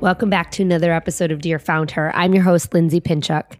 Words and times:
Welcome 0.00 0.30
back 0.30 0.50
to 0.52 0.62
another 0.62 0.94
episode 0.94 1.30
of 1.30 1.42
Dear 1.42 1.58
Founder. 1.58 2.10
I'm 2.14 2.32
your 2.32 2.42
host, 2.42 2.72
Lindsay 2.72 3.02
Pinchuk. 3.02 3.58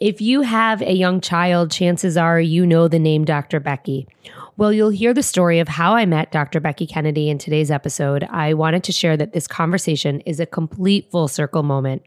If 0.00 0.20
you 0.20 0.40
have 0.40 0.82
a 0.82 0.92
young 0.92 1.20
child, 1.20 1.70
chances 1.70 2.16
are 2.16 2.40
you 2.40 2.66
know 2.66 2.88
the 2.88 2.98
name 2.98 3.24
Dr. 3.24 3.60
Becky. 3.60 4.08
Well, 4.56 4.72
you'll 4.72 4.90
hear 4.90 5.14
the 5.14 5.22
story 5.22 5.60
of 5.60 5.68
how 5.68 5.94
I 5.94 6.04
met 6.04 6.32
Dr. 6.32 6.58
Becky 6.58 6.88
Kennedy 6.88 7.30
in 7.30 7.38
today's 7.38 7.70
episode. 7.70 8.24
I 8.30 8.52
wanted 8.52 8.82
to 8.82 8.90
share 8.90 9.16
that 9.16 9.32
this 9.32 9.46
conversation 9.46 10.22
is 10.22 10.40
a 10.40 10.46
complete 10.46 11.08
full 11.12 11.28
circle 11.28 11.62
moment. 11.62 12.02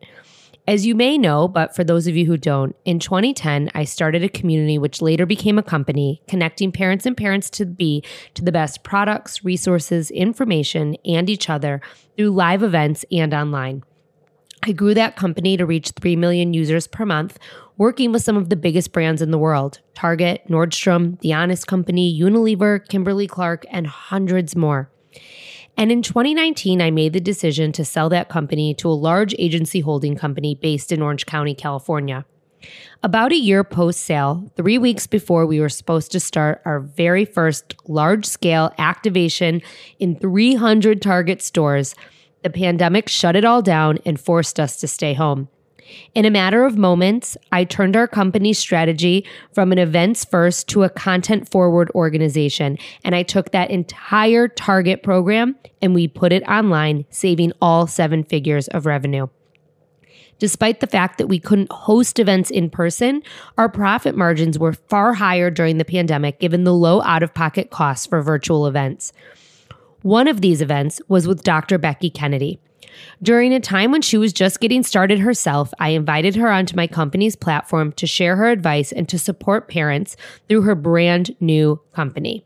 As 0.69 0.85
you 0.85 0.93
may 0.93 1.17
know, 1.17 1.47
but 1.47 1.75
for 1.75 1.83
those 1.83 2.05
of 2.05 2.15
you 2.15 2.27
who 2.27 2.37
don't, 2.37 2.75
in 2.85 2.99
2010, 2.99 3.71
I 3.73 3.85
started 3.85 4.23
a 4.23 4.29
community 4.29 4.77
which 4.77 5.01
later 5.01 5.25
became 5.25 5.57
a 5.57 5.63
company 5.63 6.21
connecting 6.27 6.71
parents 6.71 7.07
and 7.07 7.17
parents 7.17 7.49
to 7.49 7.65
be 7.65 8.03
to 8.35 8.43
the 8.43 8.51
best 8.51 8.83
products, 8.83 9.43
resources, 9.43 10.11
information, 10.11 10.95
and 11.03 11.27
each 11.27 11.49
other 11.49 11.81
through 12.15 12.29
live 12.29 12.61
events 12.61 13.03
and 13.11 13.33
online. 13.33 13.81
I 14.61 14.73
grew 14.73 14.93
that 14.93 15.15
company 15.15 15.57
to 15.57 15.65
reach 15.65 15.89
3 15.99 16.15
million 16.15 16.53
users 16.53 16.85
per 16.85 17.03
month, 17.03 17.39
working 17.75 18.11
with 18.11 18.21
some 18.21 18.37
of 18.37 18.49
the 18.49 18.55
biggest 18.55 18.91
brands 18.91 19.23
in 19.23 19.31
the 19.31 19.39
world 19.39 19.79
Target, 19.95 20.43
Nordstrom, 20.49 21.19
The 21.21 21.33
Honest 21.33 21.65
Company, 21.65 22.15
Unilever, 22.15 22.87
Kimberly 22.87 23.25
Clark, 23.25 23.65
and 23.71 23.87
hundreds 23.87 24.55
more. 24.55 24.91
And 25.79 25.93
in 25.93 26.01
2019, 26.01 26.81
I 26.81 26.91
made 26.91 27.13
the 27.13 27.21
decision 27.21 27.71
to 27.71 27.85
sell 27.85 28.09
that 28.09 28.27
company 28.27 28.73
to 28.73 28.89
a 28.89 28.91
large 28.91 29.33
agency 29.39 29.79
holding 29.79 30.13
company 30.17 30.53
based 30.53 30.91
in 30.91 31.01
Orange 31.01 31.25
County, 31.25 31.55
California. 31.55 32.25
About 33.01 33.31
a 33.31 33.37
year 33.37 33.63
post 33.63 34.01
sale, 34.01 34.51
three 34.57 34.77
weeks 34.77 35.07
before 35.07 35.45
we 35.45 35.61
were 35.61 35.69
supposed 35.69 36.11
to 36.11 36.19
start 36.19 36.61
our 36.65 36.81
very 36.81 37.23
first 37.23 37.75
large 37.87 38.25
scale 38.25 38.73
activation 38.77 39.61
in 39.99 40.19
300 40.19 41.01
Target 41.01 41.41
stores, 41.41 41.95
the 42.43 42.49
pandemic 42.49 43.07
shut 43.07 43.37
it 43.37 43.45
all 43.45 43.61
down 43.61 43.99
and 44.05 44.19
forced 44.19 44.59
us 44.59 44.81
to 44.81 44.87
stay 44.87 45.13
home. 45.13 45.47
In 46.15 46.25
a 46.25 46.31
matter 46.31 46.65
of 46.65 46.77
moments, 46.77 47.37
I 47.51 47.63
turned 47.63 47.95
our 47.95 48.07
company's 48.07 48.59
strategy 48.59 49.25
from 49.53 49.71
an 49.71 49.77
events 49.77 50.25
first 50.25 50.67
to 50.69 50.83
a 50.83 50.89
content 50.89 51.49
forward 51.49 51.91
organization. 51.95 52.77
And 53.03 53.15
I 53.15 53.23
took 53.23 53.51
that 53.51 53.71
entire 53.71 54.47
target 54.47 55.03
program 55.03 55.55
and 55.81 55.93
we 55.93 56.07
put 56.07 56.33
it 56.33 56.43
online, 56.43 57.05
saving 57.09 57.53
all 57.61 57.87
seven 57.87 58.23
figures 58.23 58.67
of 58.69 58.85
revenue. 58.85 59.27
Despite 60.39 60.79
the 60.79 60.87
fact 60.87 61.17
that 61.17 61.27
we 61.27 61.37
couldn't 61.37 61.71
host 61.71 62.17
events 62.17 62.49
in 62.49 62.69
person, 62.69 63.21
our 63.57 63.67
profit 63.67 64.15
margins 64.15 64.57
were 64.57 64.73
far 64.73 65.13
higher 65.13 65.51
during 65.51 65.77
the 65.77 65.85
pandemic 65.85 66.39
given 66.39 66.63
the 66.63 66.73
low 66.73 67.01
out 67.01 67.23
of 67.23 67.33
pocket 67.33 67.69
costs 67.69 68.05
for 68.05 68.21
virtual 68.21 68.65
events. 68.65 69.11
One 70.01 70.29
of 70.29 70.39
these 70.39 70.61
events 70.61 71.01
was 71.09 71.27
with 71.27 71.43
Dr. 71.43 71.77
Becky 71.77 72.09
Kennedy. 72.09 72.59
During 73.21 73.53
a 73.53 73.59
time 73.59 73.91
when 73.91 74.01
she 74.01 74.17
was 74.17 74.33
just 74.33 74.59
getting 74.59 74.83
started 74.83 75.19
herself, 75.19 75.73
I 75.79 75.89
invited 75.89 76.35
her 76.35 76.49
onto 76.49 76.75
my 76.75 76.87
company's 76.87 77.35
platform 77.35 77.91
to 77.93 78.07
share 78.07 78.35
her 78.35 78.49
advice 78.49 78.91
and 78.91 79.07
to 79.09 79.19
support 79.19 79.67
parents 79.67 80.15
through 80.47 80.61
her 80.61 80.75
brand 80.75 81.35
new 81.39 81.79
company. 81.93 82.45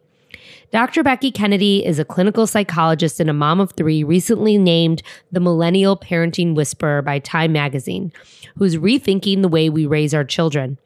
Dr. 0.71 1.03
Becky 1.03 1.31
Kennedy 1.31 1.85
is 1.85 1.99
a 1.99 2.05
clinical 2.05 2.47
psychologist 2.47 3.19
and 3.19 3.29
a 3.29 3.33
mom 3.33 3.59
of 3.59 3.73
three, 3.73 4.03
recently 4.03 4.57
named 4.57 5.03
the 5.31 5.39
Millennial 5.39 5.95
Parenting 5.95 6.55
Whisperer 6.55 7.03
by 7.03 7.19
Time 7.19 7.51
Magazine, 7.51 8.11
who's 8.57 8.77
rethinking 8.77 9.43
the 9.43 9.47
way 9.47 9.69
we 9.69 9.85
raise 9.85 10.15
our 10.15 10.23
children. 10.23 10.79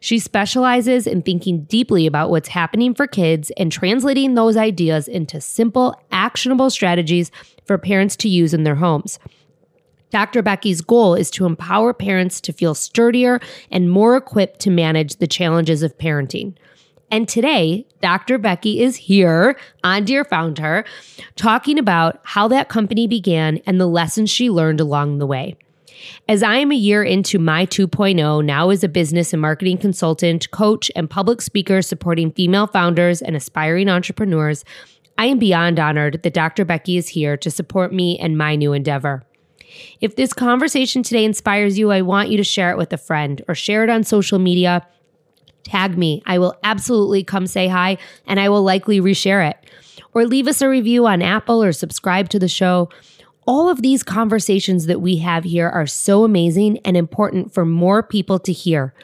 She 0.00 0.18
specializes 0.18 1.06
in 1.06 1.22
thinking 1.22 1.64
deeply 1.64 2.06
about 2.06 2.30
what's 2.30 2.48
happening 2.48 2.94
for 2.94 3.06
kids 3.06 3.50
and 3.56 3.70
translating 3.70 4.34
those 4.34 4.56
ideas 4.56 5.08
into 5.08 5.40
simple, 5.40 6.00
actionable 6.10 6.70
strategies 6.70 7.30
for 7.64 7.78
parents 7.78 8.16
to 8.16 8.28
use 8.28 8.54
in 8.54 8.64
their 8.64 8.74
homes. 8.76 9.18
Dr. 10.10 10.42
Becky's 10.42 10.80
goal 10.80 11.14
is 11.14 11.30
to 11.32 11.44
empower 11.44 11.92
parents 11.92 12.40
to 12.42 12.52
feel 12.52 12.74
sturdier 12.74 13.40
and 13.70 13.90
more 13.90 14.16
equipped 14.16 14.60
to 14.60 14.70
manage 14.70 15.16
the 15.16 15.26
challenges 15.26 15.82
of 15.82 15.98
parenting. 15.98 16.54
And 17.10 17.28
today, 17.28 17.86
Dr. 18.00 18.38
Becky 18.38 18.80
is 18.80 18.96
here 18.96 19.58
on 19.82 20.04
Dear 20.04 20.24
Founder 20.24 20.84
talking 21.36 21.78
about 21.78 22.20
how 22.22 22.48
that 22.48 22.68
company 22.68 23.06
began 23.06 23.58
and 23.66 23.80
the 23.80 23.86
lessons 23.86 24.30
she 24.30 24.50
learned 24.50 24.80
along 24.80 25.18
the 25.18 25.26
way. 25.26 25.56
As 26.28 26.42
I 26.42 26.56
am 26.56 26.72
a 26.72 26.76
year 26.76 27.02
into 27.02 27.38
my 27.38 27.66
2.0, 27.66 28.44
now 28.44 28.70
as 28.70 28.84
a 28.84 28.88
business 28.88 29.32
and 29.32 29.42
marketing 29.42 29.78
consultant, 29.78 30.50
coach, 30.50 30.90
and 30.96 31.08
public 31.08 31.40
speaker 31.40 31.82
supporting 31.82 32.32
female 32.32 32.66
founders 32.66 33.22
and 33.22 33.36
aspiring 33.36 33.88
entrepreneurs, 33.88 34.64
I 35.16 35.26
am 35.26 35.38
beyond 35.38 35.78
honored 35.78 36.22
that 36.22 36.34
Dr. 36.34 36.64
Becky 36.64 36.96
is 36.96 37.08
here 37.08 37.36
to 37.36 37.50
support 37.50 37.92
me 37.92 38.18
and 38.18 38.36
my 38.36 38.56
new 38.56 38.72
endeavor. 38.72 39.22
If 40.00 40.16
this 40.16 40.32
conversation 40.32 41.02
today 41.02 41.24
inspires 41.24 41.78
you, 41.78 41.90
I 41.90 42.02
want 42.02 42.30
you 42.30 42.36
to 42.36 42.44
share 42.44 42.70
it 42.70 42.78
with 42.78 42.92
a 42.92 42.98
friend 42.98 43.42
or 43.48 43.54
share 43.54 43.84
it 43.84 43.90
on 43.90 44.04
social 44.04 44.38
media. 44.38 44.86
Tag 45.64 45.96
me. 45.96 46.22
I 46.26 46.38
will 46.38 46.54
absolutely 46.62 47.24
come 47.24 47.46
say 47.46 47.68
hi 47.68 47.98
and 48.26 48.38
I 48.38 48.48
will 48.48 48.62
likely 48.62 49.00
reshare 49.00 49.48
it. 49.48 49.56
Or 50.12 50.26
leave 50.26 50.46
us 50.46 50.62
a 50.62 50.68
review 50.68 51.06
on 51.06 51.22
Apple 51.22 51.62
or 51.62 51.72
subscribe 51.72 52.28
to 52.30 52.38
the 52.38 52.48
show. 52.48 52.88
All 53.46 53.68
of 53.68 53.82
these 53.82 54.02
conversations 54.02 54.86
that 54.86 55.00
we 55.00 55.16
have 55.16 55.44
here 55.44 55.68
are 55.68 55.86
so 55.86 56.24
amazing 56.24 56.78
and 56.78 56.96
important 56.96 57.52
for 57.52 57.64
more 57.64 58.02
people 58.02 58.38
to 58.40 58.52
hear. 58.52 58.94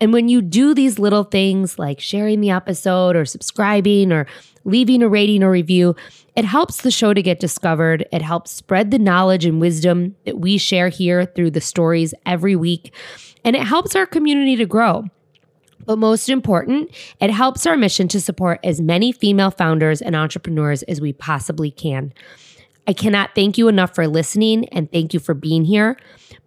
And 0.00 0.12
when 0.12 0.28
you 0.28 0.40
do 0.40 0.72
these 0.72 0.98
little 0.98 1.24
things 1.24 1.78
like 1.78 2.00
sharing 2.00 2.40
the 2.40 2.50
episode 2.50 3.16
or 3.16 3.24
subscribing 3.26 4.12
or 4.12 4.26
leaving 4.64 5.02
a 5.02 5.08
rating 5.08 5.42
or 5.42 5.50
review, 5.50 5.96
it 6.36 6.44
helps 6.44 6.82
the 6.82 6.90
show 6.90 7.12
to 7.14 7.22
get 7.22 7.40
discovered. 7.40 8.06
It 8.12 8.22
helps 8.22 8.50
spread 8.50 8.90
the 8.90 8.98
knowledge 8.98 9.44
and 9.44 9.60
wisdom 9.60 10.16
that 10.24 10.38
we 10.38 10.58
share 10.58 10.88
here 10.88 11.24
through 11.24 11.50
the 11.50 11.60
stories 11.60 12.14
every 12.26 12.56
week. 12.56 12.94
And 13.44 13.56
it 13.56 13.62
helps 13.62 13.96
our 13.96 14.06
community 14.06 14.56
to 14.56 14.66
grow. 14.66 15.04
But 15.86 15.98
most 15.98 16.28
important, 16.28 16.90
it 17.20 17.30
helps 17.30 17.66
our 17.66 17.76
mission 17.76 18.06
to 18.08 18.20
support 18.20 18.60
as 18.62 18.80
many 18.80 19.12
female 19.12 19.50
founders 19.50 20.02
and 20.02 20.14
entrepreneurs 20.14 20.82
as 20.84 21.00
we 21.00 21.12
possibly 21.12 21.70
can. 21.70 22.12
I 22.86 22.92
cannot 22.92 23.34
thank 23.34 23.56
you 23.56 23.68
enough 23.68 23.94
for 23.94 24.06
listening 24.06 24.68
and 24.68 24.90
thank 24.90 25.14
you 25.14 25.20
for 25.20 25.34
being 25.34 25.64
here. 25.64 25.96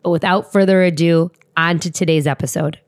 But 0.01 0.11
without 0.11 0.51
further 0.51 0.83
ado, 0.83 1.31
on 1.55 1.79
to 1.79 1.91
today's 1.91 2.27
episode. 2.27 2.79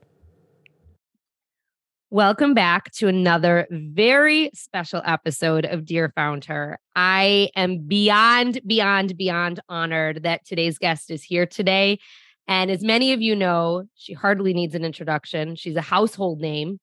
Welcome 2.10 2.54
back 2.54 2.92
to 2.92 3.08
another 3.08 3.66
very 3.68 4.52
special 4.54 5.02
episode 5.04 5.64
of 5.64 5.84
Dear 5.84 6.12
Founder. 6.14 6.78
I 6.94 7.50
am 7.56 7.78
beyond, 7.78 8.60
beyond, 8.64 9.16
beyond 9.16 9.58
honored 9.68 10.22
that 10.22 10.46
today's 10.46 10.78
guest 10.78 11.10
is 11.10 11.24
here 11.24 11.46
today. 11.46 11.98
And 12.46 12.70
as 12.70 12.84
many 12.84 13.12
of 13.12 13.20
you 13.20 13.34
know, 13.34 13.88
she 13.96 14.12
hardly 14.12 14.54
needs 14.54 14.76
an 14.76 14.84
introduction. 14.84 15.56
She's 15.56 15.74
a 15.74 15.82
household 15.82 16.38
name, 16.40 16.78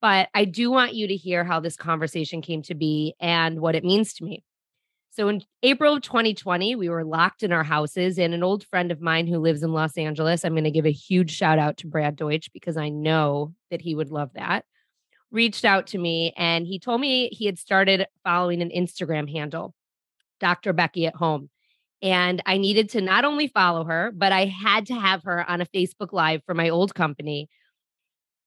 but 0.00 0.28
I 0.34 0.44
do 0.44 0.70
want 0.70 0.94
you 0.94 1.08
to 1.08 1.16
hear 1.16 1.42
how 1.42 1.58
this 1.58 1.74
conversation 1.74 2.40
came 2.40 2.62
to 2.62 2.76
be 2.76 3.14
and 3.18 3.58
what 3.58 3.74
it 3.74 3.82
means 3.82 4.14
to 4.14 4.24
me. 4.24 4.44
So 5.12 5.28
in 5.28 5.42
April 5.64 5.94
of 5.94 6.02
2020, 6.02 6.76
we 6.76 6.88
were 6.88 7.04
locked 7.04 7.42
in 7.42 7.52
our 7.52 7.64
houses, 7.64 8.16
and 8.16 8.32
an 8.32 8.44
old 8.44 8.64
friend 8.64 8.92
of 8.92 9.00
mine 9.00 9.26
who 9.26 9.38
lives 9.38 9.64
in 9.64 9.72
Los 9.72 9.98
Angeles, 9.98 10.44
I'm 10.44 10.52
going 10.52 10.64
to 10.64 10.70
give 10.70 10.86
a 10.86 10.92
huge 10.92 11.32
shout 11.32 11.58
out 11.58 11.78
to 11.78 11.88
Brad 11.88 12.14
Deutsch 12.14 12.52
because 12.52 12.76
I 12.76 12.90
know 12.90 13.52
that 13.72 13.82
he 13.82 13.96
would 13.96 14.10
love 14.10 14.30
that, 14.34 14.64
reached 15.32 15.64
out 15.64 15.88
to 15.88 15.98
me 15.98 16.32
and 16.36 16.64
he 16.64 16.78
told 16.78 17.00
me 17.00 17.28
he 17.28 17.46
had 17.46 17.58
started 17.58 18.06
following 18.22 18.62
an 18.62 18.70
Instagram 18.70 19.28
handle, 19.30 19.74
Dr. 20.38 20.72
Becky 20.72 21.06
at 21.06 21.16
Home. 21.16 21.50
And 22.02 22.40
I 22.46 22.56
needed 22.56 22.90
to 22.90 23.00
not 23.00 23.24
only 23.24 23.48
follow 23.48 23.84
her, 23.84 24.12
but 24.14 24.32
I 24.32 24.46
had 24.46 24.86
to 24.86 24.94
have 24.94 25.24
her 25.24 25.48
on 25.48 25.60
a 25.60 25.66
Facebook 25.66 26.12
Live 26.12 26.42
for 26.46 26.54
my 26.54 26.68
old 26.68 26.94
company. 26.94 27.48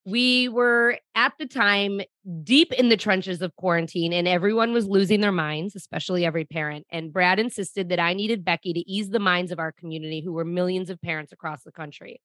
We 0.04 0.48
were 0.48 0.98
at 1.14 1.32
the 1.38 1.46
time 1.46 2.02
deep 2.42 2.72
in 2.72 2.90
the 2.90 2.96
trenches 2.96 3.40
of 3.40 3.56
quarantine 3.56 4.12
and 4.12 4.28
everyone 4.28 4.72
was 4.72 4.86
losing 4.86 5.20
their 5.20 5.32
minds, 5.32 5.74
especially 5.74 6.26
every 6.26 6.44
parent. 6.44 6.86
And 6.90 7.12
Brad 7.12 7.38
insisted 7.38 7.88
that 7.88 8.00
I 8.00 8.12
needed 8.12 8.44
Becky 8.44 8.74
to 8.74 8.90
ease 8.90 9.08
the 9.08 9.18
minds 9.18 9.50
of 9.50 9.58
our 9.58 9.72
community, 9.72 10.20
who 10.20 10.32
were 10.32 10.44
millions 10.44 10.90
of 10.90 11.00
parents 11.00 11.32
across 11.32 11.62
the 11.62 11.72
country. 11.72 12.20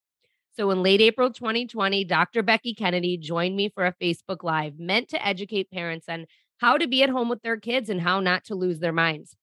So 0.57 0.71
in 0.71 0.83
late 0.83 0.99
April 0.99 1.31
2020, 1.31 2.03
Dr. 2.03 2.43
Becky 2.43 2.73
Kennedy 2.73 3.17
joined 3.17 3.55
me 3.55 3.69
for 3.69 3.85
a 3.85 3.93
Facebook 3.93 4.43
Live 4.43 4.77
meant 4.77 5.07
to 5.09 5.25
educate 5.25 5.71
parents 5.71 6.09
on 6.09 6.25
how 6.57 6.77
to 6.77 6.87
be 6.87 7.01
at 7.01 7.09
home 7.09 7.29
with 7.29 7.41
their 7.43 7.55
kids 7.55 7.89
and 7.89 8.01
how 8.01 8.19
not 8.19 8.43
to 8.45 8.55
lose 8.55 8.79
their 8.79 8.91
minds. 8.91 9.37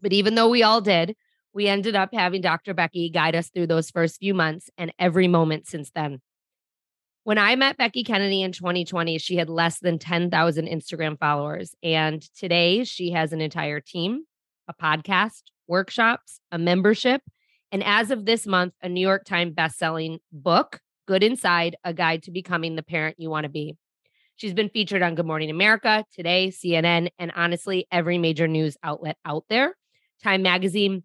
But 0.00 0.12
even 0.12 0.34
though 0.34 0.48
we 0.48 0.64
all 0.64 0.80
did, 0.80 1.14
we 1.52 1.68
ended 1.68 1.94
up 1.94 2.10
having 2.12 2.40
Dr. 2.40 2.74
Becky 2.74 3.10
guide 3.10 3.36
us 3.36 3.50
through 3.50 3.68
those 3.68 3.90
first 3.90 4.18
few 4.18 4.34
months 4.34 4.70
and 4.76 4.92
every 4.98 5.28
moment 5.28 5.68
since 5.68 5.92
then. 5.92 6.20
When 7.24 7.38
I 7.38 7.54
met 7.54 7.76
Becky 7.76 8.02
Kennedy 8.02 8.42
in 8.42 8.52
2020, 8.52 9.18
she 9.18 9.36
had 9.36 9.50
less 9.50 9.78
than 9.78 9.98
10,000 9.98 10.66
Instagram 10.66 11.18
followers. 11.18 11.74
And 11.82 12.22
today 12.34 12.84
she 12.84 13.10
has 13.10 13.32
an 13.32 13.42
entire 13.42 13.80
team, 13.80 14.24
a 14.68 14.74
podcast, 14.74 15.42
workshops, 15.68 16.40
a 16.50 16.58
membership, 16.58 17.22
and 17.72 17.84
as 17.84 18.10
of 18.10 18.24
this 18.24 18.46
month, 18.46 18.74
a 18.82 18.88
New 18.88 19.00
York 19.00 19.24
Times 19.24 19.54
bestselling 19.54 20.18
book, 20.32 20.80
Good 21.06 21.22
Inside, 21.22 21.76
a 21.84 21.94
guide 21.94 22.24
to 22.24 22.30
becoming 22.30 22.74
the 22.74 22.82
parent 22.82 23.16
you 23.18 23.30
want 23.30 23.44
to 23.44 23.50
be. 23.50 23.76
She's 24.36 24.54
been 24.54 24.70
featured 24.70 25.02
on 25.02 25.14
Good 25.14 25.26
Morning 25.26 25.50
America, 25.50 26.04
Today, 26.12 26.48
CNN, 26.48 27.10
and 27.18 27.30
honestly, 27.36 27.86
every 27.92 28.18
major 28.18 28.48
news 28.48 28.76
outlet 28.82 29.18
out 29.24 29.44
there. 29.48 29.76
Time 30.22 30.42
Magazine 30.42 31.04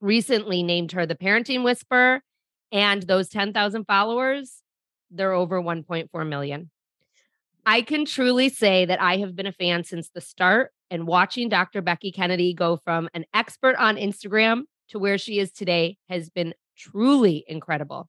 recently 0.00 0.62
named 0.62 0.92
her 0.92 1.06
the 1.06 1.14
parenting 1.14 1.62
whisperer, 1.64 2.22
and 2.72 3.02
those 3.04 3.28
10,000 3.28 3.84
followers, 3.84 4.61
they're 5.12 5.32
over 5.32 5.60
1.4 5.60 6.28
million. 6.28 6.70
I 7.64 7.82
can 7.82 8.04
truly 8.04 8.48
say 8.48 8.84
that 8.86 9.00
I 9.00 9.18
have 9.18 9.36
been 9.36 9.46
a 9.46 9.52
fan 9.52 9.84
since 9.84 10.10
the 10.10 10.20
start 10.20 10.72
and 10.90 11.06
watching 11.06 11.48
Dr. 11.48 11.80
Becky 11.80 12.10
Kennedy 12.10 12.54
go 12.54 12.76
from 12.76 13.08
an 13.14 13.24
expert 13.32 13.76
on 13.76 13.96
Instagram 13.96 14.62
to 14.88 14.98
where 14.98 15.16
she 15.16 15.38
is 15.38 15.52
today 15.52 15.96
has 16.08 16.28
been 16.28 16.54
truly 16.76 17.44
incredible. 17.46 18.08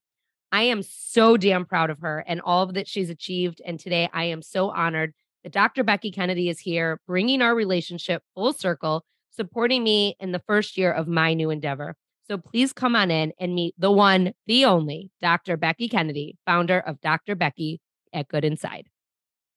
I 0.52 0.64
am 0.64 0.82
so 0.84 1.38
damn 1.38 1.66
proud 1.66 1.90
of 1.90 2.00
her 2.00 2.24
and 2.28 2.42
all 2.42 2.66
that 2.68 2.88
she's 2.88 3.10
achieved. 3.10 3.62
And 3.66 3.80
today 3.80 4.10
I 4.12 4.26
am 4.26 4.42
so 4.42 4.70
honored 4.70 5.14
that 5.44 5.54
Dr. 5.54 5.84
Becky 5.84 6.12
Kennedy 6.12 6.50
is 6.50 6.60
here, 6.60 7.00
bringing 7.08 7.42
our 7.42 7.56
relationship 7.56 8.24
full 8.34 8.54
circle 8.54 9.04
supporting 9.32 9.84
me 9.84 10.16
in 10.20 10.32
the 10.32 10.44
first 10.48 10.78
year 10.78 10.92
of 10.92 11.08
my 11.08 11.34
new 11.34 11.50
endeavor. 11.50 11.96
So 12.30 12.38
please 12.38 12.72
come 12.72 12.96
on 12.96 13.12
in 13.12 13.34
and 13.40 13.54
meet 13.54 13.76
the 13.78 13.92
one, 13.92 14.34
the 14.48 14.66
only 14.66 15.12
Dr. 15.22 15.58
Becky 15.58 15.90
Kennedy, 15.90 16.38
founder 16.46 16.80
of 16.80 17.02
Dr. 17.02 17.36
Becky 17.36 17.82
at 18.14 18.30
Good 18.30 18.46
Inside. 18.46 18.88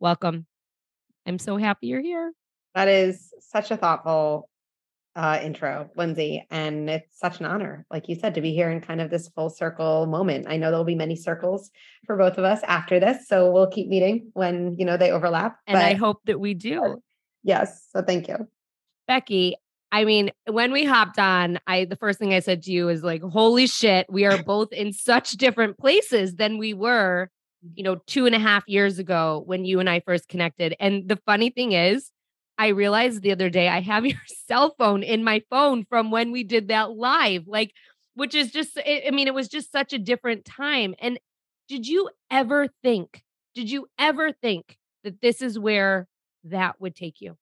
Welcome. 0.01 0.47
I'm 1.27 1.39
so 1.39 1.57
happy 1.57 1.87
you're 1.89 2.01
here. 2.01 2.33
That 2.75 2.89
is 2.89 3.33
such 3.41 3.71
a 3.71 3.77
thoughtful 3.77 4.49
uh, 5.15 5.41
intro, 5.43 5.91
Lindsay. 5.97 6.45
And 6.51 6.91
it's 6.91 7.19
such 7.19 7.41
an 7.41 7.47
honor, 7.47 7.87
like 7.91 8.09
you 8.09 8.17
said, 8.17 8.35
to 8.35 8.41
be 8.41 8.53
here 8.53 8.71
in 8.71 8.81
kind 8.81 9.01
of 9.01 9.11
this 9.11 9.29
full 9.29 9.49
circle 9.49 10.07
moment. 10.07 10.47
I 10.49 10.57
know 10.57 10.71
there'll 10.71 10.85
be 10.85 10.95
many 10.95 11.17
circles 11.17 11.71
for 12.05 12.17
both 12.17 12.37
of 12.37 12.45
us 12.45 12.61
after 12.65 13.01
this. 13.01 13.27
So 13.29 13.51
we'll 13.51 13.69
keep 13.69 13.89
meeting 13.89 14.31
when, 14.35 14.77
you 14.77 14.85
know, 14.85 14.97
they 14.97 15.13
overlap. 15.13 15.57
And 15.67 15.79
I 15.79 15.95
hope 15.95 16.21
that 16.27 16.39
we 16.39 16.53
do. 16.53 17.01
Yes. 17.43 17.87
So 17.93 18.03
thank 18.03 18.29
you. 18.29 18.49
Becky, 19.07 19.57
I 19.93 20.05
mean, 20.05 20.31
when 20.47 20.73
we 20.73 20.85
hopped 20.85 21.19
on, 21.19 21.59
I 21.67 21.85
the 21.85 21.97
first 21.97 22.19
thing 22.19 22.35
I 22.35 22.41
said 22.41 22.63
to 22.65 22.73
you 22.73 22.89
is 22.89 23.03
like, 23.03 23.23
"Holy 23.23 23.67
shit, 23.67 24.07
we 24.11 24.25
are 24.27 24.43
both 24.43 24.73
in 24.73 24.93
such 24.93 25.33
different 25.33 25.79
places 25.79 26.37
than 26.37 26.59
we 26.59 26.75
were, 26.75 27.31
you 27.75 27.85
know, 27.85 27.97
two 28.07 28.27
and 28.27 28.35
a 28.35 28.39
half 28.39 28.65
years 28.69 28.99
ago 28.99 29.43
when 29.47 29.65
you 29.65 29.81
and 29.81 29.89
I 29.89 30.01
first 30.01 30.29
connected." 30.29 30.75
And 30.81 31.09
the 31.09 31.19
funny 31.27 31.51
thing 31.51 31.73
is, 31.73 32.11
I 32.59 32.69
realized 32.69 33.23
the 33.23 33.33
other 33.33 33.51
day 33.51 33.69
I 33.69 33.81
have 33.81 34.07
your 34.07 34.21
cell 34.27 34.75
phone 34.79 35.03
in 35.03 35.25
my 35.25 35.43
phone 35.51 35.85
from 35.89 36.11
when 36.11 36.33
we 36.33 36.45
did 36.45 36.69
that 36.69 36.93
live, 36.93 37.47
like, 37.47 37.73
which 38.15 38.35
is 38.35 38.51
just, 38.51 38.79
I 38.79 39.11
mean, 39.13 39.29
it 39.29 39.35
was 39.35 39.49
just 39.49 39.73
such 39.73 39.93
a 39.93 39.99
different 39.99 40.45
time. 40.45 40.95
And 41.01 41.19
did 41.69 41.87
you 41.87 42.11
ever 42.31 42.69
think? 42.83 43.23
Did 43.55 43.71
you 43.71 43.87
ever 43.99 44.33
think 44.33 44.77
that 45.05 45.21
this 45.21 45.43
is 45.43 45.59
where 45.59 46.09
that 46.45 46.81
would 46.81 46.95
take 46.95 47.21
you? 47.21 47.37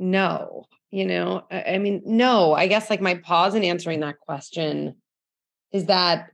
No, 0.00 0.64
you 0.90 1.04
know, 1.04 1.44
I, 1.50 1.74
I 1.74 1.78
mean, 1.78 2.02
no, 2.06 2.54
I 2.54 2.66
guess 2.68 2.88
like 2.88 3.02
my 3.02 3.16
pause 3.16 3.54
in 3.54 3.62
answering 3.62 4.00
that 4.00 4.18
question 4.18 4.96
is 5.72 5.84
that 5.86 6.30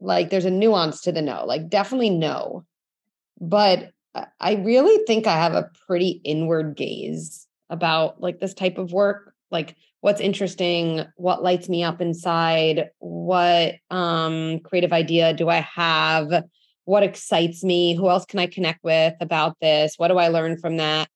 like 0.00 0.30
there's 0.30 0.44
a 0.44 0.50
nuance 0.50 1.02
to 1.02 1.12
the 1.12 1.22
no, 1.22 1.44
like 1.44 1.68
definitely 1.68 2.10
no. 2.10 2.64
But 3.40 3.90
I 4.40 4.54
really 4.54 5.04
think 5.06 5.26
I 5.26 5.34
have 5.36 5.54
a 5.54 5.70
pretty 5.86 6.20
inward 6.24 6.76
gaze 6.76 7.48
about 7.68 8.20
like 8.20 8.38
this 8.38 8.54
type 8.54 8.78
of 8.78 8.92
work, 8.92 9.34
like 9.50 9.74
what's 10.00 10.20
interesting, 10.20 11.04
what 11.16 11.42
lights 11.42 11.68
me 11.68 11.82
up 11.82 12.00
inside, 12.00 12.90
what 13.00 13.74
um 13.90 14.60
creative 14.60 14.92
idea 14.92 15.34
do 15.34 15.48
I 15.48 15.60
have, 15.60 16.44
what 16.84 17.02
excites 17.02 17.64
me, 17.64 17.96
who 17.96 18.08
else 18.08 18.24
can 18.24 18.38
I 18.38 18.46
connect 18.46 18.84
with 18.84 19.14
about 19.20 19.56
this, 19.60 19.94
what 19.96 20.08
do 20.08 20.18
I 20.18 20.28
learn 20.28 20.58
from 20.58 20.76
that? 20.76 21.08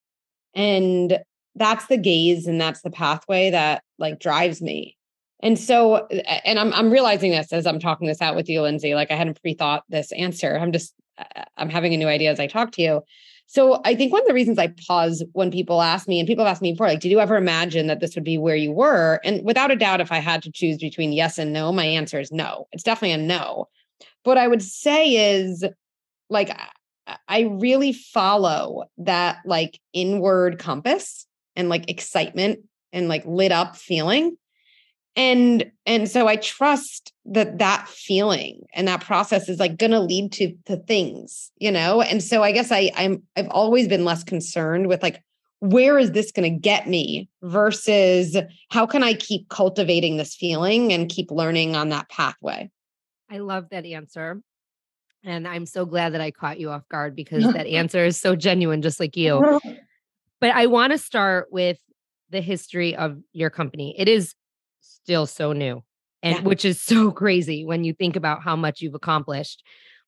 And 0.54 1.18
that's 1.54 1.86
the 1.86 1.96
gaze 1.96 2.46
and 2.46 2.60
that's 2.60 2.82
the 2.82 2.90
pathway 2.90 3.50
that 3.50 3.82
like 3.98 4.18
drives 4.18 4.60
me. 4.60 4.96
And 5.40 5.58
so, 5.58 6.06
and 6.44 6.58
I'm 6.58 6.72
I'm 6.72 6.90
realizing 6.90 7.30
this 7.30 7.52
as 7.52 7.66
I'm 7.66 7.78
talking 7.78 8.06
this 8.06 8.22
out 8.22 8.34
with 8.34 8.48
you, 8.48 8.62
Lindsay. 8.62 8.94
Like 8.94 9.10
I 9.10 9.16
hadn't 9.16 9.40
pre-thought 9.40 9.84
this 9.88 10.10
answer. 10.12 10.56
I'm 10.56 10.72
just 10.72 10.94
uh, 11.18 11.44
I'm 11.56 11.68
having 11.68 11.92
a 11.92 11.96
new 11.96 12.08
idea 12.08 12.30
as 12.30 12.40
I 12.40 12.46
talk 12.46 12.72
to 12.72 12.82
you. 12.82 13.02
So 13.46 13.80
I 13.84 13.94
think 13.94 14.12
one 14.12 14.22
of 14.22 14.28
the 14.28 14.34
reasons 14.34 14.58
I 14.58 14.68
pause 14.86 15.22
when 15.32 15.50
people 15.50 15.82
ask 15.82 16.08
me, 16.08 16.18
and 16.18 16.26
people 16.26 16.44
have 16.44 16.52
asked 16.52 16.62
me 16.62 16.72
before, 16.72 16.86
like, 16.86 17.00
did 17.00 17.10
you 17.10 17.20
ever 17.20 17.36
imagine 17.36 17.88
that 17.88 18.00
this 18.00 18.14
would 18.14 18.24
be 18.24 18.38
where 18.38 18.56
you 18.56 18.72
were? 18.72 19.20
And 19.22 19.44
without 19.44 19.70
a 19.70 19.76
doubt, 19.76 20.00
if 20.00 20.10
I 20.10 20.18
had 20.18 20.42
to 20.44 20.50
choose 20.50 20.78
between 20.78 21.12
yes 21.12 21.36
and 21.36 21.52
no, 21.52 21.70
my 21.72 21.84
answer 21.84 22.18
is 22.18 22.32
no. 22.32 22.66
It's 22.72 22.82
definitely 22.82 23.12
a 23.12 23.18
no. 23.18 23.68
What 24.22 24.38
I 24.38 24.48
would 24.48 24.62
say 24.62 25.40
is 25.40 25.62
like 26.30 26.56
I 27.28 27.40
really 27.42 27.92
follow 27.92 28.84
that 28.98 29.38
like 29.44 29.80
inward 29.92 30.58
compass 30.58 31.26
and 31.56 31.68
like 31.68 31.90
excitement 31.90 32.60
and 32.92 33.08
like 33.08 33.24
lit 33.26 33.52
up 33.52 33.76
feeling. 33.76 34.36
And 35.16 35.70
and 35.86 36.10
so 36.10 36.26
i 36.26 36.34
trust 36.34 37.12
that 37.24 37.58
that 37.58 37.88
feeling 37.88 38.62
and 38.74 38.88
that 38.88 39.00
process 39.00 39.48
is 39.48 39.60
like 39.60 39.76
going 39.76 39.92
to 39.92 40.00
lead 40.00 40.32
to 40.32 40.56
to 40.66 40.76
things 40.76 41.52
you 41.58 41.70
know? 41.70 42.02
And 42.02 42.20
so 42.20 42.42
i 42.42 42.50
guess 42.50 42.72
i 42.72 42.90
i'm 42.96 43.22
i've 43.36 43.48
always 43.48 43.86
been 43.86 44.04
less 44.04 44.24
concerned 44.24 44.88
with 44.88 45.04
like 45.04 45.22
where 45.60 45.98
is 45.98 46.10
this 46.12 46.32
going 46.32 46.52
to 46.52 46.58
get 46.58 46.88
me 46.88 47.28
versus 47.42 48.36
how 48.70 48.86
can 48.86 49.04
i 49.04 49.14
keep 49.14 49.48
cultivating 49.48 50.16
this 50.16 50.34
feeling 50.34 50.92
and 50.92 51.08
keep 51.08 51.30
learning 51.30 51.76
on 51.76 51.90
that 51.90 52.08
pathway? 52.08 52.68
I 53.30 53.38
love 53.38 53.68
that 53.70 53.86
answer 53.86 54.42
and 55.24 55.48
I'm 55.48 55.66
so 55.66 55.86
glad 55.86 56.12
that 56.14 56.20
I 56.20 56.30
caught 56.30 56.60
you 56.60 56.70
off 56.70 56.88
guard 56.88 57.16
because 57.16 57.44
that 57.52 57.66
answer 57.66 58.04
is 58.04 58.20
so 58.20 58.36
genuine, 58.36 58.82
just 58.82 59.00
like 59.00 59.16
you. 59.16 59.60
But 60.40 60.50
I 60.50 60.66
want 60.66 60.92
to 60.92 60.98
start 60.98 61.46
with 61.50 61.78
the 62.28 62.42
history 62.42 62.94
of 62.94 63.18
your 63.32 63.48
company. 63.48 63.94
It 63.96 64.08
is 64.08 64.34
still 64.80 65.24
so 65.24 65.54
new, 65.54 65.82
and 66.22 66.36
yeah. 66.36 66.42
which 66.42 66.66
is 66.66 66.82
so 66.82 67.10
crazy 67.22 67.64
when 67.64 67.82
you 67.82 67.94
think 67.94 68.14
about 68.14 68.42
how 68.42 68.54
much 68.54 68.82
you've 68.82 68.94
accomplished. 68.94 69.62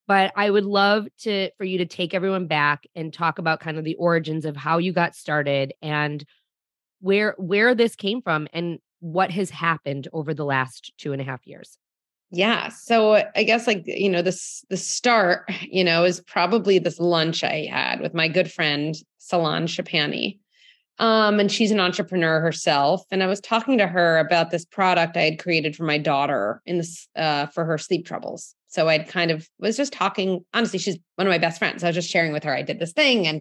But 0.07 0.33
I 0.37 0.51
would 0.51 0.67
love 0.67 1.07
to 1.21 1.51
for 1.57 1.65
you 1.65 1.79
to 1.79 1.87
take 1.87 2.13
everyone 2.13 2.49
back 2.49 2.87
and 2.95 3.15
talk 3.15 3.39
about 3.39 3.61
kind 3.61 3.79
of 3.79 3.85
the 3.85 3.95
origins 3.95 4.45
of 4.45 4.57
how 4.57 4.77
you 4.77 4.93
got 4.93 5.15
started 5.15 5.73
and 5.81 6.23
where 7.01 7.35
where 7.39 7.75
this 7.75 7.97
came 7.97 8.21
from 8.21 8.47
and 8.53 8.79
what 9.01 9.31
has 9.31 9.49
happened 9.49 10.07
over 10.13 10.35
the 10.35 10.45
last 10.45 10.93
two 10.99 11.13
and 11.13 11.23
a 11.23 11.25
half 11.25 11.47
years. 11.47 11.79
Yeah. 12.31 12.69
So 12.69 13.25
I 13.35 13.45
guess 13.45 13.67
like, 13.67 13.85
you 13.87 14.11
know, 14.11 14.23
this 14.23 14.65
the 14.69 14.77
start, 14.77 15.51
you 15.63 15.85
know, 15.85 16.05
is 16.05 16.21
probably 16.21 16.79
this 16.79 16.99
lunch 16.99 17.45
I 17.45 17.69
had 17.71 18.01
with 18.01 18.15
my 18.15 18.29
good 18.29 18.51
friend 18.51 18.95
Solange 19.19 19.77
Shapani. 19.77 20.39
Um, 20.99 21.39
and 21.39 21.53
she's 21.53 21.71
an 21.71 21.81
entrepreneur 21.81 22.41
herself. 22.41 23.05
And 23.11 23.23
I 23.23 23.27
was 23.27 23.41
talking 23.41 23.77
to 23.79 23.87
her 23.87 24.19
about 24.19 24.51
this 24.51 24.65
product 24.65 25.17
I 25.17 25.23
had 25.23 25.39
created 25.39 25.77
for 25.77 25.85
my 25.85 25.99
daughter 25.99 26.63
in 26.67 26.79
this 26.79 27.09
uh 27.17 27.47
for 27.47 27.65
her 27.65 27.79
sleep 27.79 28.07
troubles. 28.07 28.55
So 28.69 28.89
I'd 28.89 29.09
kind 29.09 29.31
of 29.31 29.49
was 29.59 29.77
just 29.77 29.93
talking, 29.93 30.45
honestly, 30.53 30.79
she's 30.79 30.99
one 31.15 31.27
of 31.27 31.31
my 31.31 31.39
best 31.39 31.59
friends. 31.59 31.85
I 31.85 31.89
was 31.89 31.97
just 31.97 32.11
sharing 32.11 32.33
with 32.33 32.45
her 32.45 32.55
I 32.55 32.63
did 32.63 32.79
this 32.79 32.93
thing 32.93 33.27
and 33.27 33.41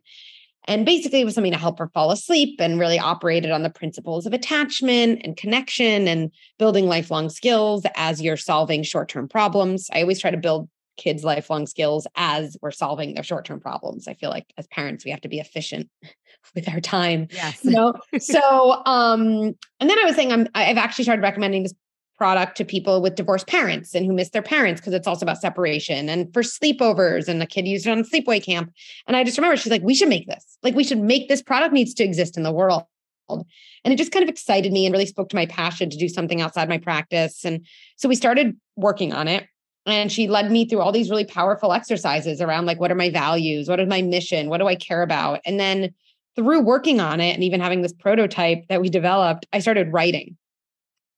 and 0.68 0.86
basically, 0.86 1.22
it 1.22 1.26
was 1.26 1.36
something 1.36 1.52
to 1.52 1.58
help 1.58 1.80
her 1.80 1.90
fall 1.90 2.12
asleep 2.12 2.60
and 2.60 2.80
really 2.80 3.00
operated 3.00 3.52
on 3.52 3.64
the 3.64 3.70
principles 3.70 4.26
of 4.26 4.34
attachment 4.34 5.22
and 5.24 5.38
connection 5.38 6.08
and 6.08 6.32
building 6.58 6.88
lifelong 6.88 7.30
skills 7.30 7.86
as 7.96 8.22
you're 8.22 8.38
solving 8.38 8.84
short 8.84 9.10
term 9.10 9.28
problems. 9.28 9.90
I 9.94 10.02
always 10.02 10.20
try 10.20 10.32
to 10.32 10.38
build 10.38 10.70
kids' 10.98 11.24
lifelong 11.24 11.68
skills 11.68 12.08
as 12.16 12.58
we're 12.62 12.72
solving 12.72 13.14
their 13.14 13.24
short 13.24 13.46
term 13.46 13.60
problems. 13.60 14.08
I 14.08 14.14
feel 14.14 14.30
like 14.30 14.46
as 14.58 14.68
parents, 14.68 15.06
we 15.06 15.12
have 15.12 15.22
to 15.22 15.30
be 15.30 15.40
efficient 15.40 15.90
with 16.56 16.68
our 16.70 16.80
time. 16.80 17.28
Yes. 17.32 17.64
You 17.64 17.72
know? 17.72 17.94
so, 18.18 18.84
um, 18.86 19.56
and 19.80 19.90
then 19.90 20.00
I 20.00 20.04
was 20.06 20.16
saying, 20.16 20.32
I'm, 20.32 20.48
I've 20.56 20.78
actually 20.78 21.04
started 21.04 21.22
recommending 21.22 21.64
this 21.64 21.74
product 22.18 22.56
to 22.58 22.66
people 22.66 23.02
with 23.02 23.16
divorced 23.16 23.48
parents 23.48 23.94
and 23.94 24.06
who 24.06 24.14
miss 24.14 24.30
their 24.30 24.42
parents 24.42 24.80
because 24.80 24.94
it's 24.94 25.08
also 25.08 25.26
about 25.26 25.42
separation 25.42 26.08
and 26.08 26.34
for 26.34 26.42
sleepovers 26.42 27.28
and 27.28 27.42
the 27.42 27.46
kid 27.46 27.68
used 27.68 27.86
it 27.86 27.92
on 27.92 28.04
sleepaway 28.04 28.44
camp. 28.44 28.72
And 29.08 29.18
I 29.18 29.24
just 29.24 29.38
remember 29.38 29.58
she's 29.58 29.72
like, 29.72 29.84
we 29.84 29.96
should 29.96 30.08
make 30.08 30.28
this. 30.28 30.58
Like 30.64 30.76
we 30.76 30.84
should 30.84 31.00
make 31.00 31.28
this 31.28 31.42
product 31.42 31.74
needs 31.74 31.94
to 31.96 32.04
exist 32.04 32.38
in 32.38 32.44
the 32.44 32.52
world. 32.52 32.84
And 33.30 33.46
it 33.94 33.98
just 33.98 34.12
kind 34.12 34.24
of 34.24 34.30
excited 34.30 34.72
me 34.72 34.86
and 34.86 34.94
really 34.94 35.06
spoke 35.06 35.30
to 35.30 35.36
my 35.36 35.46
passion 35.46 35.90
to 35.90 35.98
do 35.98 36.08
something 36.08 36.42
outside 36.42 36.70
my 36.70 36.78
practice. 36.78 37.44
And 37.44 37.66
so 37.98 38.08
we 38.08 38.16
started 38.16 38.56
working 38.76 39.14
on 39.14 39.28
it. 39.28 39.48
And 39.88 40.12
she 40.12 40.28
led 40.28 40.50
me 40.50 40.68
through 40.68 40.82
all 40.82 40.92
these 40.92 41.12
really 41.12 41.26
powerful 41.26 41.72
exercises 41.72 42.42
around 42.42 42.66
like, 42.66 42.80
what 42.80 42.92
are 42.92 42.96
my 42.96 43.12
values? 43.12 43.68
What 43.68 43.80
is 43.80 43.88
my 43.88 44.02
mission? 44.02 44.50
What 44.50 44.58
do 44.58 44.68
I 44.68 44.76
care 44.76 45.04
about? 45.04 45.42
And 45.46 45.60
then 45.60 45.94
through 46.36 46.62
working 46.62 47.00
on 47.00 47.20
it 47.20 47.34
and 47.34 47.44
even 47.44 47.62
having 47.62 47.82
this 47.82 47.94
prototype 47.94 48.68
that 48.68 48.82
we 48.82 48.90
developed, 48.90 49.46
I 49.54 49.60
started 49.60 49.94
writing. 49.94 50.38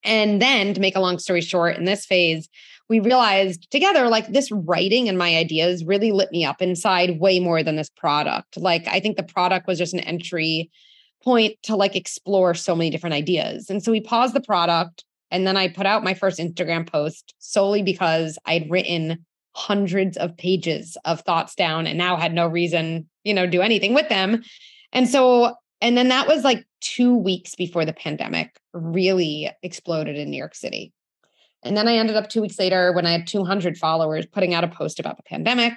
And 0.04 0.40
then 0.40 0.74
to 0.74 0.80
make 0.80 0.96
a 0.96 1.00
long 1.00 1.18
story 1.18 1.40
short, 1.40 1.76
in 1.76 1.84
this 1.84 2.06
phase, 2.06 2.48
we 2.88 3.00
realized 3.00 3.70
together 3.70 4.08
like 4.08 4.28
this 4.28 4.50
writing 4.50 5.08
and 5.08 5.18
my 5.18 5.36
ideas 5.36 5.84
really 5.84 6.10
lit 6.10 6.32
me 6.32 6.44
up 6.44 6.62
inside 6.62 7.20
way 7.20 7.38
more 7.38 7.62
than 7.62 7.76
this 7.76 7.90
product. 7.90 8.56
Like 8.56 8.86
I 8.88 9.00
think 9.00 9.16
the 9.16 9.22
product 9.22 9.66
was 9.66 9.78
just 9.78 9.94
an 9.94 10.00
entry 10.00 10.70
point 11.22 11.56
to 11.64 11.76
like 11.76 11.96
explore 11.96 12.54
so 12.54 12.74
many 12.74 12.90
different 12.90 13.14
ideas. 13.14 13.68
And 13.68 13.82
so 13.82 13.92
we 13.92 14.00
paused 14.00 14.34
the 14.34 14.40
product 14.40 15.04
and 15.30 15.46
then 15.46 15.56
I 15.56 15.68
put 15.68 15.86
out 15.86 16.04
my 16.04 16.14
first 16.14 16.38
Instagram 16.38 16.90
post 16.90 17.34
solely 17.38 17.82
because 17.82 18.38
I'd 18.46 18.70
written 18.70 19.26
hundreds 19.54 20.16
of 20.16 20.36
pages 20.36 20.96
of 21.04 21.20
thoughts 21.22 21.54
down 21.54 21.86
and 21.86 21.98
now 21.98 22.16
had 22.16 22.32
no 22.32 22.46
reason, 22.46 23.08
you 23.24 23.34
know, 23.34 23.46
do 23.46 23.60
anything 23.60 23.92
with 23.92 24.08
them. 24.08 24.42
And 24.92 25.08
so 25.08 25.54
and 25.80 25.96
then 25.96 26.08
that 26.08 26.26
was 26.26 26.44
like 26.44 26.66
2 26.80 27.16
weeks 27.16 27.54
before 27.54 27.84
the 27.84 27.92
pandemic 27.92 28.58
really 28.72 29.50
exploded 29.62 30.16
in 30.16 30.30
New 30.30 30.36
York 30.36 30.54
City. 30.54 30.92
And 31.62 31.76
then 31.76 31.88
I 31.88 31.96
ended 31.96 32.16
up 32.16 32.28
2 32.28 32.40
weeks 32.40 32.58
later 32.58 32.92
when 32.92 33.06
I 33.06 33.12
had 33.12 33.26
200 33.26 33.76
followers 33.76 34.26
putting 34.26 34.54
out 34.54 34.64
a 34.64 34.68
post 34.68 35.00
about 35.00 35.16
the 35.16 35.22
pandemic 35.24 35.72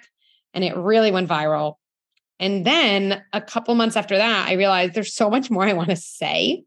and 0.54 0.64
it 0.64 0.76
really 0.76 1.12
went 1.12 1.30
viral. 1.30 1.76
And 2.40 2.66
then 2.66 3.24
a 3.34 3.42
couple 3.42 3.76
months 3.76 3.96
after 3.96 4.18
that, 4.18 4.48
I 4.50 4.54
realized 4.54 4.94
there's 4.94 5.14
so 5.14 5.30
much 5.30 5.50
more 5.50 5.64
I 5.64 5.74
want 5.74 5.90
to 5.90 5.96
say 5.96 6.64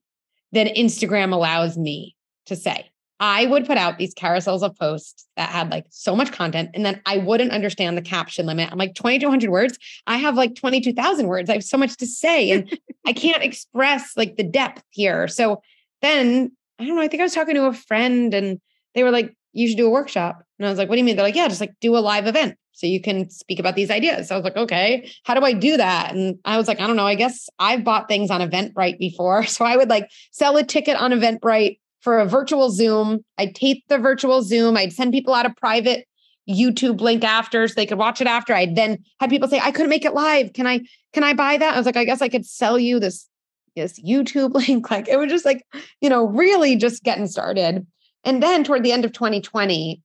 than 0.52 0.68
Instagram 0.68 1.32
allows 1.32 1.76
me 1.76 2.16
to 2.46 2.56
say. 2.56 2.90
I 3.20 3.46
would 3.46 3.66
put 3.66 3.78
out 3.78 3.98
these 3.98 4.14
carousels 4.14 4.62
of 4.62 4.76
posts 4.76 5.26
that 5.36 5.48
had 5.48 5.70
like 5.70 5.86
so 5.90 6.16
much 6.16 6.32
content, 6.32 6.70
and 6.74 6.84
then 6.84 7.00
I 7.06 7.18
wouldn't 7.18 7.52
understand 7.52 7.96
the 7.96 8.02
caption 8.02 8.46
limit. 8.46 8.70
I'm 8.70 8.78
like 8.78 8.94
2,200 8.94 9.50
words. 9.50 9.78
I 10.06 10.16
have 10.16 10.36
like 10.36 10.54
22,000 10.56 11.26
words. 11.26 11.48
I 11.48 11.54
have 11.54 11.64
so 11.64 11.78
much 11.78 11.96
to 11.98 12.06
say, 12.06 12.50
and 12.50 12.78
I 13.06 13.12
can't 13.14 13.42
express 13.42 14.16
like 14.16 14.36
the 14.36 14.44
depth 14.44 14.82
here. 14.90 15.28
So 15.28 15.62
then 16.02 16.52
I 16.78 16.86
don't 16.86 16.96
know. 16.96 17.02
I 17.02 17.08
think 17.08 17.20
I 17.20 17.24
was 17.24 17.34
talking 17.34 17.54
to 17.54 17.66
a 17.66 17.72
friend, 17.72 18.34
and 18.34 18.60
they 18.94 19.02
were 19.04 19.12
like, 19.12 19.34
"You 19.52 19.68
should 19.68 19.76
do 19.76 19.86
a 19.86 19.90
workshop." 19.90 20.42
And 20.58 20.66
I 20.66 20.70
was 20.70 20.78
like, 20.78 20.88
"What 20.88 20.96
do 20.96 20.98
you 20.98 21.04
mean?" 21.04 21.16
They're 21.16 21.24
like, 21.24 21.36
"Yeah, 21.36 21.48
just 21.48 21.60
like 21.60 21.74
do 21.80 21.96
a 21.96 21.98
live 21.98 22.26
event." 22.26 22.56
so 22.74 22.88
you 22.88 23.00
can 23.00 23.30
speak 23.30 23.60
about 23.60 23.76
these 23.76 23.90
ideas. 23.90 24.28
So 24.28 24.34
I 24.34 24.38
was 24.38 24.44
like, 24.44 24.56
okay, 24.56 25.08
how 25.22 25.34
do 25.34 25.44
I 25.44 25.52
do 25.52 25.76
that? 25.76 26.12
And 26.12 26.38
I 26.44 26.56
was 26.56 26.66
like, 26.66 26.80
I 26.80 26.88
don't 26.88 26.96
know. 26.96 27.06
I 27.06 27.14
guess 27.14 27.48
I've 27.58 27.84
bought 27.84 28.08
things 28.08 28.30
on 28.30 28.40
Eventbrite 28.40 28.98
before. 28.98 29.44
So 29.54 29.64
I 29.64 29.76
would 29.76 29.88
like 29.88 30.10
sell 30.32 30.56
a 30.56 30.64
ticket 30.64 30.96
on 30.96 31.12
Eventbrite 31.12 31.78
for 32.04 32.20
a 32.20 32.26
virtual 32.26 32.70
Zoom. 32.70 33.24
I'd 33.38 33.54
tape 33.54 33.82
the 33.88 33.98
virtual 33.98 34.42
Zoom. 34.42 34.76
I'd 34.76 34.92
send 34.92 35.12
people 35.12 35.32
out 35.32 35.46
a 35.46 35.54
private 35.54 36.06
YouTube 36.48 37.00
link 37.00 37.24
after 37.24 37.66
so 37.66 37.72
they 37.74 37.86
could 37.86 37.98
watch 37.98 38.20
it 38.20 38.26
after. 38.26 38.54
I'd 38.54 38.76
then 38.76 39.02
had 39.18 39.30
people 39.30 39.48
say, 39.48 39.58
I 39.58 39.70
couldn't 39.70 39.88
make 39.88 40.04
it 40.04 40.12
live. 40.12 40.52
Can 40.52 40.66
I, 40.66 40.80
can 41.14 41.24
I 41.24 41.32
buy 41.32 41.56
that? 41.56 41.74
I 41.74 41.78
was 41.78 41.86
like, 41.86 41.96
I 41.96 42.04
guess 42.04 42.20
I 42.20 42.28
could 42.28 42.44
sell 42.44 42.78
you 42.78 43.00
this, 43.00 43.26
this 43.74 43.98
YouTube 43.98 44.52
link. 44.68 44.90
Like 44.90 45.08
it 45.08 45.18
was 45.18 45.30
just 45.30 45.46
like, 45.46 45.64
you 46.02 46.10
know, 46.10 46.26
really 46.26 46.76
just 46.76 47.02
getting 47.02 47.26
started. 47.26 47.86
And 48.22 48.42
then 48.42 48.64
toward 48.64 48.82
the 48.82 48.92
end 48.92 49.06
of 49.06 49.12
2020, 49.12 50.02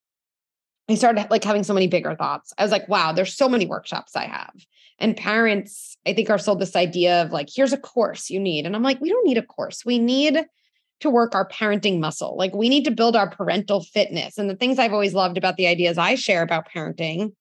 I 0.89 0.95
started 0.95 1.27
like 1.29 1.43
having 1.43 1.63
so 1.63 1.73
many 1.73 1.87
bigger 1.87 2.15
thoughts. 2.15 2.53
I 2.57 2.63
was 2.63 2.71
like, 2.71 2.87
wow, 2.87 3.11
there's 3.11 3.35
so 3.35 3.49
many 3.49 3.65
workshops 3.65 4.15
I 4.15 4.25
have. 4.25 4.53
And 4.99 5.15
parents, 5.15 5.97
I 6.07 6.13
think, 6.13 6.29
are 6.29 6.37
sold 6.37 6.59
this 6.59 6.75
idea 6.75 7.21
of 7.21 7.31
like, 7.31 7.49
here's 7.53 7.73
a 7.73 7.77
course 7.77 8.29
you 8.29 8.39
need. 8.39 8.65
And 8.65 8.75
I'm 8.75 8.83
like, 8.83 8.99
we 8.99 9.09
don't 9.09 9.25
need 9.25 9.37
a 9.37 9.45
course. 9.45 9.85
We 9.85 9.99
need 9.99 10.45
to 10.99 11.09
work 11.09 11.35
our 11.35 11.47
parenting 11.47 11.99
muscle. 11.99 12.35
Like, 12.37 12.53
we 12.53 12.69
need 12.69 12.85
to 12.85 12.91
build 12.91 13.15
our 13.15 13.29
parental 13.29 13.81
fitness. 13.83 14.37
And 14.37 14.49
the 14.49 14.55
things 14.55 14.79
I've 14.79 14.93
always 14.93 15.13
loved 15.13 15.37
about 15.37 15.57
the 15.57 15.67
ideas 15.67 15.97
I 15.97 16.15
share 16.15 16.41
about 16.41 16.67
parenting 16.69 17.33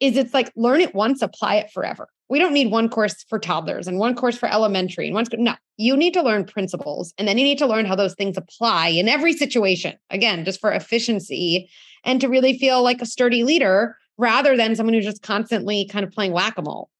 is 0.00 0.16
it's 0.16 0.34
like 0.34 0.52
learn 0.56 0.80
it 0.80 0.94
once, 0.94 1.22
apply 1.22 1.56
it 1.56 1.70
forever. 1.70 2.08
We 2.28 2.38
don't 2.38 2.54
need 2.54 2.72
one 2.72 2.88
course 2.88 3.24
for 3.28 3.38
toddlers 3.38 3.86
and 3.86 3.98
one 3.98 4.16
course 4.16 4.36
for 4.36 4.50
elementary 4.50 5.06
and 5.06 5.14
one. 5.14 5.26
No, 5.34 5.54
you 5.76 5.96
need 5.96 6.14
to 6.14 6.22
learn 6.22 6.44
principles 6.44 7.14
and 7.18 7.28
then 7.28 7.38
you 7.38 7.44
need 7.44 7.58
to 7.58 7.66
learn 7.66 7.84
how 7.84 7.94
those 7.94 8.14
things 8.14 8.36
apply 8.36 8.88
in 8.88 9.08
every 9.08 9.32
situation. 9.32 9.96
Again, 10.10 10.44
just 10.44 10.60
for 10.60 10.72
efficiency 10.72 11.70
and 12.04 12.20
to 12.20 12.28
really 12.28 12.58
feel 12.58 12.82
like 12.82 13.00
a 13.00 13.06
sturdy 13.06 13.44
leader 13.44 13.96
rather 14.18 14.56
than 14.56 14.74
someone 14.74 14.94
who's 14.94 15.04
just 15.04 15.22
constantly 15.22 15.86
kind 15.86 16.04
of 16.04 16.10
playing 16.10 16.32
whack 16.32 16.58
a 16.58 16.62
mole. 16.62 16.90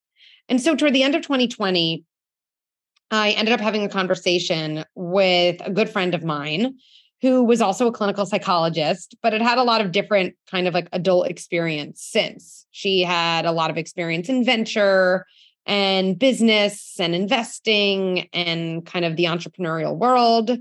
And 0.49 0.61
so, 0.61 0.75
toward 0.75 0.93
the 0.93 1.03
end 1.03 1.15
of 1.15 1.23
2020, 1.23 2.05
I 3.13 3.33
ended 3.33 3.53
up 3.53 3.61
having 3.61 3.85
a 3.85 3.89
conversation 3.89 4.85
with 4.95 5.61
a 5.65 5.71
good 5.71 5.91
friend 5.91 6.15
of 6.15 6.25
mine 6.25 6.77
who 7.21 7.45
was 7.45 7.61
also 7.61 7.87
a 7.87 7.93
clinical 7.93 8.27
psychologist, 8.27 9.15
but 9.23 9.33
had 9.33 9.43
had 9.43 9.59
a 9.59 9.63
lot 9.63 9.81
of 9.81 9.93
different 9.93 10.35
kind 10.51 10.67
of 10.67 10.75
like 10.75 10.89
adult 10.93 11.29
experience 11.29 12.03
since. 12.03 12.67
She 12.73 13.03
had 13.03 13.45
a 13.45 13.53
lot 13.53 13.71
of 13.71 13.77
experience 13.77 14.29
in 14.29 14.45
venture 14.45 15.27
and 15.67 16.19
business 16.19 16.99
and 16.99 17.15
investing 17.15 18.29
and 18.33 18.85
kind 18.85 19.05
of 19.05 19.17
the 19.17 19.27
entrepreneurial 19.27 19.97
world. 19.97 20.59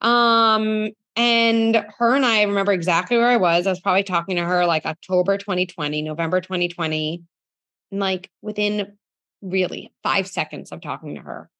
Um, 0.00 0.90
and 1.16 1.84
her 1.98 2.14
and 2.14 2.26
I 2.26 2.42
remember 2.42 2.72
exactly 2.72 3.16
where 3.16 3.26
I 3.26 3.38
was. 3.38 3.66
I 3.66 3.70
was 3.70 3.80
probably 3.80 4.04
talking 4.04 4.36
to 4.36 4.44
her 4.44 4.66
like 4.66 4.84
October 4.84 5.38
2020, 5.38 6.02
November 6.02 6.40
2020. 6.40 7.22
And 7.90 8.00
like 8.00 8.30
within 8.42 8.98
really 9.42 9.92
five 10.02 10.28
seconds 10.28 10.70
of 10.70 10.82
talking 10.82 11.14
to 11.14 11.22
her, 11.22 11.50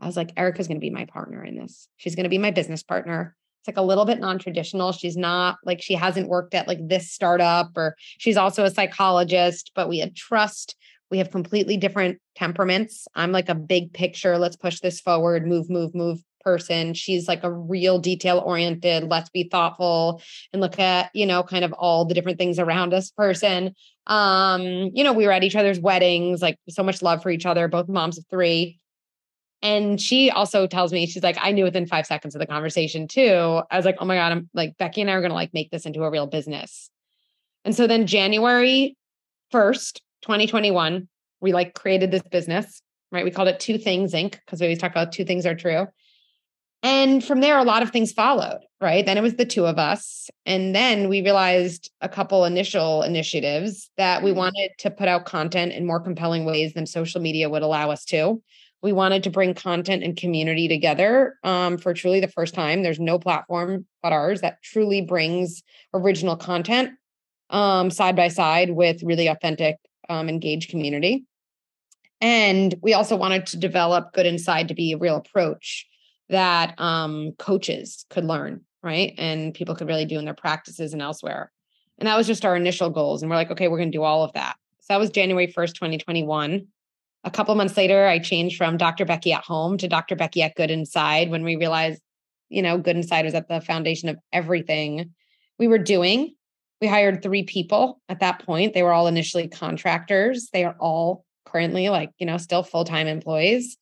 I 0.00 0.06
was 0.06 0.16
like, 0.16 0.32
Erica's 0.36 0.66
going 0.66 0.78
to 0.78 0.84
be 0.84 0.90
my 0.90 1.04
partner 1.04 1.44
in 1.44 1.56
this. 1.56 1.88
She's 1.96 2.14
going 2.14 2.24
to 2.24 2.30
be 2.30 2.38
my 2.38 2.50
business 2.50 2.82
partner. 2.82 3.36
It's 3.60 3.68
like 3.68 3.76
a 3.76 3.86
little 3.86 4.06
bit 4.06 4.20
non 4.20 4.38
traditional. 4.38 4.92
She's 4.92 5.16
not 5.16 5.58
like 5.64 5.82
she 5.82 5.94
hasn't 5.94 6.28
worked 6.28 6.54
at 6.54 6.66
like 6.66 6.78
this 6.80 7.10
startup, 7.10 7.76
or 7.76 7.94
she's 8.18 8.38
also 8.38 8.64
a 8.64 8.70
psychologist, 8.70 9.72
but 9.74 9.88
we 9.88 9.98
had 9.98 10.16
trust. 10.16 10.76
We 11.10 11.18
have 11.18 11.30
completely 11.30 11.76
different 11.76 12.18
temperaments. 12.36 13.06
I'm 13.14 13.32
like 13.32 13.48
a 13.48 13.54
big 13.54 13.92
picture. 13.92 14.38
Let's 14.38 14.56
push 14.56 14.80
this 14.80 15.00
forward, 15.00 15.46
move, 15.46 15.68
move, 15.68 15.94
move 15.94 16.22
person. 16.40 16.94
She's 16.94 17.28
like 17.28 17.44
a 17.44 17.52
real 17.52 17.98
detail 17.98 18.38
oriented, 18.38 19.04
let's 19.04 19.30
be 19.30 19.44
thoughtful 19.44 20.22
and 20.52 20.60
look 20.60 20.78
at, 20.78 21.10
you 21.14 21.26
know, 21.26 21.42
kind 21.42 21.64
of 21.64 21.72
all 21.74 22.04
the 22.04 22.14
different 22.14 22.38
things 22.38 22.58
around 22.58 22.94
us 22.94 23.10
person. 23.10 23.74
Um, 24.06 24.62
you 24.62 25.04
know, 25.04 25.12
we 25.12 25.26
were 25.26 25.32
at 25.32 25.44
each 25.44 25.56
other's 25.56 25.78
weddings, 25.78 26.42
like 26.42 26.58
so 26.68 26.82
much 26.82 27.02
love 27.02 27.22
for 27.22 27.30
each 27.30 27.46
other, 27.46 27.68
both 27.68 27.88
moms 27.88 28.18
of 28.18 28.24
three. 28.30 28.79
And 29.62 30.00
she 30.00 30.30
also 30.30 30.66
tells 30.66 30.92
me, 30.92 31.06
she's 31.06 31.22
like, 31.22 31.36
I 31.38 31.52
knew 31.52 31.64
within 31.64 31.86
five 31.86 32.06
seconds 32.06 32.34
of 32.34 32.38
the 32.38 32.46
conversation 32.46 33.06
too. 33.06 33.60
I 33.70 33.76
was 33.76 33.84
like, 33.84 33.96
oh 33.98 34.06
my 34.06 34.16
God, 34.16 34.32
I'm 34.32 34.48
like, 34.54 34.78
Becky 34.78 35.02
and 35.02 35.10
I 35.10 35.14
are 35.14 35.20
going 35.20 35.30
to 35.30 35.34
like 35.34 35.52
make 35.52 35.70
this 35.70 35.84
into 35.84 36.02
a 36.02 36.10
real 36.10 36.26
business. 36.26 36.90
And 37.64 37.74
so 37.74 37.86
then 37.86 38.06
January 38.06 38.96
1st, 39.52 40.00
2021, 40.22 41.08
we 41.40 41.52
like 41.52 41.74
created 41.74 42.10
this 42.10 42.22
business, 42.22 42.82
right? 43.12 43.24
We 43.24 43.30
called 43.30 43.48
it 43.48 43.60
Two 43.60 43.76
Things 43.76 44.14
Inc. 44.14 44.32
because 44.32 44.60
we 44.60 44.66
always 44.66 44.78
talk 44.78 44.92
about 44.92 45.12
two 45.12 45.24
things 45.24 45.44
are 45.44 45.54
true. 45.54 45.86
And 46.82 47.22
from 47.22 47.40
there, 47.40 47.58
a 47.58 47.64
lot 47.64 47.82
of 47.82 47.90
things 47.90 48.10
followed, 48.10 48.60
right? 48.80 49.04
Then 49.04 49.18
it 49.18 49.22
was 49.22 49.34
the 49.34 49.44
two 49.44 49.66
of 49.66 49.78
us. 49.78 50.30
And 50.46 50.74
then 50.74 51.10
we 51.10 51.20
realized 51.20 51.90
a 52.00 52.08
couple 52.08 52.46
initial 52.46 53.02
initiatives 53.02 53.90
that 53.98 54.22
we 54.22 54.30
mm-hmm. 54.30 54.38
wanted 54.38 54.70
to 54.78 54.90
put 54.90 55.06
out 55.06 55.26
content 55.26 55.72
in 55.72 55.86
more 55.86 56.00
compelling 56.00 56.46
ways 56.46 56.72
than 56.72 56.86
social 56.86 57.20
media 57.20 57.50
would 57.50 57.62
allow 57.62 57.90
us 57.90 58.06
to. 58.06 58.42
We 58.82 58.92
wanted 58.92 59.22
to 59.24 59.30
bring 59.30 59.54
content 59.54 60.02
and 60.02 60.16
community 60.16 60.68
together 60.68 61.36
um, 61.44 61.76
for 61.76 61.92
truly 61.92 62.20
the 62.20 62.28
first 62.28 62.54
time. 62.54 62.82
There's 62.82 63.00
no 63.00 63.18
platform 63.18 63.86
but 64.02 64.12
ours 64.12 64.40
that 64.40 64.62
truly 64.62 65.02
brings 65.02 65.62
original 65.92 66.36
content 66.36 66.92
um, 67.50 67.90
side 67.90 68.16
by 68.16 68.28
side 68.28 68.70
with 68.70 69.02
really 69.02 69.26
authentic, 69.26 69.76
um, 70.08 70.28
engaged 70.28 70.70
community. 70.70 71.26
And 72.20 72.74
we 72.82 72.94
also 72.94 73.16
wanted 73.16 73.46
to 73.46 73.56
develop 73.56 74.12
Good 74.12 74.26
Inside 74.26 74.68
to 74.68 74.74
be 74.74 74.92
a 74.92 74.98
real 74.98 75.16
approach 75.16 75.86
that 76.28 76.78
um, 76.78 77.32
coaches 77.38 78.04
could 78.10 78.24
learn, 78.24 78.62
right? 78.82 79.14
And 79.18 79.54
people 79.54 79.74
could 79.74 79.88
really 79.88 80.04
do 80.04 80.18
in 80.18 80.24
their 80.24 80.34
practices 80.34 80.92
and 80.92 81.02
elsewhere. 81.02 81.50
And 81.98 82.06
that 82.06 82.16
was 82.16 82.26
just 82.26 82.44
our 82.44 82.56
initial 82.56 82.88
goals. 82.90 83.22
And 83.22 83.30
we're 83.30 83.36
like, 83.36 83.50
okay, 83.50 83.68
we're 83.68 83.78
going 83.78 83.92
to 83.92 83.98
do 83.98 84.04
all 84.04 84.22
of 84.22 84.32
that. 84.32 84.56
So 84.80 84.86
that 84.94 85.00
was 85.00 85.10
January 85.10 85.48
1st, 85.48 85.74
2021. 85.74 86.66
A 87.24 87.30
couple 87.30 87.54
months 87.54 87.76
later, 87.76 88.06
I 88.06 88.18
changed 88.18 88.56
from 88.56 88.76
Dr. 88.76 89.04
Becky 89.04 89.32
at 89.32 89.44
home 89.44 89.76
to 89.78 89.88
Dr. 89.88 90.16
Becky 90.16 90.42
at 90.42 90.54
Good 90.54 90.70
Inside 90.70 91.30
when 91.30 91.44
we 91.44 91.56
realized, 91.56 92.00
you 92.48 92.62
know, 92.62 92.78
Good 92.78 92.96
Inside 92.96 93.26
was 93.26 93.34
at 93.34 93.48
the 93.48 93.60
foundation 93.60 94.08
of 94.08 94.18
everything 94.32 95.12
we 95.58 95.68
were 95.68 95.78
doing. 95.78 96.34
We 96.80 96.86
hired 96.86 97.22
three 97.22 97.42
people 97.42 98.00
at 98.08 98.20
that 98.20 98.44
point. 98.46 98.72
They 98.72 98.82
were 98.82 98.92
all 98.92 99.06
initially 99.06 99.48
contractors. 99.48 100.48
They 100.50 100.64
are 100.64 100.76
all 100.80 101.24
currently 101.44 101.90
like, 101.90 102.10
you 102.18 102.24
know, 102.26 102.38
still 102.38 102.62
full 102.62 102.84
time 102.84 103.06
employees. 103.06 103.76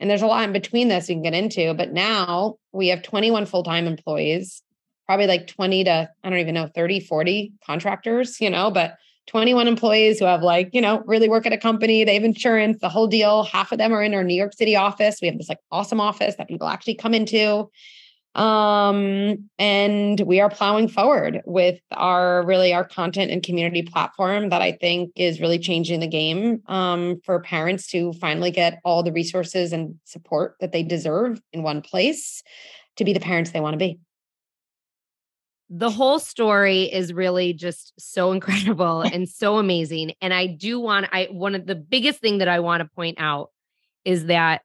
And 0.00 0.08
there's 0.08 0.22
a 0.22 0.26
lot 0.26 0.44
in 0.44 0.52
between 0.52 0.88
this 0.88 1.08
we 1.08 1.14
can 1.14 1.22
get 1.22 1.34
into, 1.34 1.74
but 1.74 1.92
now 1.92 2.56
we 2.72 2.88
have 2.88 3.02
21 3.02 3.46
full 3.46 3.64
time 3.64 3.86
employees. 3.86 4.62
probably 5.06 5.26
like 5.26 5.46
20 5.46 5.84
to, 5.84 6.10
I 6.22 6.30
don't 6.30 6.38
even 6.38 6.54
know, 6.54 6.68
30, 6.74 7.00
40 7.00 7.52
contractors, 7.66 8.40
you 8.40 8.48
know, 8.48 8.70
but 8.70 8.96
21 9.28 9.68
employees 9.68 10.18
who 10.18 10.24
have 10.24 10.42
like, 10.42 10.70
you 10.72 10.80
know, 10.80 11.02
really 11.06 11.28
work 11.28 11.46
at 11.46 11.52
a 11.52 11.58
company. 11.58 12.02
They 12.02 12.14
have 12.14 12.24
insurance, 12.24 12.80
the 12.80 12.88
whole 12.88 13.06
deal. 13.06 13.44
Half 13.44 13.72
of 13.72 13.78
them 13.78 13.92
are 13.92 14.02
in 14.02 14.14
our 14.14 14.24
New 14.24 14.34
York 14.34 14.54
City 14.54 14.74
office. 14.74 15.18
We 15.20 15.28
have 15.28 15.38
this 15.38 15.48
like 15.48 15.60
awesome 15.70 16.00
office 16.00 16.36
that 16.36 16.48
people 16.48 16.66
actually 16.66 16.94
come 16.94 17.14
into. 17.14 17.70
Um, 18.34 19.50
and 19.58 20.20
we 20.20 20.40
are 20.40 20.48
plowing 20.48 20.88
forward 20.88 21.42
with 21.44 21.80
our 21.92 22.44
really 22.46 22.72
our 22.72 22.84
content 22.84 23.30
and 23.30 23.42
community 23.42 23.82
platform 23.82 24.50
that 24.50 24.62
I 24.62 24.72
think 24.72 25.12
is 25.16 25.40
really 25.40 25.58
changing 25.58 26.00
the 26.00 26.06
game 26.06 26.62
um, 26.66 27.20
for 27.24 27.40
parents 27.40 27.88
to 27.88 28.12
finally 28.14 28.50
get 28.50 28.80
all 28.84 29.02
the 29.02 29.12
resources 29.12 29.72
and 29.72 29.96
support 30.04 30.54
that 30.60 30.72
they 30.72 30.82
deserve 30.82 31.40
in 31.52 31.62
one 31.62 31.82
place 31.82 32.42
to 32.96 33.04
be 33.04 33.12
the 33.12 33.20
parents 33.20 33.50
they 33.50 33.60
want 33.60 33.74
to 33.74 33.78
be 33.78 33.98
the 35.70 35.90
whole 35.90 36.18
story 36.18 36.84
is 36.84 37.12
really 37.12 37.52
just 37.52 37.92
so 37.98 38.32
incredible 38.32 39.00
and 39.12 39.28
so 39.28 39.58
amazing 39.58 40.12
and 40.20 40.32
i 40.32 40.46
do 40.46 40.80
want 40.80 41.06
i 41.12 41.28
one 41.30 41.54
of 41.54 41.66
the 41.66 41.74
biggest 41.74 42.20
thing 42.20 42.38
that 42.38 42.48
i 42.48 42.60
want 42.60 42.80
to 42.80 42.88
point 42.94 43.18
out 43.20 43.50
is 44.04 44.26
that 44.26 44.62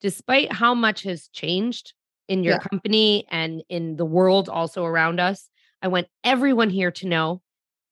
despite 0.00 0.52
how 0.52 0.74
much 0.74 1.02
has 1.02 1.28
changed 1.28 1.94
in 2.28 2.44
your 2.44 2.54
yeah. 2.54 2.58
company 2.60 3.26
and 3.30 3.62
in 3.68 3.96
the 3.96 4.04
world 4.04 4.48
also 4.48 4.84
around 4.84 5.20
us 5.20 5.48
i 5.82 5.88
want 5.88 6.06
everyone 6.24 6.70
here 6.70 6.90
to 6.90 7.06
know 7.06 7.40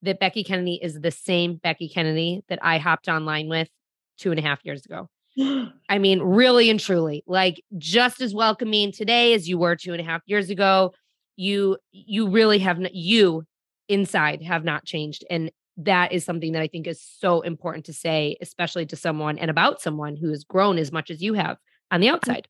that 0.02 0.20
becky 0.20 0.44
kennedy 0.44 0.78
is 0.82 1.00
the 1.00 1.10
same 1.10 1.56
becky 1.56 1.88
kennedy 1.88 2.42
that 2.48 2.58
i 2.62 2.78
hopped 2.78 3.08
online 3.08 3.48
with 3.48 3.68
two 4.18 4.30
and 4.30 4.38
a 4.38 4.42
half 4.42 4.60
years 4.64 4.84
ago 4.84 5.08
i 5.88 5.98
mean 5.98 6.20
really 6.20 6.70
and 6.70 6.80
truly 6.80 7.24
like 7.26 7.62
just 7.78 8.20
as 8.20 8.34
welcoming 8.34 8.92
today 8.92 9.32
as 9.32 9.48
you 9.48 9.58
were 9.58 9.74
two 9.74 9.92
and 9.92 10.00
a 10.00 10.04
half 10.04 10.20
years 10.26 10.50
ago 10.50 10.92
you 11.36 11.76
you 11.92 12.28
really 12.28 12.58
have 12.58 12.78
not, 12.78 12.94
you 12.94 13.44
inside 13.88 14.42
have 14.42 14.64
not 14.64 14.84
changed 14.84 15.24
and 15.30 15.50
that 15.76 16.12
is 16.12 16.24
something 16.24 16.52
that 16.52 16.62
i 16.62 16.66
think 16.66 16.86
is 16.86 17.00
so 17.00 17.42
important 17.42 17.84
to 17.84 17.92
say 17.92 18.36
especially 18.40 18.86
to 18.86 18.96
someone 18.96 19.38
and 19.38 19.50
about 19.50 19.80
someone 19.80 20.16
who 20.16 20.30
has 20.30 20.44
grown 20.44 20.78
as 20.78 20.90
much 20.90 21.10
as 21.10 21.22
you 21.22 21.34
have 21.34 21.56
on 21.90 22.00
the 22.00 22.08
outside. 22.08 22.48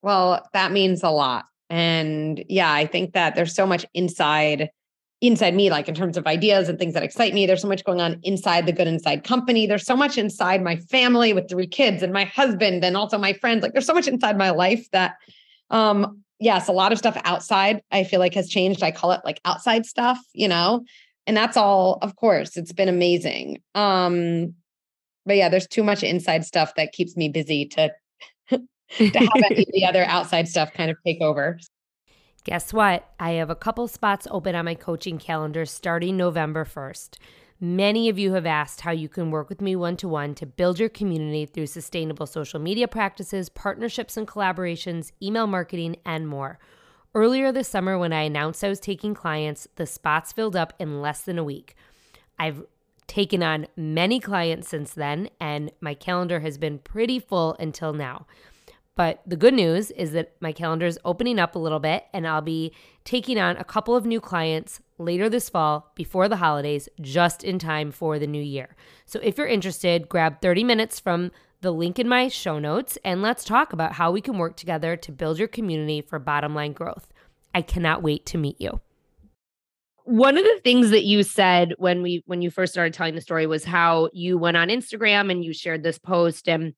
Well 0.00 0.46
that 0.52 0.72
means 0.72 1.02
a 1.02 1.10
lot 1.10 1.44
and 1.70 2.44
yeah 2.48 2.72
i 2.72 2.86
think 2.86 3.14
that 3.14 3.34
there's 3.34 3.54
so 3.54 3.66
much 3.66 3.86
inside 3.94 4.70
inside 5.20 5.54
me 5.54 5.70
like 5.70 5.88
in 5.88 5.94
terms 5.94 6.16
of 6.16 6.26
ideas 6.26 6.68
and 6.68 6.78
things 6.78 6.92
that 6.92 7.02
excite 7.02 7.32
me 7.32 7.46
there's 7.46 7.62
so 7.62 7.68
much 7.68 7.84
going 7.84 8.00
on 8.00 8.20
inside 8.22 8.66
the 8.66 8.72
good 8.72 8.86
inside 8.86 9.24
company 9.24 9.66
there's 9.66 9.86
so 9.86 9.96
much 9.96 10.18
inside 10.18 10.62
my 10.62 10.76
family 10.76 11.32
with 11.32 11.48
three 11.48 11.66
kids 11.66 12.02
and 12.02 12.12
my 12.12 12.24
husband 12.24 12.84
and 12.84 12.96
also 12.96 13.16
my 13.16 13.32
friends 13.32 13.62
like 13.62 13.72
there's 13.72 13.86
so 13.86 13.94
much 13.94 14.06
inside 14.06 14.36
my 14.36 14.50
life 14.50 14.86
that 14.92 15.14
um 15.70 16.23
yes, 16.40 16.68
a 16.68 16.72
lot 16.72 16.92
of 16.92 16.98
stuff 16.98 17.20
outside 17.24 17.80
I 17.90 18.04
feel 18.04 18.20
like 18.20 18.34
has 18.34 18.48
changed. 18.48 18.82
I 18.82 18.90
call 18.90 19.12
it 19.12 19.20
like 19.24 19.40
outside 19.44 19.86
stuff, 19.86 20.18
you 20.32 20.48
know, 20.48 20.84
and 21.26 21.36
that's 21.36 21.56
all, 21.56 21.98
of 22.02 22.16
course, 22.16 22.56
it's 22.56 22.72
been 22.72 22.88
amazing. 22.88 23.62
Um, 23.74 24.54
but 25.26 25.36
yeah, 25.36 25.48
there's 25.48 25.66
too 25.66 25.82
much 25.82 26.02
inside 26.02 26.44
stuff 26.44 26.74
that 26.76 26.92
keeps 26.92 27.16
me 27.16 27.28
busy 27.28 27.66
to 27.66 27.90
to 28.50 28.58
have 28.98 29.42
any 29.50 29.62
of 29.62 29.72
the 29.72 29.84
other 29.86 30.04
outside 30.04 30.48
stuff 30.48 30.72
kind 30.72 30.90
of 30.90 30.96
take 31.04 31.20
over. 31.20 31.58
Guess 32.44 32.74
what? 32.74 33.08
I 33.18 33.32
have 33.32 33.48
a 33.48 33.54
couple 33.54 33.88
spots 33.88 34.28
open 34.30 34.54
on 34.54 34.66
my 34.66 34.74
coaching 34.74 35.16
calendar 35.16 35.64
starting 35.64 36.18
November 36.18 36.66
1st. 36.66 37.16
Many 37.64 38.10
of 38.10 38.18
you 38.18 38.34
have 38.34 38.44
asked 38.44 38.82
how 38.82 38.90
you 38.90 39.08
can 39.08 39.30
work 39.30 39.48
with 39.48 39.62
me 39.62 39.74
one 39.74 39.96
to 39.96 40.06
one 40.06 40.34
to 40.34 40.44
build 40.44 40.78
your 40.78 40.90
community 40.90 41.46
through 41.46 41.68
sustainable 41.68 42.26
social 42.26 42.60
media 42.60 42.86
practices, 42.86 43.48
partnerships 43.48 44.18
and 44.18 44.28
collaborations, 44.28 45.12
email 45.22 45.46
marketing, 45.46 45.96
and 46.04 46.28
more. 46.28 46.58
Earlier 47.14 47.52
this 47.52 47.66
summer, 47.66 47.96
when 47.96 48.12
I 48.12 48.24
announced 48.24 48.62
I 48.62 48.68
was 48.68 48.80
taking 48.80 49.14
clients, 49.14 49.66
the 49.76 49.86
spots 49.86 50.30
filled 50.30 50.54
up 50.54 50.74
in 50.78 51.00
less 51.00 51.22
than 51.22 51.38
a 51.38 51.44
week. 51.44 51.74
I've 52.38 52.66
taken 53.06 53.42
on 53.42 53.66
many 53.78 54.20
clients 54.20 54.68
since 54.68 54.92
then, 54.92 55.30
and 55.40 55.72
my 55.80 55.94
calendar 55.94 56.40
has 56.40 56.58
been 56.58 56.80
pretty 56.80 57.18
full 57.18 57.56
until 57.58 57.94
now. 57.94 58.26
But 58.96 59.20
the 59.26 59.36
good 59.36 59.54
news 59.54 59.90
is 59.92 60.12
that 60.12 60.34
my 60.40 60.52
calendar 60.52 60.86
is 60.86 60.98
opening 61.04 61.38
up 61.38 61.56
a 61.56 61.58
little 61.58 61.80
bit, 61.80 62.04
and 62.12 62.26
I'll 62.26 62.40
be 62.40 62.72
taking 63.04 63.38
on 63.38 63.56
a 63.56 63.64
couple 63.64 63.96
of 63.96 64.06
new 64.06 64.20
clients 64.20 64.80
later 64.98 65.28
this 65.28 65.48
fall 65.48 65.92
before 65.96 66.28
the 66.28 66.36
holidays, 66.36 66.88
just 67.00 67.42
in 67.42 67.58
time 67.58 67.90
for 67.90 68.18
the 68.18 68.26
new 68.26 68.42
year. 68.42 68.76
So 69.04 69.18
if 69.20 69.36
you're 69.36 69.48
interested, 69.48 70.08
grab 70.08 70.40
30 70.40 70.62
minutes 70.62 71.00
from 71.00 71.32
the 71.64 71.72
link 71.72 71.98
in 71.98 72.06
my 72.06 72.28
show 72.28 72.58
notes 72.58 72.98
and 73.04 73.22
let's 73.22 73.42
talk 73.42 73.72
about 73.72 73.94
how 73.94 74.12
we 74.12 74.20
can 74.20 74.36
work 74.36 74.54
together 74.54 74.96
to 74.96 75.10
build 75.10 75.38
your 75.38 75.48
community 75.48 76.02
for 76.02 76.18
bottom 76.18 76.54
line 76.54 76.74
growth. 76.74 77.08
I 77.54 77.62
cannot 77.62 78.02
wait 78.02 78.26
to 78.26 78.38
meet 78.38 78.60
you. 78.60 78.80
One 80.04 80.36
of 80.36 80.44
the 80.44 80.60
things 80.62 80.90
that 80.90 81.04
you 81.04 81.22
said 81.22 81.72
when 81.78 82.02
we 82.02 82.22
when 82.26 82.42
you 82.42 82.50
first 82.50 82.74
started 82.74 82.92
telling 82.92 83.14
the 83.14 83.22
story 83.22 83.46
was 83.46 83.64
how 83.64 84.10
you 84.12 84.36
went 84.36 84.58
on 84.58 84.68
Instagram 84.68 85.30
and 85.30 85.42
you 85.42 85.54
shared 85.54 85.82
this 85.82 85.98
post 85.98 86.46
and 86.46 86.74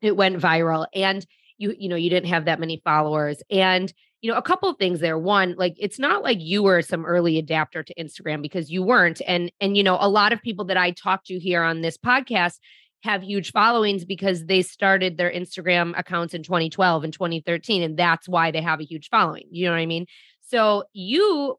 it 0.00 0.16
went 0.16 0.38
viral 0.38 0.86
and 0.94 1.26
you 1.60 1.74
you 1.78 1.88
know 1.88 1.96
you 1.96 2.10
didn't 2.10 2.28
have 2.28 2.46
that 2.46 2.58
many 2.58 2.80
followers 2.82 3.42
and 3.50 3.92
you 4.22 4.30
know 4.30 4.36
a 4.36 4.42
couple 4.42 4.68
of 4.68 4.76
things 4.78 5.00
there. 5.00 5.18
One 5.18 5.54
like 5.56 5.74
it's 5.78 5.98
not 5.98 6.22
like 6.22 6.38
you 6.40 6.62
were 6.62 6.82
some 6.82 7.04
early 7.04 7.38
adapter 7.38 7.82
to 7.82 7.94
instagram 7.94 8.42
because 8.42 8.70
you 8.70 8.82
weren't 8.82 9.20
and 9.26 9.52
and 9.60 9.76
you 9.76 9.82
know 9.82 9.98
a 10.00 10.08
lot 10.08 10.32
of 10.32 10.42
people 10.42 10.64
that 10.66 10.76
i 10.76 10.90
talked 10.90 11.26
to 11.26 11.38
here 11.38 11.62
on 11.62 11.82
this 11.82 11.96
podcast 11.96 12.58
have 13.02 13.22
huge 13.22 13.52
followings 13.52 14.04
because 14.04 14.46
they 14.46 14.62
started 14.62 15.16
their 15.16 15.30
instagram 15.30 15.98
accounts 15.98 16.34
in 16.34 16.42
2012 16.42 17.04
and 17.04 17.12
2013 17.12 17.82
and 17.82 17.98
that's 17.98 18.28
why 18.28 18.50
they 18.50 18.60
have 18.60 18.80
a 18.80 18.84
huge 18.84 19.08
following 19.10 19.44
you 19.50 19.66
know 19.66 19.72
what 19.72 19.78
i 19.78 19.86
mean? 19.86 20.06
So 20.42 20.84
you 20.92 21.56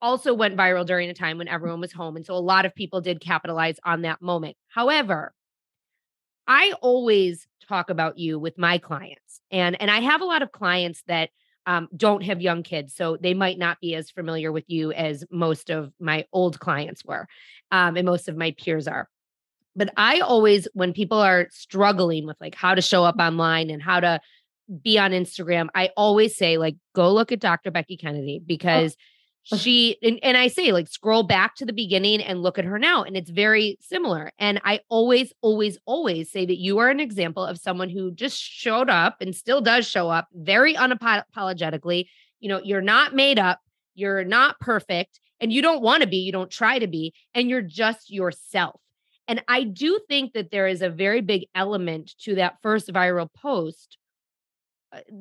also 0.00 0.32
went 0.32 0.56
viral 0.56 0.86
during 0.86 1.10
a 1.10 1.14
time 1.14 1.38
when 1.38 1.48
everyone 1.48 1.80
was 1.80 1.92
home 1.92 2.16
and 2.16 2.24
so 2.24 2.34
a 2.34 2.36
lot 2.36 2.64
of 2.66 2.74
people 2.74 3.00
did 3.00 3.20
capitalize 3.20 3.76
on 3.84 4.02
that 4.02 4.22
moment. 4.22 4.56
However 4.68 5.32
I 6.46 6.72
always 6.80 7.47
talk 7.68 7.90
about 7.90 8.18
you 8.18 8.38
with 8.38 8.58
my 8.58 8.78
clients. 8.78 9.40
And 9.50 9.80
and 9.80 9.90
I 9.90 10.00
have 10.00 10.20
a 10.20 10.24
lot 10.24 10.42
of 10.42 10.52
clients 10.52 11.02
that 11.06 11.30
um, 11.66 11.88
don't 11.94 12.22
have 12.22 12.40
young 12.40 12.62
kids, 12.62 12.94
so 12.94 13.18
they 13.20 13.34
might 13.34 13.58
not 13.58 13.78
be 13.80 13.94
as 13.94 14.10
familiar 14.10 14.50
with 14.50 14.64
you 14.68 14.92
as 14.92 15.24
most 15.30 15.70
of 15.70 15.92
my 16.00 16.24
old 16.32 16.58
clients 16.58 17.04
were, 17.04 17.28
um, 17.70 17.96
and 17.96 18.06
most 18.06 18.28
of 18.28 18.36
my 18.36 18.52
peers 18.52 18.88
are. 18.88 19.08
But 19.76 19.92
I 19.96 20.20
always, 20.20 20.66
when 20.72 20.92
people 20.92 21.18
are 21.18 21.46
struggling 21.50 22.26
with 22.26 22.36
like 22.40 22.54
how 22.54 22.74
to 22.74 22.80
show 22.80 23.04
up 23.04 23.16
online 23.18 23.70
and 23.70 23.82
how 23.82 24.00
to 24.00 24.18
be 24.82 24.98
on 24.98 25.10
Instagram, 25.10 25.68
I 25.74 25.90
always 25.96 26.36
say 26.36 26.56
like 26.56 26.76
go 26.94 27.12
look 27.12 27.32
at 27.32 27.40
Dr. 27.40 27.70
Becky 27.70 27.96
Kennedy 27.96 28.40
oh. 28.42 28.44
because. 28.46 28.94
Oh 28.94 29.02
she 29.56 29.96
and, 30.02 30.18
and 30.22 30.36
I 30.36 30.48
say 30.48 30.72
like 30.72 30.88
scroll 30.88 31.22
back 31.22 31.54
to 31.56 31.64
the 31.64 31.72
beginning 31.72 32.20
and 32.22 32.42
look 32.42 32.58
at 32.58 32.64
her 32.64 32.78
now 32.78 33.02
and 33.02 33.16
it's 33.16 33.30
very 33.30 33.78
similar 33.80 34.30
and 34.38 34.60
I 34.64 34.80
always 34.88 35.32
always 35.40 35.78
always 35.86 36.30
say 36.30 36.44
that 36.44 36.58
you 36.58 36.78
are 36.78 36.90
an 36.90 37.00
example 37.00 37.44
of 37.44 37.58
someone 37.58 37.88
who 37.88 38.10
just 38.10 38.38
showed 38.38 38.90
up 38.90 39.16
and 39.20 39.34
still 39.34 39.60
does 39.60 39.86
show 39.86 40.10
up 40.10 40.28
very 40.34 40.74
unapologetically 40.74 42.06
you 42.40 42.48
know 42.48 42.60
you're 42.62 42.82
not 42.82 43.14
made 43.14 43.38
up 43.38 43.60
you're 43.94 44.24
not 44.24 44.60
perfect 44.60 45.20
and 45.40 45.52
you 45.52 45.62
don't 45.62 45.82
want 45.82 46.02
to 46.02 46.08
be 46.08 46.18
you 46.18 46.32
don't 46.32 46.50
try 46.50 46.78
to 46.78 46.86
be 46.86 47.14
and 47.34 47.48
you're 47.48 47.62
just 47.62 48.10
yourself 48.10 48.80
and 49.28 49.42
I 49.46 49.64
do 49.64 50.00
think 50.08 50.32
that 50.32 50.50
there 50.50 50.66
is 50.66 50.80
a 50.80 50.88
very 50.88 51.20
big 51.20 51.46
element 51.54 52.14
to 52.20 52.34
that 52.36 52.56
first 52.62 52.88
viral 52.88 53.28
post 53.34 53.98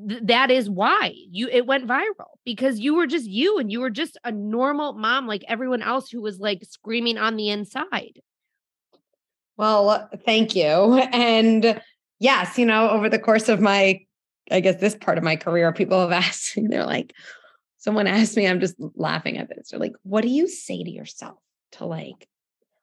th- 0.08 0.22
that 0.24 0.52
is 0.52 0.70
why 0.70 1.14
you 1.14 1.50
it 1.50 1.66
went 1.66 1.88
viral 1.88 2.36
because 2.46 2.80
you 2.80 2.96
were 2.96 3.08
just 3.08 3.26
you 3.26 3.58
and 3.58 3.72
you 3.72 3.80
were 3.80 3.90
just 3.90 4.18
a 4.24 4.32
normal 4.32 4.94
mom 4.94 5.28
like 5.28 5.44
everyone 5.48 5.82
else 5.82 6.10
who 6.10 6.22
was 6.22 6.40
like 6.40 6.64
screaming 6.64 7.18
on 7.18 7.36
the 7.36 7.50
inside. 7.50 8.22
Well, 9.58 10.10
thank 10.26 10.56
you. 10.56 11.02
And 11.14 11.82
yes, 12.20 12.58
you 12.58 12.66
know, 12.66 12.90
over 12.90 13.10
the 13.10 13.20
course 13.20 13.50
of 13.50 13.60
my 13.60 14.02
I 14.50 14.62
guess 14.62 14.80
this 14.80 14.96
part 14.96 15.18
of 15.18 15.24
my 15.24 15.36
career 15.36 15.74
people 15.74 16.00
have 16.00 16.12
asked 16.24 16.56
me, 16.56 16.68
they're 16.68 16.86
like 16.86 17.14
someone 17.78 18.08
asked 18.08 18.38
me 18.38 18.48
I'm 18.48 18.60
just 18.60 18.76
laughing 18.96 19.38
at 19.38 19.50
this. 19.50 19.70
They're 19.70 19.80
like, 19.80 19.94
"What 20.04 20.22
do 20.22 20.30
you 20.30 20.48
say 20.48 20.84
to 20.84 20.90
yourself 20.90 21.40
to 21.74 21.86
like 21.86 22.28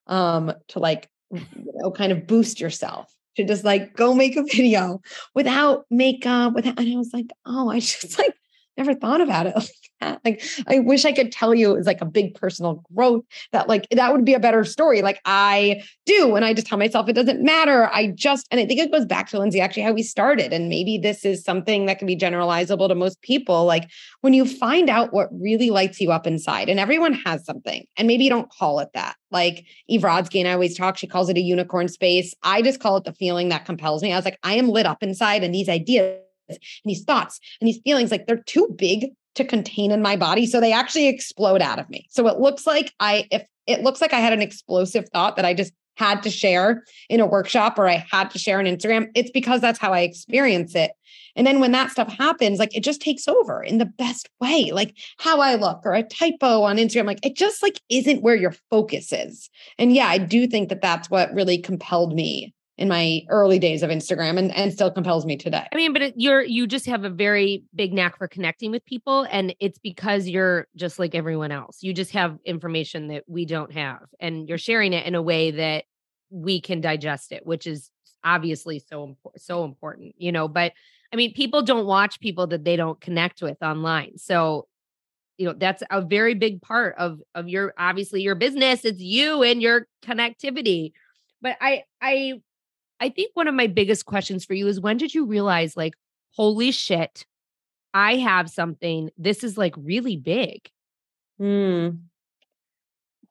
um 0.06 0.52
to 0.68 0.78
like 0.78 1.08
you 1.30 1.72
know 1.76 1.90
kind 1.90 2.12
of 2.12 2.26
boost 2.26 2.60
yourself?" 2.60 3.13
To 3.36 3.44
just 3.44 3.64
like 3.64 3.94
go 3.94 4.14
make 4.14 4.36
a 4.36 4.42
video 4.52 5.00
without 5.34 5.86
makeup 5.90 6.54
without 6.54 6.78
and 6.78 6.92
I 6.92 6.96
was 6.96 7.12
like, 7.12 7.30
oh, 7.46 7.70
I 7.70 7.80
just 7.80 8.18
like 8.18 8.34
never 8.76 8.94
thought 8.94 9.20
about 9.20 9.46
it 9.46 9.54
like 9.56 9.70
that. 10.00 10.20
Like 10.24 10.42
I 10.66 10.80
wish 10.80 11.04
I 11.04 11.12
could 11.12 11.32
tell 11.32 11.54
you 11.54 11.72
it 11.72 11.76
was 11.76 11.86
like 11.86 12.00
a 12.00 12.06
big 12.06 12.34
personal 12.34 12.82
growth 12.94 13.24
that 13.52 13.68
like 13.68 13.86
that 13.90 14.12
would 14.12 14.24
be 14.24 14.34
a 14.34 14.40
better 14.40 14.64
story. 14.64 15.02
Like 15.02 15.20
I 15.24 15.82
do. 16.06 16.34
And 16.36 16.44
I 16.44 16.54
just 16.54 16.66
tell 16.66 16.78
myself 16.78 17.08
it 17.08 17.14
doesn't 17.14 17.42
matter. 17.42 17.88
I 17.92 18.08
just 18.08 18.46
and 18.50 18.60
I 18.60 18.66
think 18.66 18.80
it 18.80 18.92
goes 18.92 19.06
back 19.06 19.28
to 19.30 19.38
Lindsay 19.38 19.60
actually 19.60 19.82
how 19.82 19.92
we 19.92 20.02
started. 20.02 20.52
And 20.52 20.68
maybe 20.68 20.98
this 20.98 21.24
is 21.24 21.44
something 21.44 21.86
that 21.86 21.98
can 21.98 22.06
be 22.06 22.16
generalizable 22.16 22.88
to 22.88 22.94
most 22.94 23.20
people. 23.22 23.64
Like 23.64 23.90
when 24.20 24.32
you 24.32 24.44
find 24.44 24.90
out 24.90 25.12
what 25.12 25.28
really 25.32 25.70
lights 25.70 26.00
you 26.00 26.12
up 26.12 26.26
inside, 26.26 26.68
and 26.68 26.80
everyone 26.80 27.12
has 27.12 27.44
something, 27.44 27.84
and 27.96 28.08
maybe 28.08 28.24
you 28.24 28.30
don't 28.30 28.50
call 28.50 28.80
it 28.80 28.88
that. 28.94 29.16
Like 29.30 29.64
Eve 29.88 30.02
Rodsky 30.02 30.38
and 30.38 30.48
I 30.48 30.52
always 30.52 30.76
talk, 30.76 30.96
she 30.96 31.06
calls 31.06 31.28
it 31.28 31.36
a 31.36 31.40
unicorn 31.40 31.88
space. 31.88 32.34
I 32.42 32.62
just 32.62 32.80
call 32.80 32.96
it 32.96 33.04
the 33.04 33.12
feeling 33.12 33.48
that 33.48 33.64
compels 33.64 34.02
me. 34.02 34.12
I 34.12 34.16
was 34.16 34.24
like, 34.24 34.38
I 34.42 34.54
am 34.54 34.68
lit 34.68 34.86
up 34.86 35.02
inside, 35.02 35.42
and 35.42 35.54
these 35.54 35.68
ideas 35.68 36.23
and 36.48 36.58
these 36.84 37.04
thoughts 37.04 37.40
and 37.60 37.68
these 37.68 37.80
feelings 37.84 38.10
like 38.10 38.26
they're 38.26 38.36
too 38.36 38.74
big 38.76 39.12
to 39.34 39.44
contain 39.44 39.90
in 39.90 40.02
my 40.02 40.16
body. 40.16 40.46
So 40.46 40.60
they 40.60 40.72
actually 40.72 41.08
explode 41.08 41.62
out 41.62 41.78
of 41.78 41.88
me. 41.90 42.06
So 42.10 42.26
it 42.28 42.38
looks 42.38 42.66
like 42.66 42.92
I, 43.00 43.26
if 43.30 43.44
it 43.66 43.82
looks 43.82 44.00
like 44.00 44.12
I 44.12 44.20
had 44.20 44.32
an 44.32 44.42
explosive 44.42 45.08
thought 45.08 45.36
that 45.36 45.44
I 45.44 45.54
just 45.54 45.72
had 45.96 46.22
to 46.24 46.30
share 46.30 46.84
in 47.08 47.20
a 47.20 47.26
workshop 47.26 47.78
or 47.78 47.88
I 47.88 48.04
had 48.10 48.30
to 48.30 48.38
share 48.38 48.58
on 48.58 48.64
Instagram, 48.64 49.10
it's 49.14 49.30
because 49.30 49.60
that's 49.60 49.78
how 49.78 49.92
I 49.92 50.00
experience 50.00 50.74
it. 50.74 50.92
And 51.36 51.46
then 51.46 51.60
when 51.60 51.72
that 51.72 51.90
stuff 51.90 52.12
happens, 52.12 52.58
like 52.58 52.76
it 52.76 52.84
just 52.84 53.00
takes 53.00 53.26
over 53.26 53.62
in 53.62 53.78
the 53.78 53.86
best 53.86 54.28
way, 54.40 54.70
like 54.72 54.96
how 55.18 55.40
I 55.40 55.56
look 55.56 55.80
or 55.84 55.94
a 55.94 56.02
typo 56.02 56.62
on 56.62 56.76
Instagram, 56.76 57.06
like 57.06 57.24
it 57.24 57.36
just 57.36 57.62
like 57.62 57.80
isn't 57.88 58.22
where 58.22 58.36
your 58.36 58.54
focus 58.70 59.12
is. 59.12 59.50
And 59.78 59.92
yeah, 59.92 60.06
I 60.06 60.18
do 60.18 60.46
think 60.46 60.68
that 60.68 60.80
that's 60.80 61.10
what 61.10 61.34
really 61.34 61.58
compelled 61.58 62.14
me 62.14 62.54
in 62.76 62.88
my 62.88 63.22
early 63.28 63.58
days 63.58 63.82
of 63.82 63.90
Instagram 63.90 64.36
and, 64.36 64.54
and 64.54 64.72
still 64.72 64.90
compels 64.90 65.24
me 65.24 65.36
today. 65.36 65.66
I 65.72 65.76
mean, 65.76 65.92
but 65.92 66.02
it, 66.02 66.14
you're 66.16 66.42
you 66.42 66.66
just 66.66 66.86
have 66.86 67.04
a 67.04 67.10
very 67.10 67.62
big 67.74 67.92
knack 67.92 68.18
for 68.18 68.26
connecting 68.26 68.70
with 68.70 68.84
people 68.84 69.26
and 69.30 69.54
it's 69.60 69.78
because 69.78 70.26
you're 70.28 70.66
just 70.74 70.98
like 70.98 71.14
everyone 71.14 71.52
else. 71.52 71.82
You 71.82 71.92
just 71.92 72.12
have 72.12 72.38
information 72.44 73.08
that 73.08 73.24
we 73.28 73.44
don't 73.44 73.72
have 73.72 74.02
and 74.18 74.48
you're 74.48 74.58
sharing 74.58 74.92
it 74.92 75.06
in 75.06 75.14
a 75.14 75.22
way 75.22 75.52
that 75.52 75.84
we 76.30 76.60
can 76.60 76.80
digest 76.80 77.30
it, 77.30 77.46
which 77.46 77.66
is 77.66 77.90
obviously 78.24 78.80
so 78.80 79.04
important 79.04 79.42
so 79.42 79.64
important, 79.64 80.14
you 80.18 80.32
know, 80.32 80.48
but 80.48 80.72
I 81.12 81.16
mean, 81.16 81.32
people 81.32 81.62
don't 81.62 81.86
watch 81.86 82.18
people 82.18 82.48
that 82.48 82.64
they 82.64 82.74
don't 82.74 83.00
connect 83.00 83.40
with 83.40 83.62
online. 83.62 84.18
So, 84.18 84.66
you 85.38 85.46
know, 85.46 85.54
that's 85.56 85.82
a 85.88 86.00
very 86.00 86.34
big 86.34 86.60
part 86.60 86.96
of 86.98 87.20
of 87.36 87.48
your 87.48 87.72
obviously 87.78 88.22
your 88.22 88.34
business. 88.34 88.84
It's 88.84 89.00
you 89.00 89.44
and 89.44 89.62
your 89.62 89.86
connectivity. 90.04 90.90
But 91.40 91.56
I 91.60 91.84
I 92.02 92.40
I 93.00 93.08
think 93.08 93.32
one 93.34 93.48
of 93.48 93.54
my 93.54 93.66
biggest 93.66 94.06
questions 94.06 94.44
for 94.44 94.54
you 94.54 94.68
is 94.68 94.80
when 94.80 94.96
did 94.96 95.14
you 95.14 95.26
realize, 95.26 95.76
like, 95.76 95.94
holy 96.32 96.70
shit, 96.70 97.26
I 97.92 98.16
have 98.16 98.50
something. 98.50 99.10
This 99.16 99.44
is 99.44 99.56
like 99.56 99.74
really 99.76 100.16
big. 100.16 100.68
Hmm. 101.38 101.90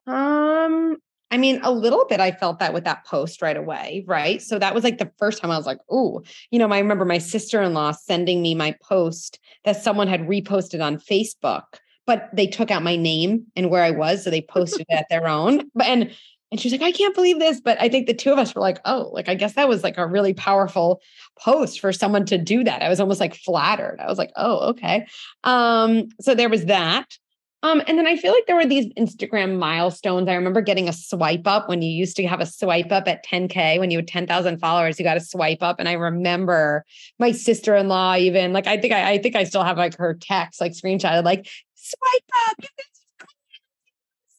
Um, 0.06 0.96
I 1.30 1.36
mean, 1.36 1.60
a 1.62 1.72
little 1.72 2.04
bit 2.06 2.20
I 2.20 2.30
felt 2.30 2.58
that 2.60 2.72
with 2.72 2.84
that 2.84 3.04
post 3.04 3.42
right 3.42 3.56
away, 3.56 4.04
right? 4.06 4.40
So 4.40 4.58
that 4.58 4.74
was 4.74 4.84
like 4.84 4.98
the 4.98 5.10
first 5.18 5.40
time 5.40 5.50
I 5.50 5.56
was 5.56 5.66
like, 5.66 5.80
oh, 5.90 6.22
you 6.50 6.58
know, 6.58 6.68
I 6.68 6.78
remember 6.78 7.04
my 7.04 7.18
sister-in-law 7.18 7.92
sending 7.92 8.40
me 8.40 8.54
my 8.54 8.76
post 8.82 9.38
that 9.64 9.82
someone 9.82 10.08
had 10.08 10.28
reposted 10.28 10.82
on 10.82 10.98
Facebook, 10.98 11.64
but 12.06 12.28
they 12.32 12.46
took 12.46 12.70
out 12.70 12.82
my 12.82 12.96
name 12.96 13.46
and 13.56 13.70
where 13.70 13.82
I 13.82 13.90
was. 13.90 14.22
So 14.22 14.30
they 14.30 14.42
posted 14.42 14.86
it 14.88 14.94
at 14.94 15.06
their 15.10 15.26
own. 15.26 15.70
But 15.74 15.86
and 15.86 16.10
and 16.54 16.60
she's 16.60 16.70
like, 16.70 16.82
I 16.82 16.92
can't 16.92 17.16
believe 17.16 17.40
this. 17.40 17.60
But 17.60 17.80
I 17.80 17.88
think 17.88 18.06
the 18.06 18.14
two 18.14 18.30
of 18.30 18.38
us 18.38 18.54
were 18.54 18.60
like, 18.60 18.78
oh, 18.84 19.10
like 19.12 19.28
I 19.28 19.34
guess 19.34 19.54
that 19.54 19.68
was 19.68 19.82
like 19.82 19.98
a 19.98 20.06
really 20.06 20.34
powerful 20.34 21.02
post 21.36 21.80
for 21.80 21.92
someone 21.92 22.24
to 22.26 22.38
do 22.38 22.62
that. 22.62 22.80
I 22.80 22.88
was 22.88 23.00
almost 23.00 23.18
like 23.18 23.34
flattered. 23.34 23.98
I 23.98 24.06
was 24.06 24.18
like, 24.18 24.30
oh, 24.36 24.68
okay. 24.68 25.04
Um, 25.42 26.10
so 26.20 26.32
there 26.32 26.48
was 26.48 26.66
that. 26.66 27.18
Um, 27.64 27.82
and 27.88 27.98
then 27.98 28.06
I 28.06 28.16
feel 28.16 28.30
like 28.30 28.46
there 28.46 28.54
were 28.54 28.66
these 28.66 28.86
Instagram 28.92 29.58
milestones. 29.58 30.28
I 30.28 30.34
remember 30.34 30.60
getting 30.60 30.88
a 30.88 30.92
swipe 30.92 31.44
up 31.44 31.68
when 31.68 31.82
you 31.82 31.90
used 31.90 32.14
to 32.18 32.26
have 32.28 32.40
a 32.40 32.46
swipe 32.46 32.92
up 32.92 33.08
at 33.08 33.26
10K 33.26 33.80
when 33.80 33.90
you 33.90 33.98
had 33.98 34.06
10,000 34.06 34.58
followers, 34.60 34.96
you 35.00 35.04
got 35.04 35.16
a 35.16 35.20
swipe 35.20 35.60
up. 35.60 35.80
And 35.80 35.88
I 35.88 35.94
remember 35.94 36.84
my 37.18 37.32
sister-in-law 37.32 38.14
even 38.18 38.52
like 38.52 38.68
I 38.68 38.76
think 38.76 38.92
I, 38.92 39.14
I 39.14 39.18
think 39.18 39.34
I 39.34 39.42
still 39.42 39.64
have 39.64 39.76
like 39.76 39.96
her 39.96 40.14
text 40.14 40.60
like 40.60 40.70
screenshot 40.70 41.24
like 41.24 41.48
swipe 41.74 42.30
up, 42.48 42.64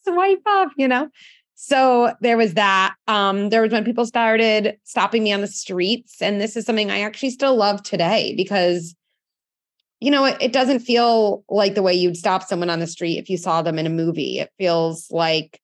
swipe 0.04 0.42
up, 0.46 0.70
you 0.78 0.88
know. 0.88 1.10
So 1.58 2.12
there 2.20 2.36
was 2.36 2.54
that. 2.54 2.94
Um, 3.08 3.48
there 3.48 3.62
was 3.62 3.72
when 3.72 3.84
people 3.84 4.04
started 4.04 4.76
stopping 4.84 5.24
me 5.24 5.32
on 5.32 5.40
the 5.40 5.46
streets. 5.46 6.20
And 6.20 6.38
this 6.38 6.54
is 6.54 6.66
something 6.66 6.90
I 6.90 7.00
actually 7.00 7.30
still 7.30 7.56
love 7.56 7.82
today 7.82 8.34
because, 8.36 8.94
you 9.98 10.10
know, 10.10 10.26
it, 10.26 10.36
it 10.38 10.52
doesn't 10.52 10.80
feel 10.80 11.44
like 11.48 11.74
the 11.74 11.82
way 11.82 11.94
you'd 11.94 12.18
stop 12.18 12.42
someone 12.42 12.68
on 12.68 12.78
the 12.78 12.86
street 12.86 13.18
if 13.18 13.30
you 13.30 13.38
saw 13.38 13.62
them 13.62 13.78
in 13.78 13.86
a 13.86 13.90
movie. 13.90 14.38
It 14.38 14.50
feels 14.58 15.10
like, 15.10 15.58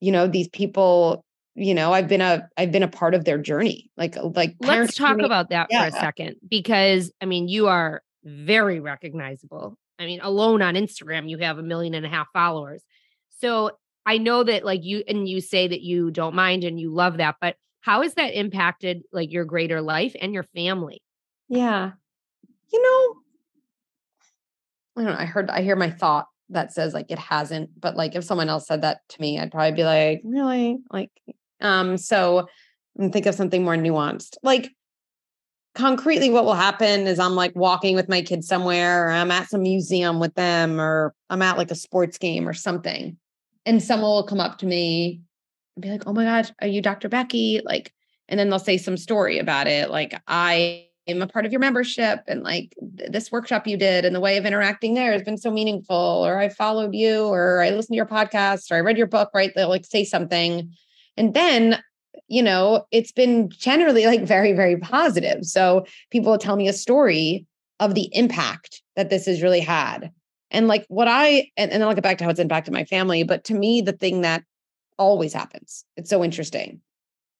you 0.00 0.12
know, 0.12 0.26
these 0.26 0.48
people, 0.48 1.24
you 1.54 1.74
know, 1.74 1.94
I've 1.94 2.06
been 2.06 2.20
a 2.20 2.46
I've 2.58 2.70
been 2.70 2.82
a 2.82 2.88
part 2.88 3.14
of 3.14 3.24
their 3.24 3.38
journey. 3.38 3.90
Like 3.96 4.14
like 4.22 4.56
let's 4.60 4.94
talk 4.94 5.20
about 5.20 5.48
that 5.48 5.68
yeah. 5.70 5.88
for 5.88 5.96
a 5.96 6.00
second 6.00 6.36
because 6.46 7.10
I 7.22 7.24
mean 7.24 7.48
you 7.48 7.66
are 7.68 8.02
very 8.24 8.78
recognizable. 8.78 9.78
I 9.98 10.04
mean, 10.04 10.20
alone 10.20 10.60
on 10.60 10.74
Instagram, 10.74 11.30
you 11.30 11.38
have 11.38 11.56
a 11.56 11.62
million 11.62 11.94
and 11.94 12.04
a 12.04 12.10
half 12.10 12.26
followers. 12.34 12.84
So 13.38 13.70
I 14.08 14.16
know 14.16 14.42
that 14.42 14.64
like 14.64 14.84
you 14.84 15.04
and 15.06 15.28
you 15.28 15.42
say 15.42 15.68
that 15.68 15.82
you 15.82 16.10
don't 16.10 16.34
mind 16.34 16.64
and 16.64 16.80
you 16.80 16.90
love 16.90 17.18
that, 17.18 17.36
but 17.42 17.56
how 17.82 18.00
has 18.00 18.14
that 18.14 18.32
impacted 18.32 19.02
like 19.12 19.30
your 19.30 19.44
greater 19.44 19.82
life 19.82 20.16
and 20.18 20.32
your 20.32 20.44
family? 20.44 21.02
Yeah. 21.50 21.90
You 22.72 22.82
know, 22.82 23.14
I 24.96 25.04
don't 25.04 25.12
know. 25.12 25.20
I 25.20 25.26
heard 25.26 25.50
I 25.50 25.60
hear 25.60 25.76
my 25.76 25.90
thought 25.90 26.26
that 26.48 26.72
says 26.72 26.94
like 26.94 27.10
it 27.10 27.18
hasn't, 27.18 27.78
but 27.78 27.96
like 27.96 28.14
if 28.14 28.24
someone 28.24 28.48
else 28.48 28.66
said 28.66 28.80
that 28.80 29.06
to 29.10 29.20
me, 29.20 29.38
I'd 29.38 29.52
probably 29.52 29.72
be 29.76 29.84
like, 29.84 30.22
really? 30.24 30.78
Like, 30.90 31.10
um, 31.60 31.98
so 31.98 32.48
I'm 32.98 33.12
think 33.12 33.26
of 33.26 33.34
something 33.34 33.62
more 33.62 33.76
nuanced. 33.76 34.38
Like 34.42 34.70
concretely, 35.74 36.30
what 36.30 36.46
will 36.46 36.54
happen 36.54 37.06
is 37.06 37.18
I'm 37.18 37.34
like 37.34 37.54
walking 37.54 37.94
with 37.94 38.08
my 38.08 38.22
kids 38.22 38.48
somewhere, 38.48 39.06
or 39.06 39.10
I'm 39.10 39.30
at 39.30 39.50
some 39.50 39.64
museum 39.64 40.18
with 40.18 40.34
them, 40.34 40.80
or 40.80 41.14
I'm 41.28 41.42
at 41.42 41.58
like 41.58 41.70
a 41.70 41.74
sports 41.74 42.16
game 42.16 42.48
or 42.48 42.54
something 42.54 43.18
and 43.68 43.82
someone 43.82 44.10
will 44.10 44.24
come 44.24 44.40
up 44.40 44.56
to 44.58 44.66
me 44.66 45.20
and 45.76 45.82
be 45.82 45.90
like, 45.90 46.04
"Oh 46.06 46.14
my 46.14 46.24
gosh, 46.24 46.50
are 46.62 46.66
you 46.66 46.80
Dr. 46.80 47.10
Becky?" 47.10 47.60
Like, 47.64 47.92
and 48.28 48.40
then 48.40 48.48
they'll 48.48 48.58
say 48.58 48.78
some 48.78 48.96
story 48.96 49.38
about 49.38 49.66
it, 49.66 49.90
like 49.90 50.18
I 50.26 50.86
am 51.06 51.20
a 51.20 51.26
part 51.26 51.44
of 51.44 51.52
your 51.52 51.60
membership, 51.60 52.20
and 52.26 52.42
like 52.42 52.74
this 52.80 53.30
workshop 53.30 53.66
you 53.66 53.76
did, 53.76 54.06
and 54.06 54.16
the 54.16 54.20
way 54.20 54.38
of 54.38 54.46
interacting 54.46 54.94
there 54.94 55.12
has 55.12 55.22
been 55.22 55.36
so 55.36 55.50
meaningful, 55.50 55.96
or 55.96 56.38
I 56.38 56.48
followed 56.48 56.94
you, 56.94 57.26
or 57.26 57.60
I 57.60 57.68
listened 57.68 57.92
to 57.92 57.96
your 57.96 58.06
podcast, 58.06 58.70
or 58.70 58.76
I 58.76 58.80
read 58.80 58.96
your 58.96 59.06
book. 59.06 59.30
Right? 59.34 59.52
They'll 59.54 59.68
like 59.68 59.84
say 59.84 60.02
something, 60.02 60.72
and 61.18 61.34
then 61.34 61.82
you 62.26 62.42
know 62.42 62.86
it's 62.90 63.12
been 63.12 63.50
generally 63.50 64.06
like 64.06 64.22
very 64.22 64.54
very 64.54 64.78
positive. 64.78 65.44
So 65.44 65.84
people 66.10 66.38
tell 66.38 66.56
me 66.56 66.68
a 66.68 66.72
story 66.72 67.46
of 67.80 67.94
the 67.94 68.08
impact 68.12 68.82
that 68.96 69.10
this 69.10 69.26
has 69.26 69.42
really 69.42 69.60
had 69.60 70.10
and 70.50 70.68
like 70.68 70.84
what 70.88 71.08
I, 71.08 71.50
and, 71.56 71.70
and 71.70 71.80
then 71.80 71.82
I'll 71.82 71.94
get 71.94 72.02
back 72.02 72.18
to 72.18 72.24
how 72.24 72.30
it's 72.30 72.40
impacted 72.40 72.72
my 72.72 72.84
family. 72.84 73.22
But 73.22 73.44
to 73.44 73.54
me, 73.54 73.80
the 73.80 73.92
thing 73.92 74.22
that 74.22 74.44
always 74.98 75.32
happens, 75.32 75.84
it's 75.96 76.10
so 76.10 76.24
interesting, 76.24 76.80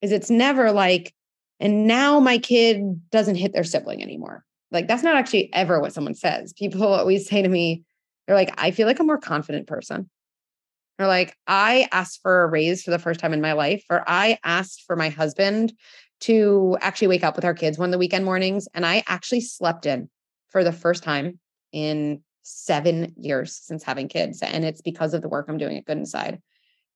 is 0.02 0.12
it's 0.12 0.30
never 0.30 0.72
like, 0.72 1.14
and 1.60 1.86
now 1.86 2.20
my 2.20 2.38
kid 2.38 3.10
doesn't 3.10 3.36
hit 3.36 3.52
their 3.52 3.64
sibling 3.64 4.02
anymore. 4.02 4.44
Like 4.70 4.86
that's 4.86 5.02
not 5.02 5.16
actually 5.16 5.52
ever 5.52 5.80
what 5.80 5.92
someone 5.92 6.14
says. 6.14 6.52
People 6.52 6.84
always 6.92 7.28
say 7.28 7.42
to 7.42 7.48
me, 7.48 7.82
they're 8.26 8.36
like, 8.36 8.52
I 8.58 8.70
feel 8.70 8.86
like 8.86 9.00
a 9.00 9.04
more 9.04 9.18
confident 9.18 9.66
person. 9.66 10.08
Or 10.98 11.06
like, 11.06 11.34
I 11.46 11.88
asked 11.92 12.20
for 12.22 12.42
a 12.42 12.48
raise 12.48 12.82
for 12.82 12.90
the 12.90 12.98
first 12.98 13.20
time 13.20 13.32
in 13.32 13.40
my 13.40 13.52
life, 13.52 13.84
or 13.88 14.02
I 14.06 14.38
asked 14.44 14.82
for 14.84 14.96
my 14.96 15.08
husband 15.08 15.72
to 16.20 16.76
actually 16.80 17.06
wake 17.06 17.22
up 17.22 17.36
with 17.36 17.44
our 17.44 17.54
kids 17.54 17.78
one 17.78 17.88
of 17.88 17.92
the 17.92 17.98
weekend 17.98 18.24
mornings. 18.24 18.66
And 18.74 18.84
I 18.84 19.04
actually 19.06 19.40
slept 19.40 19.86
in 19.86 20.10
for 20.48 20.64
the 20.64 20.72
first 20.72 21.04
time 21.04 21.38
in 21.72 22.20
seven 22.48 23.14
years 23.16 23.54
since 23.54 23.82
having 23.82 24.08
kids. 24.08 24.42
And 24.42 24.64
it's 24.64 24.80
because 24.80 25.14
of 25.14 25.22
the 25.22 25.28
work 25.28 25.46
I'm 25.48 25.58
doing 25.58 25.76
at 25.76 25.84
Good 25.84 25.98
Inside. 25.98 26.40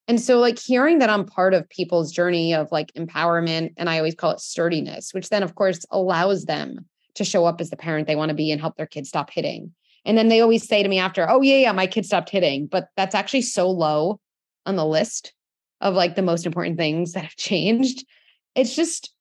And 0.09 0.21
so, 0.21 0.41
like, 0.41 0.59
hearing 0.59 0.99
that 0.99 1.11
I'm 1.11 1.25
part 1.25 1.55
of 1.55 1.69
people's 1.69 2.11
journey 2.11 2.55
of 2.55 2.73
like 2.73 2.93
empowerment, 2.95 3.75
and 3.77 3.89
I 3.89 3.99
always 3.99 4.17
call 4.17 4.33
it 4.33 4.41
sturdiness, 4.41 5.15
which 5.15 5.29
then, 5.29 5.43
of 5.45 5.55
course, 5.55 5.85
allows 5.91 6.45
them 6.45 6.87
to 7.15 7.25
show 7.25 7.45
up 7.45 7.61
as 7.61 7.71
the 7.71 7.77
parent 7.77 8.07
they 8.07 8.17
want 8.17 8.31
to 8.31 8.35
be 8.35 8.51
and 8.51 8.61
help 8.61 8.77
their 8.77 8.87
kids 8.87 9.11
stop 9.11 9.31
hitting. 9.31 9.73
And 10.05 10.19
then 10.19 10.29
they 10.29 10.41
always 10.41 10.67
say 10.67 10.83
to 10.83 10.89
me 10.89 10.99
after, 10.99 11.31
oh, 11.31 11.43
yeah, 11.43 11.59
yeah, 11.59 11.73
my 11.73 11.87
kid 11.87 12.05
stopped 12.05 12.31
hitting. 12.31 12.67
But 12.67 12.89
that's 12.97 13.15
actually 13.15 13.43
so 13.43 13.71
low 13.71 14.19
on 14.67 14.75
the 14.75 14.87
list 14.87 15.33
of 15.81 15.95
like 15.95 16.17
the 16.17 16.23
most 16.23 16.47
important 16.47 16.79
things 16.79 17.13
that 17.13 17.23
have 17.23 17.37
changed. 17.37 18.05
It's 18.57 18.75
just, 18.75 19.15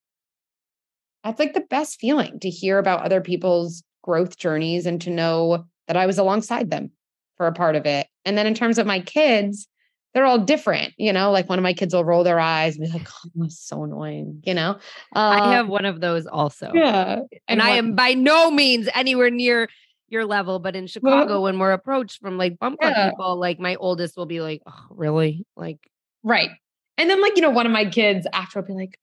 that's 1.23 1.39
like 1.39 1.53
the 1.53 1.61
best 1.61 1.99
feeling 1.99 2.39
to 2.39 2.49
hear 2.49 2.79
about 2.79 3.03
other 3.03 3.21
people's 3.21 3.83
growth 4.03 4.37
journeys 4.37 4.87
and 4.87 4.99
to 5.01 5.11
know 5.11 5.65
that 5.87 5.97
I 5.97 6.05
was 6.05 6.17
alongside 6.17 6.69
them 6.69 6.91
for 7.37 7.47
a 7.47 7.51
part 7.51 7.75
of 7.75 7.85
it. 7.85 8.07
And 8.25 8.37
then 8.37 8.47
in 8.47 8.53
terms 8.53 8.77
of 8.77 8.85
my 8.85 8.99
kids, 8.99 9.67
they're 10.13 10.25
all 10.25 10.39
different, 10.39 10.93
you 10.97 11.13
know, 11.13 11.31
like 11.31 11.47
one 11.47 11.57
of 11.57 11.63
my 11.63 11.73
kids 11.73 11.93
will 11.93 12.03
roll 12.03 12.23
their 12.23 12.39
eyes 12.39 12.75
and 12.75 12.85
be 12.85 12.91
like, 12.91 13.07
oh, 13.09 13.29
that's 13.35 13.59
so 13.59 13.83
annoying, 13.83 14.41
you 14.45 14.53
know? 14.53 14.71
Uh, 15.15 15.19
I 15.19 15.53
have 15.53 15.69
one 15.69 15.85
of 15.85 16.01
those 16.01 16.27
also. 16.27 16.71
Yeah. 16.73 17.13
And, 17.13 17.29
and 17.47 17.61
I 17.61 17.71
am 17.71 17.95
by 17.95 18.13
no 18.13 18.51
means 18.51 18.89
anywhere 18.93 19.29
near 19.29 19.69
your 20.09 20.25
level, 20.25 20.59
but 20.59 20.75
in 20.75 20.87
Chicago, 20.87 21.35
well, 21.35 21.43
when 21.43 21.59
we're 21.59 21.71
approached 21.71 22.19
from 22.19 22.37
like 22.37 22.59
bump 22.59 22.79
yeah. 22.81 23.09
people, 23.09 23.37
like 23.37 23.59
my 23.59 23.75
oldest 23.75 24.17
will 24.17 24.25
be 24.25 24.41
like, 24.41 24.61
oh, 24.67 24.85
really? 24.89 25.45
Like, 25.55 25.79
right. 26.23 26.49
And 26.97 27.09
then, 27.09 27.21
like, 27.21 27.37
you 27.37 27.41
know, 27.41 27.49
one 27.49 27.65
of 27.65 27.71
my 27.71 27.85
kids 27.85 28.27
after 28.33 28.59
will 28.59 28.67
be 28.67 28.73
like, 28.73 28.99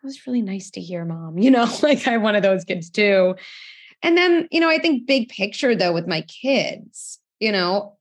that 0.00 0.06
was 0.06 0.26
really 0.26 0.42
nice 0.42 0.70
to 0.70 0.80
hear, 0.80 1.04
mom. 1.04 1.38
You 1.38 1.50
know, 1.50 1.68
like 1.82 2.06
I 2.06 2.12
have 2.12 2.22
one 2.22 2.36
of 2.36 2.42
those 2.42 2.64
kids 2.64 2.88
too. 2.88 3.34
And 4.04 4.16
then, 4.16 4.46
you 4.52 4.60
know, 4.60 4.68
I 4.68 4.78
think 4.78 5.06
big 5.06 5.28
picture 5.28 5.74
though 5.74 5.92
with 5.92 6.06
my 6.06 6.20
kids, 6.22 7.18
you 7.40 7.50
know, 7.50 7.96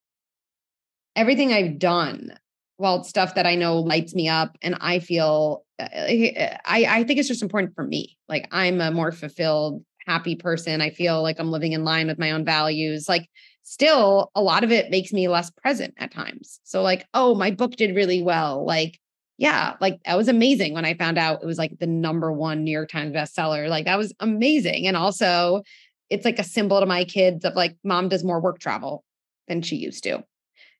everything 1.15 1.51
I've 1.51 1.79
done, 1.79 2.37
well, 2.77 2.99
it's 2.99 3.09
stuff 3.09 3.35
that 3.35 3.47
I 3.47 3.55
know 3.55 3.79
lights 3.79 4.13
me 4.13 4.29
up 4.29 4.57
and 4.61 4.75
I 4.81 4.99
feel 4.99 5.65
uh, 5.79 5.87
I 5.93 6.85
I 6.87 7.03
think 7.03 7.19
it's 7.19 7.27
just 7.27 7.41
important 7.41 7.73
for 7.73 7.83
me. 7.83 8.17
Like 8.29 8.47
I'm 8.51 8.81
a 8.81 8.91
more 8.91 9.11
fulfilled, 9.11 9.83
happy 10.05 10.35
person. 10.35 10.81
I 10.81 10.89
feel 10.89 11.21
like 11.21 11.39
I'm 11.39 11.51
living 11.51 11.73
in 11.73 11.83
line 11.83 12.07
with 12.07 12.19
my 12.19 12.31
own 12.31 12.45
values. 12.45 13.07
Like, 13.07 13.29
still, 13.63 14.31
a 14.35 14.41
lot 14.41 14.63
of 14.63 14.71
it 14.71 14.91
makes 14.91 15.13
me 15.13 15.27
less 15.27 15.49
present 15.49 15.93
at 15.97 16.11
times. 16.11 16.59
So, 16.63 16.81
like, 16.81 17.05
oh, 17.13 17.35
my 17.35 17.51
book 17.51 17.75
did 17.75 17.95
really 17.95 18.21
well. 18.21 18.65
Like, 18.65 18.99
yeah, 19.37 19.75
like 19.81 19.99
that 20.05 20.17
was 20.17 20.27
amazing 20.27 20.73
when 20.73 20.85
I 20.85 20.93
found 20.93 21.17
out 21.17 21.41
it 21.41 21.45
was 21.45 21.57
like 21.57 21.79
the 21.79 21.87
number 21.87 22.31
one 22.31 22.63
New 22.63 22.71
York 22.71 22.89
Times 22.89 23.15
bestseller. 23.15 23.67
Like, 23.67 23.85
that 23.85 23.97
was 23.97 24.13
amazing. 24.19 24.87
And 24.87 24.97
also, 24.97 25.63
it's 26.09 26.25
like 26.25 26.39
a 26.39 26.43
symbol 26.43 26.79
to 26.79 26.85
my 26.85 27.05
kids 27.05 27.45
of 27.45 27.55
like, 27.55 27.75
mom 27.83 28.09
does 28.09 28.23
more 28.23 28.39
work 28.39 28.59
travel 28.59 29.03
than 29.47 29.61
she 29.61 29.75
used 29.75 30.03
to. 30.03 30.23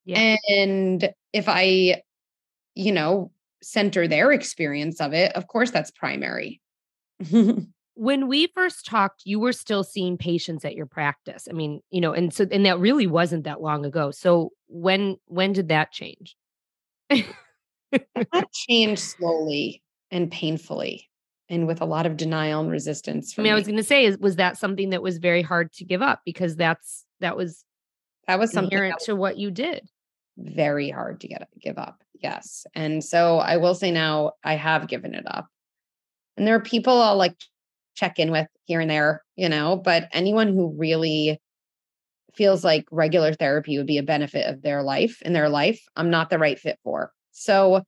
Yeah. 0.05 0.35
And 0.49 1.09
if 1.31 1.45
I, 1.47 2.01
you 2.75 2.91
know, 2.91 3.31
center 3.61 4.07
their 4.07 4.31
experience 4.31 4.99
of 4.99 5.13
it, 5.13 5.31
of 5.35 5.47
course, 5.47 5.71
that's 5.71 5.91
primary. 5.91 6.61
when 7.95 8.27
we 8.27 8.47
first 8.47 8.85
talked, 8.85 9.21
you 9.25 9.39
were 9.39 9.53
still 9.53 9.83
seeing 9.83 10.17
patients 10.17 10.65
at 10.65 10.75
your 10.75 10.85
practice. 10.85 11.47
I 11.49 11.53
mean, 11.53 11.81
you 11.89 12.01
know, 12.01 12.13
and 12.13 12.33
so 12.33 12.45
and 12.51 12.65
that 12.65 12.79
really 12.79 13.07
wasn't 13.07 13.45
that 13.45 13.61
long 13.61 13.85
ago. 13.85 14.11
So 14.11 14.51
when 14.67 15.17
when 15.27 15.53
did 15.53 15.69
that 15.69 15.91
change? 15.91 16.35
that 17.09 18.51
changed 18.51 19.01
slowly 19.01 19.83
and 20.11 20.31
painfully 20.31 21.09
and 21.49 21.67
with 21.67 21.81
a 21.81 21.85
lot 21.85 22.05
of 22.05 22.17
denial 22.17 22.61
and 22.61 22.71
resistance. 22.71 23.35
I 23.37 23.41
mean, 23.41 23.45
me. 23.45 23.51
I 23.51 23.55
was 23.55 23.65
going 23.65 23.77
to 23.77 23.83
say, 23.83 24.05
is 24.05 24.17
was 24.17 24.37
that 24.37 24.57
something 24.57 24.91
that 24.91 25.03
was 25.03 25.17
very 25.17 25.41
hard 25.41 25.71
to 25.73 25.85
give 25.85 26.01
up 26.01 26.21
because 26.25 26.55
that's 26.55 27.05
that 27.19 27.37
was 27.37 27.65
that 28.27 28.39
was 28.39 28.51
something 28.51 28.71
inherent 28.71 28.99
to 29.01 29.15
what 29.15 29.37
you 29.37 29.51
did. 29.51 29.87
Very 30.37 30.89
hard 30.89 31.19
to 31.21 31.27
get 31.27 31.47
give 31.61 31.77
up. 31.77 32.01
Yes, 32.21 32.65
and 32.73 33.03
so 33.03 33.37
I 33.37 33.57
will 33.57 33.75
say 33.75 33.91
now 33.91 34.33
I 34.43 34.55
have 34.55 34.87
given 34.87 35.13
it 35.13 35.25
up. 35.27 35.47
And 36.37 36.47
there 36.47 36.55
are 36.55 36.61
people 36.61 37.01
I'll 37.01 37.17
like 37.17 37.35
check 37.95 38.17
in 38.17 38.31
with 38.31 38.47
here 38.65 38.79
and 38.79 38.89
there, 38.89 39.23
you 39.35 39.49
know, 39.49 39.75
but 39.75 40.07
anyone 40.11 40.47
who 40.47 40.73
really 40.77 41.39
feels 42.35 42.63
like 42.63 42.85
regular 42.91 43.33
therapy 43.33 43.77
would 43.77 43.87
be 43.87 43.97
a 43.97 44.03
benefit 44.03 44.47
of 44.47 44.61
their 44.61 44.81
life 44.81 45.21
in 45.21 45.33
their 45.33 45.49
life, 45.49 45.83
I'm 45.95 46.09
not 46.09 46.29
the 46.29 46.39
right 46.39 46.57
fit 46.57 46.79
for. 46.83 47.11
So 47.31 47.83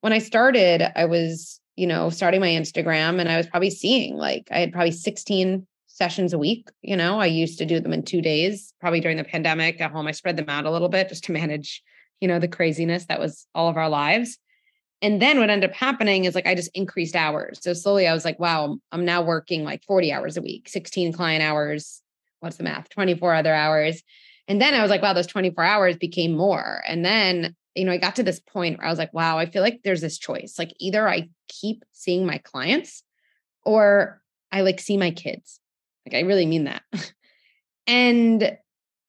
when 0.00 0.12
I 0.12 0.18
started, 0.18 0.82
I 0.94 1.06
was, 1.06 1.60
you 1.78 1.86
know, 1.86 2.10
starting 2.10 2.40
my 2.40 2.48
Instagram 2.48 3.20
and 3.20 3.28
I 3.28 3.36
was 3.36 3.46
probably 3.46 3.70
seeing 3.70 4.16
like 4.16 4.48
I 4.50 4.58
had 4.58 4.72
probably 4.72 4.90
16 4.90 5.66
sessions 5.86 6.32
a 6.32 6.38
week. 6.38 6.68
You 6.82 6.96
know, 6.96 7.20
I 7.20 7.26
used 7.26 7.58
to 7.58 7.66
do 7.66 7.78
them 7.78 7.92
in 7.92 8.02
two 8.02 8.20
days, 8.20 8.74
probably 8.80 9.00
during 9.00 9.16
the 9.16 9.24
pandemic 9.24 9.80
at 9.80 9.92
home. 9.92 10.08
I 10.08 10.12
spread 10.12 10.36
them 10.36 10.48
out 10.48 10.66
a 10.66 10.70
little 10.72 10.88
bit 10.88 11.08
just 11.08 11.24
to 11.24 11.32
manage, 11.32 11.82
you 12.20 12.26
know, 12.26 12.40
the 12.40 12.48
craziness 12.48 13.06
that 13.06 13.20
was 13.20 13.46
all 13.54 13.68
of 13.68 13.76
our 13.76 13.88
lives. 13.88 14.38
And 15.00 15.22
then 15.22 15.38
what 15.38 15.50
ended 15.50 15.70
up 15.70 15.76
happening 15.76 16.24
is 16.24 16.34
like 16.34 16.46
I 16.46 16.56
just 16.56 16.70
increased 16.74 17.14
hours. 17.14 17.60
So 17.62 17.72
slowly 17.74 18.08
I 18.08 18.14
was 18.14 18.24
like, 18.24 18.40
wow, 18.40 18.78
I'm 18.90 19.04
now 19.04 19.22
working 19.22 19.62
like 19.62 19.84
40 19.84 20.12
hours 20.12 20.36
a 20.36 20.42
week, 20.42 20.68
16 20.68 21.12
client 21.12 21.44
hours. 21.44 22.02
What's 22.40 22.56
the 22.56 22.64
math? 22.64 22.88
24 22.88 23.34
other 23.34 23.54
hours. 23.54 24.02
And 24.48 24.60
then 24.60 24.74
I 24.74 24.82
was 24.82 24.90
like, 24.90 25.02
wow, 25.02 25.12
those 25.12 25.26
24 25.28 25.62
hours 25.62 25.96
became 25.96 26.36
more. 26.36 26.82
And 26.88 27.04
then, 27.04 27.54
you 27.78 27.84
know, 27.84 27.92
I 27.92 27.98
got 27.98 28.16
to 28.16 28.22
this 28.22 28.40
point 28.40 28.78
where 28.78 28.86
I 28.86 28.90
was 28.90 28.98
like, 28.98 29.14
wow, 29.14 29.38
I 29.38 29.46
feel 29.46 29.62
like 29.62 29.80
there's 29.84 30.00
this 30.00 30.18
choice. 30.18 30.56
Like 30.58 30.74
either 30.78 31.08
I 31.08 31.28
keep 31.48 31.84
seeing 31.92 32.26
my 32.26 32.38
clients 32.38 33.02
or 33.64 34.20
I 34.52 34.62
like 34.62 34.80
see 34.80 34.96
my 34.96 35.10
kids. 35.10 35.60
Like 36.06 36.14
I 36.14 36.26
really 36.26 36.46
mean 36.46 36.64
that. 36.64 36.82
and 37.86 38.56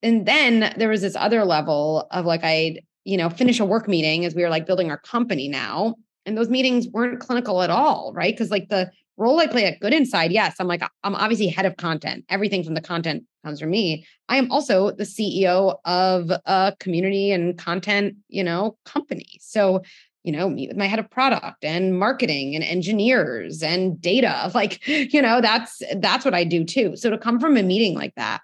and 0.02 0.26
then 0.26 0.74
there 0.78 0.90
was 0.90 1.02
this 1.02 1.16
other 1.16 1.44
level 1.44 2.08
of 2.12 2.26
like 2.26 2.44
I'd 2.44 2.82
you 3.10 3.18
know, 3.18 3.30
finish 3.30 3.60
a 3.60 3.66
work 3.66 3.88
meeting 3.88 4.24
as 4.24 4.36
we 4.36 4.44
were 4.44 4.50
like 4.50 4.68
building 4.68 4.92
our 4.92 5.00
company 5.00 5.48
now. 5.48 5.96
And 6.28 6.38
those 6.38 6.50
meetings 6.50 6.88
weren't 6.88 7.20
clinical 7.20 7.64
at 7.64 7.72
all, 7.72 8.14
right? 8.14 8.34
Because 8.34 8.52
like 8.52 8.70
the 8.70 8.92
role 9.20 9.40
I 9.40 9.48
play 9.48 9.66
at 9.66 9.80
Good 9.80 9.94
Inside, 9.94 10.32
yes, 10.32 10.56
I'm 10.60 10.68
like, 10.68 10.82
I'm 11.04 11.16
obviously 11.16 11.48
head 11.48 11.66
of 11.66 11.78
content. 11.78 12.26
Everything 12.30 12.64
from 12.64 12.74
the 12.74 12.82
content 12.82 13.26
comes 13.46 13.60
from 13.60 13.70
me. 13.70 14.06
I 14.30 14.38
am 14.38 14.52
also 14.52 14.92
the 14.92 15.04
CEO 15.04 15.78
of 15.86 16.32
a 16.46 16.74
community 16.80 17.32
and 17.32 17.58
content, 17.58 18.16
you 18.30 18.44
know, 18.44 18.78
company. 18.86 19.28
So, 19.42 19.84
you 20.24 20.32
know, 20.32 20.50
meet 20.50 20.70
with 20.70 20.78
my 20.78 20.88
head 20.88 21.00
of 21.00 21.10
product 21.10 21.64
and 21.64 22.00
marketing 22.00 22.56
and 22.56 22.64
engineers 22.64 23.62
and 23.62 24.02
data. 24.02 24.50
Like, 24.56 24.88
you 24.88 25.22
know, 25.22 25.42
that's 25.42 25.82
that's 25.98 26.26
what 26.26 26.34
I 26.34 26.44
do 26.44 26.64
too. 26.64 26.96
So 26.96 27.10
to 27.10 27.18
come 27.18 27.40
from 27.40 27.58
a 27.58 27.64
meeting 27.64 27.96
like 27.96 28.16
that 28.16 28.42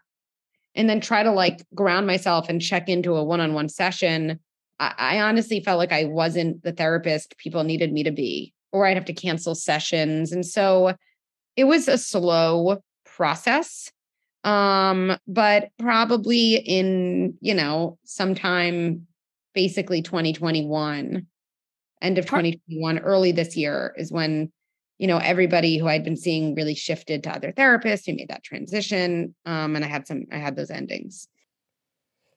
and 0.75 0.89
then 0.89 0.99
try 0.99 1.23
to 1.23 1.31
like 1.31 1.65
ground 1.73 2.05
myself 2.05 2.49
and 2.49 2.61
check 2.61 2.89
into 2.89 3.15
a 3.15 3.23
one-on-one 3.23 3.69
session 3.69 4.39
I, 4.79 4.93
I 4.97 5.21
honestly 5.21 5.59
felt 5.59 5.77
like 5.77 5.91
I 5.91 6.05
wasn't 6.05 6.63
the 6.63 6.71
therapist 6.71 7.37
people 7.37 7.63
needed 7.63 7.93
me 7.93 8.03
to 8.03 8.11
be, 8.11 8.53
or 8.75 8.85
I'd 8.85 8.97
have 8.97 9.05
to 9.05 9.13
cancel 9.13 9.55
sessions. 9.55 10.33
And 10.33 10.45
so 10.45 10.95
it 11.55 11.63
was 11.63 11.87
a 11.87 11.97
slow 11.97 12.81
process. 13.05 13.89
Um, 14.43 15.17
but 15.27 15.69
probably 15.79 16.55
in, 16.55 17.35
you 17.39 17.53
know, 17.53 17.97
sometime 18.03 19.07
basically 19.53 20.01
2021, 20.01 21.25
end 22.01 22.17
of 22.17 22.25
2021, 22.25 22.99
early 22.99 23.31
this 23.31 23.55
year 23.55 23.95
is 23.97 24.11
when, 24.11 24.51
you 24.97 25.07
know, 25.07 25.19
everybody 25.19 25.77
who 25.77 25.87
I'd 25.87 26.03
been 26.03 26.17
seeing 26.17 26.53
really 26.53 26.75
shifted 26.75 27.23
to 27.23 27.33
other 27.33 27.53
therapists 27.53 28.05
who 28.05 28.13
made 28.13 28.27
that 28.27 28.43
transition. 28.43 29.33
Um, 29.45 29.77
and 29.77 29.85
I 29.85 29.87
had 29.87 30.05
some, 30.05 30.25
I 30.33 30.37
had 30.37 30.57
those 30.57 30.69
endings. 30.69 31.29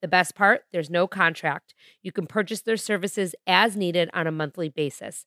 The 0.00 0.08
best 0.08 0.34
part 0.34 0.62
there's 0.72 0.90
no 0.90 1.06
contract. 1.06 1.74
You 2.02 2.12
can 2.12 2.26
purchase 2.26 2.60
their 2.60 2.76
services 2.76 3.34
as 3.46 3.76
needed 3.76 4.10
on 4.14 4.26
a 4.26 4.32
monthly 4.32 4.68
basis. 4.68 5.26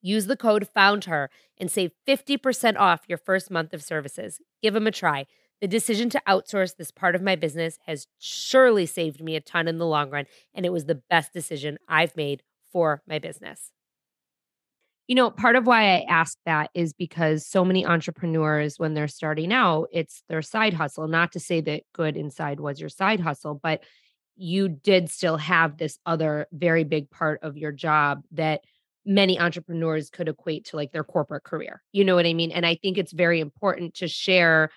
Use 0.00 0.26
the 0.26 0.36
code 0.36 0.68
FOUNDHER 0.68 1.28
and 1.58 1.70
save 1.70 1.90
50% 2.06 2.76
off 2.78 3.08
your 3.08 3.18
first 3.18 3.50
month 3.50 3.74
of 3.74 3.82
services. 3.82 4.40
Give 4.62 4.74
them 4.74 4.86
a 4.86 4.92
try. 4.92 5.26
The 5.60 5.66
decision 5.66 6.08
to 6.10 6.22
outsource 6.28 6.76
this 6.76 6.92
part 6.92 7.16
of 7.16 7.22
my 7.22 7.34
business 7.34 7.78
has 7.86 8.06
surely 8.18 8.86
saved 8.86 9.20
me 9.20 9.34
a 9.34 9.40
ton 9.40 9.66
in 9.66 9.78
the 9.78 9.86
long 9.86 10.10
run, 10.10 10.26
and 10.54 10.64
it 10.64 10.72
was 10.72 10.84
the 10.84 11.02
best 11.10 11.32
decision 11.32 11.78
I've 11.88 12.16
made 12.16 12.44
for 12.70 13.02
my 13.08 13.18
business. 13.18 13.72
You 15.08 15.14
know, 15.14 15.30
part 15.30 15.56
of 15.56 15.66
why 15.66 15.94
I 15.94 16.00
ask 16.08 16.36
that 16.44 16.70
is 16.74 16.92
because 16.92 17.46
so 17.46 17.64
many 17.64 17.84
entrepreneurs, 17.86 18.78
when 18.78 18.92
they're 18.92 19.08
starting 19.08 19.52
out, 19.52 19.88
it's 19.90 20.22
their 20.28 20.42
side 20.42 20.74
hustle. 20.74 21.08
Not 21.08 21.32
to 21.32 21.40
say 21.40 21.62
that 21.62 21.82
Good 21.94 22.16
Inside 22.16 22.60
was 22.60 22.78
your 22.78 22.90
side 22.90 23.18
hustle, 23.18 23.58
but 23.60 23.82
you 24.36 24.68
did 24.68 25.10
still 25.10 25.38
have 25.38 25.78
this 25.78 25.98
other 26.04 26.46
very 26.52 26.84
big 26.84 27.10
part 27.10 27.40
of 27.42 27.56
your 27.56 27.72
job 27.72 28.22
that 28.32 28.60
many 29.06 29.40
entrepreneurs 29.40 30.10
could 30.10 30.28
equate 30.28 30.66
to 30.66 30.76
like 30.76 30.92
their 30.92 31.04
corporate 31.04 31.42
career. 31.42 31.82
You 31.92 32.04
know 32.04 32.14
what 32.14 32.26
I 32.26 32.34
mean? 32.34 32.52
And 32.52 32.66
I 32.66 32.74
think 32.74 32.98
it's 32.98 33.12
very 33.12 33.40
important 33.40 33.94
to 33.94 34.08
share 34.08 34.70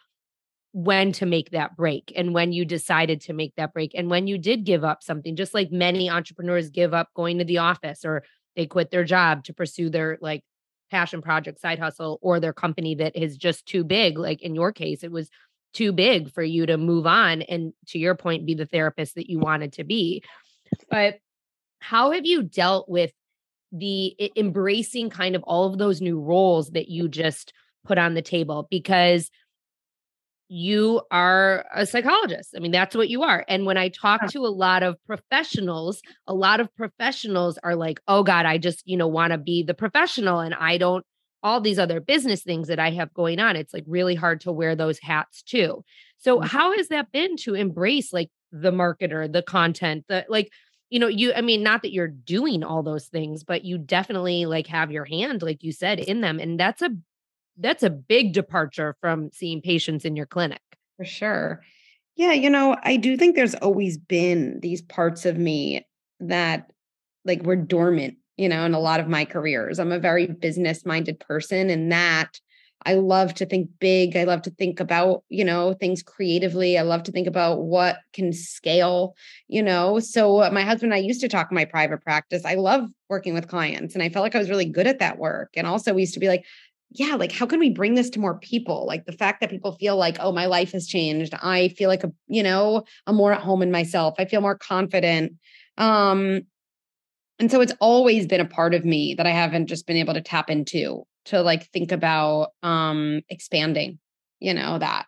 when 0.71 1.11
to 1.11 1.25
make 1.25 1.51
that 1.51 1.75
break 1.75 2.13
and 2.15 2.33
when 2.33 2.53
you 2.53 2.63
decided 2.63 3.19
to 3.19 3.33
make 3.33 3.53
that 3.57 3.73
break 3.73 3.91
and 3.93 4.09
when 4.09 4.25
you 4.27 4.37
did 4.37 4.63
give 4.63 4.85
up 4.85 5.03
something, 5.03 5.35
just 5.35 5.53
like 5.53 5.69
many 5.69 6.09
entrepreneurs 6.09 6.69
give 6.69 6.93
up 6.93 7.09
going 7.13 7.39
to 7.39 7.43
the 7.43 7.57
office 7.57 8.05
or 8.05 8.23
they 8.55 8.65
quit 8.65 8.91
their 8.91 9.03
job 9.03 9.43
to 9.45 9.53
pursue 9.53 9.89
their 9.89 10.17
like 10.21 10.43
passion 10.89 11.21
project 11.21 11.59
side 11.61 11.79
hustle 11.79 12.19
or 12.21 12.39
their 12.39 12.53
company 12.53 12.95
that 12.95 13.15
is 13.15 13.37
just 13.37 13.65
too 13.65 13.83
big 13.83 14.17
like 14.17 14.41
in 14.41 14.55
your 14.55 14.73
case 14.73 15.03
it 15.03 15.11
was 15.11 15.29
too 15.73 15.91
big 15.91 16.31
for 16.31 16.43
you 16.43 16.65
to 16.65 16.77
move 16.77 17.07
on 17.07 17.41
and 17.43 17.73
to 17.87 17.99
your 17.99 18.15
point 18.15 18.45
be 18.45 18.53
the 18.53 18.65
therapist 18.65 19.15
that 19.15 19.29
you 19.29 19.39
wanted 19.39 19.73
to 19.73 19.83
be. 19.83 20.23
But 20.89 21.19
how 21.79 22.11
have 22.11 22.25
you 22.25 22.43
dealt 22.43 22.89
with 22.89 23.11
the 23.71 24.15
embracing 24.35 25.09
kind 25.09 25.35
of 25.35 25.43
all 25.43 25.71
of 25.71 25.77
those 25.77 26.01
new 26.01 26.19
roles 26.19 26.71
that 26.71 26.89
you 26.89 27.07
just 27.07 27.53
put 27.85 27.97
on 27.97 28.13
the 28.13 28.21
table? 28.21 28.67
Because 28.69 29.29
you 30.53 30.99
are 31.11 31.63
a 31.73 31.85
psychologist. 31.85 32.49
I 32.57 32.59
mean, 32.59 32.73
that's 32.73 32.93
what 32.93 33.07
you 33.07 33.23
are. 33.23 33.45
And 33.47 33.65
when 33.65 33.77
I 33.77 33.87
talk 33.87 34.27
to 34.31 34.39
a 34.39 34.51
lot 34.51 34.83
of 34.83 34.97
professionals, 35.07 36.01
a 36.27 36.33
lot 36.33 36.59
of 36.59 36.67
professionals 36.75 37.57
are 37.63 37.73
like, 37.73 38.01
oh 38.09 38.21
God, 38.21 38.45
I 38.45 38.57
just, 38.57 38.83
you 38.85 38.97
know, 38.97 39.07
want 39.07 39.31
to 39.31 39.37
be 39.37 39.63
the 39.63 39.73
professional 39.73 40.41
and 40.41 40.53
I 40.53 40.77
don't, 40.77 41.05
all 41.41 41.61
these 41.61 41.79
other 41.79 42.01
business 42.01 42.43
things 42.43 42.67
that 42.67 42.79
I 42.79 42.91
have 42.91 43.13
going 43.13 43.39
on. 43.39 43.55
It's 43.55 43.73
like 43.73 43.85
really 43.87 44.13
hard 44.13 44.41
to 44.41 44.51
wear 44.51 44.75
those 44.75 44.99
hats 44.99 45.41
too. 45.41 45.85
So, 46.17 46.39
mm-hmm. 46.39 46.47
how 46.47 46.75
has 46.75 46.89
that 46.89 47.13
been 47.13 47.37
to 47.37 47.53
embrace 47.53 48.11
like 48.11 48.29
the 48.51 48.71
marketer, 48.71 49.31
the 49.31 49.43
content, 49.43 50.03
the 50.09 50.25
like, 50.27 50.51
you 50.89 50.99
know, 50.99 51.07
you, 51.07 51.31
I 51.33 51.39
mean, 51.39 51.63
not 51.63 51.81
that 51.83 51.93
you're 51.93 52.09
doing 52.09 52.61
all 52.61 52.83
those 52.83 53.07
things, 53.07 53.45
but 53.45 53.63
you 53.63 53.77
definitely 53.77 54.45
like 54.45 54.67
have 54.67 54.91
your 54.91 55.05
hand, 55.05 55.41
like 55.43 55.63
you 55.63 55.71
said, 55.71 56.01
in 56.01 56.19
them. 56.19 56.39
And 56.39 56.59
that's 56.59 56.81
a 56.81 56.89
that's 57.57 57.83
a 57.83 57.89
big 57.89 58.33
departure 58.33 58.95
from 59.01 59.29
seeing 59.31 59.61
patients 59.61 60.05
in 60.05 60.15
your 60.15 60.25
clinic. 60.25 60.61
For 60.97 61.05
sure. 61.05 61.61
Yeah, 62.15 62.33
you 62.33 62.49
know, 62.49 62.75
I 62.83 62.97
do 62.97 63.17
think 63.17 63.35
there's 63.35 63.55
always 63.55 63.97
been 63.97 64.59
these 64.61 64.81
parts 64.81 65.25
of 65.25 65.37
me 65.37 65.85
that 66.19 66.71
like 67.25 67.43
were 67.43 67.55
dormant, 67.55 68.17
you 68.37 68.49
know, 68.49 68.65
in 68.65 68.73
a 68.73 68.79
lot 68.79 68.99
of 68.99 69.07
my 69.07 69.25
careers. 69.25 69.79
I'm 69.79 69.91
a 69.91 69.99
very 69.99 70.27
business 70.27 70.85
minded 70.85 71.19
person 71.19 71.69
and 71.69 71.91
that 71.91 72.39
I 72.85 72.95
love 72.95 73.33
to 73.35 73.45
think 73.45 73.69
big. 73.79 74.17
I 74.17 74.23
love 74.23 74.41
to 74.43 74.49
think 74.49 74.79
about, 74.79 75.23
you 75.29 75.45
know, 75.45 75.73
things 75.73 76.01
creatively. 76.01 76.77
I 76.77 76.81
love 76.81 77.03
to 77.03 77.11
think 77.11 77.27
about 77.27 77.61
what 77.61 77.99
can 78.13 78.33
scale, 78.33 79.15
you 79.47 79.61
know. 79.61 79.99
So 79.99 80.41
uh, 80.41 80.49
my 80.51 80.63
husband 80.63 80.91
and 80.91 80.99
I 80.99 81.05
used 81.05 81.21
to 81.21 81.27
talk 81.27 81.51
in 81.51 81.55
my 81.55 81.65
private 81.65 82.01
practice. 82.01 82.43
I 82.43 82.55
love 82.55 82.89
working 83.09 83.33
with 83.33 83.47
clients 83.47 83.93
and 83.93 84.03
I 84.03 84.09
felt 84.09 84.23
like 84.23 84.35
I 84.35 84.39
was 84.39 84.49
really 84.49 84.65
good 84.65 84.87
at 84.87 84.99
that 84.99 85.19
work. 85.19 85.49
And 85.55 85.67
also 85.67 85.93
we 85.93 86.01
used 86.01 86.15
to 86.15 86.19
be 86.19 86.27
like, 86.27 86.45
yeah, 86.93 87.15
like 87.15 87.31
how 87.31 87.45
can 87.45 87.59
we 87.59 87.69
bring 87.69 87.95
this 87.95 88.09
to 88.11 88.19
more 88.19 88.37
people? 88.37 88.85
Like 88.85 89.05
the 89.05 89.13
fact 89.13 89.39
that 89.39 89.49
people 89.49 89.71
feel 89.77 89.95
like, 89.95 90.17
oh, 90.19 90.33
my 90.33 90.45
life 90.47 90.73
has 90.73 90.87
changed. 90.87 91.33
I 91.33 91.69
feel 91.69 91.87
like 91.87 92.03
a, 92.03 92.11
you 92.27 92.43
know, 92.43 92.83
I'm 93.07 93.15
more 93.15 93.31
at 93.31 93.41
home 93.41 93.61
in 93.61 93.71
myself. 93.71 94.15
I 94.19 94.25
feel 94.25 94.41
more 94.41 94.57
confident. 94.57 95.33
Um, 95.77 96.41
and 97.39 97.49
so 97.49 97.61
it's 97.61 97.73
always 97.79 98.27
been 98.27 98.41
a 98.41 98.45
part 98.45 98.73
of 98.73 98.83
me 98.83 99.15
that 99.15 99.25
I 99.25 99.31
haven't 99.31 99.67
just 99.67 99.87
been 99.87 99.95
able 99.95 100.13
to 100.13 100.21
tap 100.21 100.49
into 100.49 101.03
to 101.25 101.41
like 101.41 101.69
think 101.71 101.91
about 101.93 102.49
um 102.61 103.21
expanding, 103.29 103.99
you 104.39 104.53
know, 104.53 104.77
that. 104.77 105.05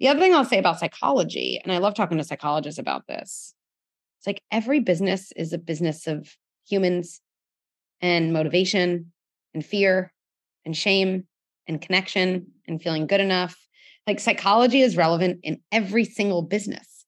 The 0.00 0.08
other 0.08 0.20
thing 0.20 0.34
I'll 0.34 0.44
say 0.44 0.58
about 0.58 0.78
psychology, 0.78 1.58
and 1.62 1.72
I 1.72 1.78
love 1.78 1.94
talking 1.94 2.18
to 2.18 2.24
psychologists 2.24 2.78
about 2.78 3.06
this, 3.08 3.54
it's 4.18 4.26
like 4.26 4.42
every 4.52 4.80
business 4.80 5.32
is 5.36 5.52
a 5.52 5.58
business 5.58 6.06
of 6.06 6.36
humans 6.68 7.20
and 8.00 8.32
motivation 8.32 9.12
and 9.54 9.64
fear 9.64 10.12
and 10.68 10.76
shame 10.76 11.26
and 11.66 11.80
connection 11.80 12.46
and 12.68 12.80
feeling 12.80 13.06
good 13.06 13.20
enough. 13.20 13.56
Like 14.06 14.20
psychology 14.20 14.82
is 14.82 14.96
relevant 14.96 15.40
in 15.42 15.60
every 15.72 16.04
single 16.04 16.42
business. 16.42 17.06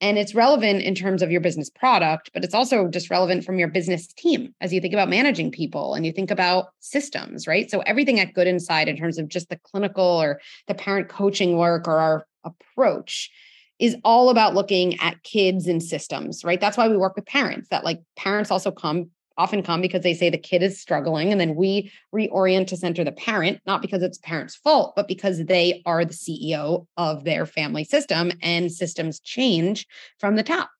And 0.00 0.16
it's 0.16 0.34
relevant 0.34 0.80
in 0.82 0.94
terms 0.94 1.20
of 1.20 1.30
your 1.30 1.42
business 1.42 1.68
product, 1.68 2.30
but 2.32 2.42
it's 2.42 2.54
also 2.54 2.88
just 2.88 3.10
relevant 3.10 3.44
from 3.44 3.58
your 3.58 3.68
business 3.68 4.06
team 4.14 4.54
as 4.60 4.72
you 4.72 4.80
think 4.80 4.94
about 4.94 5.10
managing 5.10 5.50
people 5.50 5.94
and 5.94 6.06
you 6.06 6.12
think 6.12 6.30
about 6.30 6.68
systems, 6.78 7.46
right? 7.46 7.70
So 7.70 7.80
everything 7.80 8.18
at 8.18 8.32
Good 8.32 8.46
Inside 8.46 8.88
in 8.88 8.96
terms 8.96 9.18
of 9.18 9.28
just 9.28 9.50
the 9.50 9.58
clinical 9.58 10.04
or 10.04 10.40
the 10.68 10.74
parent 10.74 11.08
coaching 11.08 11.58
work 11.58 11.86
or 11.86 11.98
our 11.98 12.26
approach 12.44 13.30
is 13.78 13.96
all 14.04 14.30
about 14.30 14.54
looking 14.54 14.98
at 15.00 15.22
kids 15.22 15.66
and 15.66 15.82
systems, 15.82 16.44
right? 16.44 16.60
That's 16.60 16.78
why 16.78 16.88
we 16.88 16.96
work 16.96 17.16
with 17.16 17.26
parents 17.26 17.68
that 17.70 17.84
like 17.84 18.00
parents 18.16 18.50
also 18.50 18.70
come 18.70 19.10
often 19.40 19.62
come 19.62 19.80
because 19.80 20.02
they 20.02 20.12
say 20.12 20.28
the 20.28 20.36
kid 20.36 20.62
is 20.62 20.78
struggling 20.78 21.32
and 21.32 21.40
then 21.40 21.54
we 21.54 21.90
reorient 22.14 22.66
to 22.66 22.76
center 22.76 23.02
the 23.02 23.12
parent 23.12 23.58
not 23.66 23.80
because 23.80 24.02
it's 24.02 24.18
parent's 24.18 24.54
fault 24.54 24.92
but 24.94 25.08
because 25.08 25.44
they 25.46 25.82
are 25.86 26.04
the 26.04 26.12
CEO 26.12 26.86
of 26.98 27.24
their 27.24 27.46
family 27.46 27.84
system 27.84 28.30
and 28.42 28.70
systems 28.70 29.18
change 29.20 29.86
from 30.18 30.36
the 30.36 30.42
top. 30.42 30.70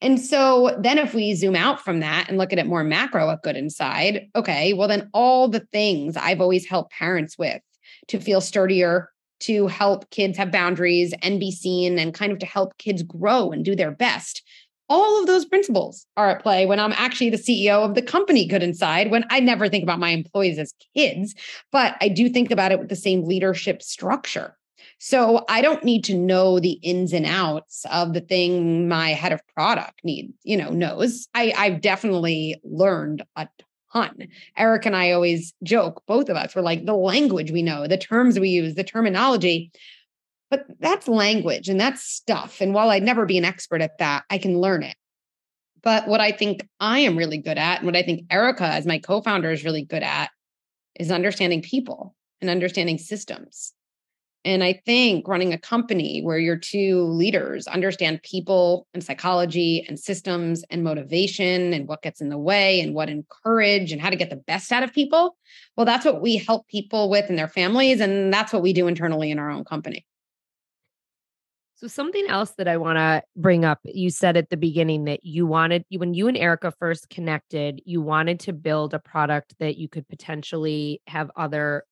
And 0.00 0.20
so 0.20 0.76
then 0.78 0.98
if 0.98 1.14
we 1.14 1.34
zoom 1.34 1.54
out 1.54 1.82
from 1.82 2.00
that 2.00 2.28
and 2.28 2.38
look 2.38 2.52
at 2.52 2.58
it 2.58 2.66
more 2.66 2.84
macro 2.84 3.30
at 3.30 3.42
good 3.42 3.56
inside, 3.56 4.28
okay, 4.34 4.72
well 4.72 4.88
then 4.88 5.10
all 5.12 5.48
the 5.48 5.66
things 5.72 6.16
I've 6.16 6.40
always 6.40 6.66
helped 6.66 6.92
parents 6.92 7.36
with 7.38 7.60
to 8.08 8.20
feel 8.20 8.40
sturdier, 8.40 9.10
to 9.40 9.66
help 9.66 10.08
kids 10.10 10.38
have 10.38 10.50
boundaries 10.50 11.12
and 11.22 11.38
be 11.38 11.50
seen 11.50 11.98
and 11.98 12.14
kind 12.14 12.32
of 12.32 12.38
to 12.38 12.46
help 12.46 12.78
kids 12.78 13.02
grow 13.02 13.50
and 13.50 13.64
do 13.64 13.76
their 13.76 13.90
best 13.90 14.42
all 14.88 15.20
of 15.20 15.26
those 15.26 15.44
principles 15.44 16.06
are 16.16 16.30
at 16.30 16.42
play 16.42 16.66
when 16.66 16.78
I'm 16.78 16.92
actually 16.92 17.30
the 17.30 17.36
CEO 17.36 17.84
of 17.84 17.94
the 17.94 18.02
company 18.02 18.46
Good 18.46 18.62
Inside, 18.62 19.10
when 19.10 19.24
I 19.30 19.40
never 19.40 19.68
think 19.68 19.82
about 19.82 19.98
my 19.98 20.10
employees 20.10 20.58
as 20.58 20.72
kids, 20.94 21.34
but 21.72 21.96
I 22.00 22.08
do 22.08 22.28
think 22.28 22.50
about 22.50 22.72
it 22.72 22.78
with 22.78 22.88
the 22.88 22.96
same 22.96 23.24
leadership 23.24 23.82
structure. 23.82 24.56
So 24.98 25.44
I 25.48 25.60
don't 25.60 25.84
need 25.84 26.04
to 26.04 26.14
know 26.14 26.58
the 26.58 26.78
ins 26.82 27.12
and 27.12 27.26
outs 27.26 27.84
of 27.90 28.14
the 28.14 28.20
thing 28.20 28.88
my 28.88 29.10
head 29.10 29.32
of 29.32 29.46
product 29.48 30.00
need, 30.04 30.32
you 30.42 30.56
know, 30.56 30.70
knows. 30.70 31.28
I, 31.34 31.52
I've 31.56 31.80
definitely 31.80 32.56
learned 32.64 33.22
a 33.36 33.48
ton. 33.92 34.28
Erica 34.56 34.88
and 34.88 34.96
I 34.96 35.10
always 35.12 35.52
joke, 35.62 36.02
both 36.06 36.28
of 36.28 36.36
us, 36.36 36.54
we're 36.54 36.62
like 36.62 36.86
the 36.86 36.94
language 36.94 37.50
we 37.50 37.62
know, 37.62 37.86
the 37.86 37.98
terms 37.98 38.38
we 38.38 38.48
use, 38.48 38.74
the 38.74 38.84
terminology. 38.84 39.70
But 40.50 40.66
that's 40.78 41.08
language 41.08 41.68
and 41.68 41.80
that's 41.80 42.02
stuff. 42.02 42.60
And 42.60 42.72
while 42.72 42.90
I'd 42.90 43.02
never 43.02 43.26
be 43.26 43.38
an 43.38 43.44
expert 43.44 43.82
at 43.82 43.98
that, 43.98 44.24
I 44.30 44.38
can 44.38 44.60
learn 44.60 44.82
it. 44.82 44.96
But 45.82 46.08
what 46.08 46.20
I 46.20 46.32
think 46.32 46.66
I 46.80 47.00
am 47.00 47.16
really 47.16 47.38
good 47.38 47.58
at, 47.58 47.78
and 47.78 47.86
what 47.86 47.96
I 47.96 48.02
think 48.02 48.26
Erica, 48.30 48.64
as 48.64 48.86
my 48.86 48.98
co 48.98 49.20
founder, 49.20 49.50
is 49.50 49.64
really 49.64 49.84
good 49.84 50.02
at, 50.02 50.30
is 50.98 51.10
understanding 51.10 51.62
people 51.62 52.14
and 52.40 52.50
understanding 52.50 52.98
systems. 52.98 53.72
And 54.44 54.62
I 54.62 54.80
think 54.86 55.26
running 55.26 55.52
a 55.52 55.58
company 55.58 56.22
where 56.22 56.38
your 56.38 56.56
two 56.56 57.02
leaders 57.02 57.66
understand 57.66 58.22
people 58.22 58.86
and 58.94 59.02
psychology 59.02 59.84
and 59.88 59.98
systems 59.98 60.64
and 60.70 60.84
motivation 60.84 61.72
and 61.72 61.88
what 61.88 62.02
gets 62.02 62.20
in 62.20 62.28
the 62.28 62.38
way 62.38 62.80
and 62.80 62.94
what 62.94 63.08
encourage 63.08 63.90
and 63.90 64.00
how 64.00 64.08
to 64.08 64.14
get 64.14 64.30
the 64.30 64.36
best 64.36 64.70
out 64.70 64.84
of 64.84 64.92
people, 64.92 65.36
well, 65.76 65.84
that's 65.84 66.04
what 66.04 66.22
we 66.22 66.36
help 66.36 66.68
people 66.68 67.10
with 67.10 67.28
and 67.28 67.36
their 67.36 67.48
families. 67.48 68.00
And 68.00 68.32
that's 68.32 68.52
what 68.52 68.62
we 68.62 68.72
do 68.72 68.86
internally 68.86 69.32
in 69.32 69.40
our 69.40 69.50
own 69.50 69.64
company. 69.64 70.06
So 71.76 71.88
something 71.88 72.26
else 72.28 72.52
that 72.56 72.68
I 72.68 72.78
want 72.78 72.96
to 72.96 73.22
bring 73.36 73.66
up, 73.66 73.80
you 73.84 74.08
said 74.08 74.38
at 74.38 74.48
the 74.48 74.56
beginning 74.56 75.04
that 75.04 75.20
you 75.24 75.46
wanted 75.46 75.84
when 75.94 76.14
you 76.14 76.26
and 76.26 76.36
Erica 76.36 76.72
first 76.78 77.10
connected, 77.10 77.82
you 77.84 78.00
wanted 78.00 78.40
to 78.40 78.54
build 78.54 78.94
a 78.94 78.98
product 78.98 79.54
that 79.60 79.76
you 79.76 79.86
could 79.86 80.08
potentially 80.08 81.02
have 81.06 81.30
other 81.36 81.84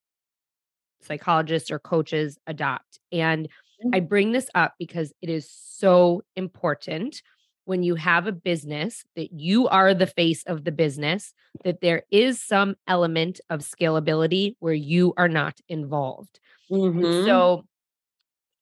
psychologists 1.02 1.70
or 1.70 1.78
coaches 1.78 2.38
adopt. 2.46 2.98
And 3.12 3.46
I 3.92 3.98
mm-hmm. 3.98 4.06
bring 4.06 4.32
this 4.32 4.48
up 4.54 4.72
because 4.78 5.12
it 5.20 5.28
is 5.28 5.50
so 5.50 6.22
important 6.34 7.20
when 7.66 7.82
you 7.82 7.94
have 7.94 8.26
a 8.26 8.32
business 8.32 9.04
that 9.16 9.32
you 9.32 9.68
are 9.68 9.92
the 9.92 10.06
face 10.06 10.44
of 10.46 10.64
the 10.64 10.72
business, 10.72 11.34
that 11.62 11.82
there 11.82 12.04
is 12.10 12.40
some 12.40 12.74
element 12.86 13.38
of 13.50 13.60
scalability 13.60 14.54
where 14.60 14.74
you 14.74 15.12
are 15.18 15.28
not 15.28 15.58
involved. 15.68 16.40
Mm-hmm. 16.70 17.26
So 17.26 17.64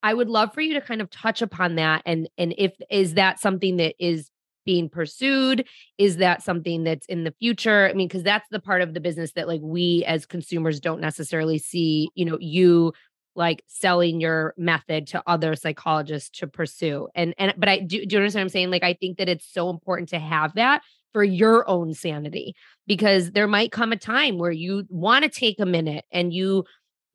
I 0.03 0.15
would 0.15 0.29
love 0.29 0.53
for 0.53 0.61
you 0.61 0.75
to 0.75 0.81
kind 0.81 1.01
of 1.01 1.11
touch 1.11 1.43
upon 1.43 1.77
that 1.77 2.03
and 2.07 2.29
and 2.39 2.55
if 2.59 2.73
is 2.91 3.15
that 3.15 3.41
something 3.41 3.77
that 3.77 3.95
is 3.99 4.31
being 4.65 4.89
pursued? 4.89 5.67
Is 5.99 6.19
that 6.19 6.43
something 6.43 6.85
that's 6.85 7.07
in 7.07 7.25
the 7.25 7.35
future? 7.39 7.89
I 7.89 7.95
mean 7.95 8.09
because 8.09 8.23
that's 8.23 8.49
the 8.51 8.61
part 8.61 8.83
of 8.83 8.95
the 8.95 9.01
business 9.01 9.33
that 9.33 9.49
like 9.49 9.61
we 9.63 10.05
as 10.07 10.27
consumers 10.27 10.81
don't 10.81 11.01
necessarily 11.01 11.59
see 11.59 12.11
you 12.15 12.25
know 12.25 12.39
you 12.41 12.93
like 13.35 13.63
selling 13.67 14.21
your 14.21 14.55
method 14.59 15.07
to 15.09 15.23
other 15.27 15.57
psychologists 15.57 16.39
to 16.41 16.47
pursue. 16.47 17.09
And 17.15 17.35
and 17.39 17.55
but 17.57 17.69
i 17.69 17.79
do, 17.79 18.05
do 18.05 18.15
you 18.15 18.19
understand 18.19 18.41
what 18.41 18.47
i'm 18.47 18.49
saying? 18.51 18.71
Like 18.71 18.85
i 18.85 18.95
think 18.95 19.19
that 19.19 19.29
it's 19.29 19.47
so 19.51 19.71
important 19.71 20.11
to 20.11 20.19
have 20.19 20.55
that 20.55 20.83
for 21.13 21.23
your 21.23 21.69
own 21.69 21.95
sanity 21.95 22.55
because 22.87 23.33
there 23.33 23.47
might 23.47 23.71
come 23.71 23.93
a 23.93 23.97
time 23.97 24.39
where 24.39 24.51
you 24.51 24.85
want 24.89 25.25
to 25.25 25.29
take 25.29 25.61
a 25.61 25.67
minute 25.67 26.05
and 26.11 26.33
you 26.33 26.65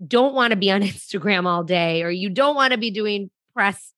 don't 0.06 0.34
want 0.34 0.52
to 0.52 0.58
be 0.58 0.72
on 0.72 0.82
Instagram 0.84 1.46
all 1.46 1.64
day 1.64 2.04
or 2.04 2.10
you 2.10 2.30
don't 2.30 2.56
want 2.56 2.74
to 2.74 2.78
be 2.78 2.92
doing 2.92 3.30
press 3.54 3.94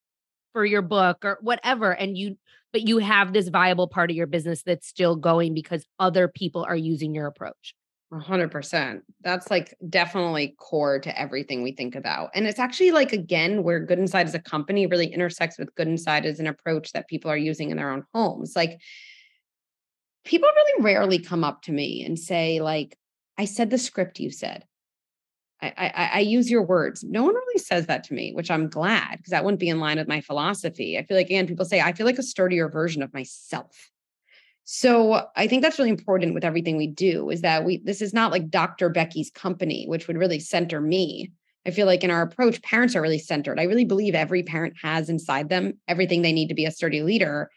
for 0.53 0.65
your 0.65 0.81
book 0.81 1.23
or 1.23 1.37
whatever 1.41 1.91
and 1.91 2.17
you 2.17 2.37
but 2.71 2.87
you 2.87 2.99
have 2.99 3.33
this 3.33 3.49
viable 3.49 3.87
part 3.87 4.11
of 4.11 4.15
your 4.15 4.27
business 4.27 4.61
that's 4.63 4.87
still 4.87 5.15
going 5.15 5.53
because 5.53 5.85
other 5.99 6.27
people 6.27 6.63
are 6.63 6.75
using 6.75 7.15
your 7.15 7.25
approach. 7.25 7.73
100%. 8.13 9.01
That's 9.21 9.51
like 9.51 9.75
definitely 9.87 10.55
core 10.57 10.99
to 10.99 11.19
everything 11.19 11.61
we 11.61 11.71
think 11.71 11.95
about. 11.95 12.31
And 12.33 12.47
it's 12.47 12.59
actually 12.59 12.91
like, 12.91 13.13
again, 13.13 13.63
where 13.63 13.79
Good 13.79 13.99
Inside 13.99 14.27
as 14.27 14.35
a 14.35 14.39
company 14.39 14.87
really 14.87 15.07
intersects 15.07 15.59
with 15.59 15.73
Good 15.75 15.87
Inside 15.87 16.25
as 16.25 16.39
an 16.39 16.47
approach 16.47 16.91
that 16.93 17.07
people 17.07 17.29
are 17.29 17.37
using 17.37 17.69
in 17.69 17.77
their 17.77 17.91
own 17.91 18.05
homes. 18.13 18.55
Like, 18.55 18.79
people 20.25 20.49
really 20.55 20.83
rarely 20.83 21.19
come 21.19 21.43
up 21.43 21.61
to 21.63 21.71
me 21.71 22.03
and 22.03 22.17
say, 22.17 22.61
like, 22.61 22.97
I 23.37 23.45
said 23.45 23.69
the 23.69 23.77
script 23.77 24.19
you 24.19 24.31
said. 24.31 24.65
I, 25.61 25.73
I, 25.77 26.09
I, 26.13 26.19
use 26.19 26.49
your 26.49 26.63
words. 26.63 27.03
No 27.03 27.23
one 27.23 27.35
really 27.35 27.59
says 27.59 27.87
that 27.87 28.05
to 28.05 28.13
me, 28.13 28.31
which 28.33 28.49
I'm 28.49 28.69
glad 28.69 29.17
because 29.17 29.31
that 29.31 29.43
wouldn't 29.43 29.59
be 29.59 29.67
in 29.67 29.79
line 29.79 29.97
with 29.97 30.07
my 30.07 30.21
philosophy. 30.21 30.97
I 30.97 31.03
feel 31.03 31.17
like, 31.17 31.25
again, 31.25 31.47
people 31.47 31.65
say, 31.65 31.81
I 31.81 31.91
feel 31.91 32.05
like 32.05 32.17
a 32.17 32.23
sturdier 32.23 32.69
version 32.69 33.03
of 33.03 33.13
myself. 33.13 33.91
So 34.63 35.25
I 35.35 35.47
think 35.47 35.61
that's 35.61 35.77
really 35.77 35.89
important 35.89 36.33
with 36.33 36.45
everything 36.45 36.77
we 36.77 36.87
do 36.87 37.29
is 37.29 37.41
that 37.41 37.65
we, 37.65 37.81
this 37.83 38.01
is 38.01 38.13
not 38.13 38.31
like 38.31 38.49
Dr. 38.49 38.89
Becky's 38.89 39.31
company, 39.31 39.85
which 39.87 40.07
would 40.07 40.17
really 40.17 40.39
center 40.39 40.79
me, 40.79 41.31
I 41.65 41.71
feel 41.71 41.85
like 41.85 42.03
in 42.03 42.11
our 42.11 42.21
approach, 42.21 42.61
parents 42.61 42.95
are 42.95 43.01
really 43.01 43.19
centered. 43.19 43.59
I 43.59 43.63
really 43.63 43.85
believe 43.85 44.15
every 44.15 44.43
parent 44.43 44.75
has 44.81 45.09
inside 45.09 45.49
them 45.49 45.73
everything 45.87 46.21
they 46.21 46.33
need 46.33 46.47
to 46.47 46.55
be 46.55 46.65
a 46.65 46.71
sturdy 46.71 47.01
leader. 47.01 47.49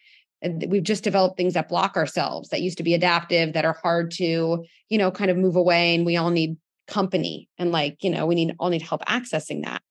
And 0.42 0.66
we've 0.68 0.82
just 0.82 1.04
developed 1.04 1.36
things 1.36 1.54
that 1.54 1.68
block 1.68 1.96
ourselves 1.96 2.48
that 2.48 2.62
used 2.62 2.78
to 2.78 2.82
be 2.82 2.94
adaptive, 2.94 3.52
that 3.52 3.64
are 3.64 3.78
hard 3.80 4.10
to, 4.12 4.64
you 4.88 4.98
know, 4.98 5.10
kind 5.10 5.30
of 5.30 5.36
move 5.36 5.54
away. 5.54 5.94
And 5.94 6.04
we 6.04 6.16
all 6.16 6.30
need 6.30 6.56
company 6.92 7.48
and 7.58 7.72
like, 7.72 8.04
you 8.04 8.10
know, 8.10 8.26
we 8.26 8.34
need 8.34 8.54
all 8.58 8.68
need 8.68 8.82
help 8.82 9.02
accessing 9.06 9.64
that. 9.64 9.82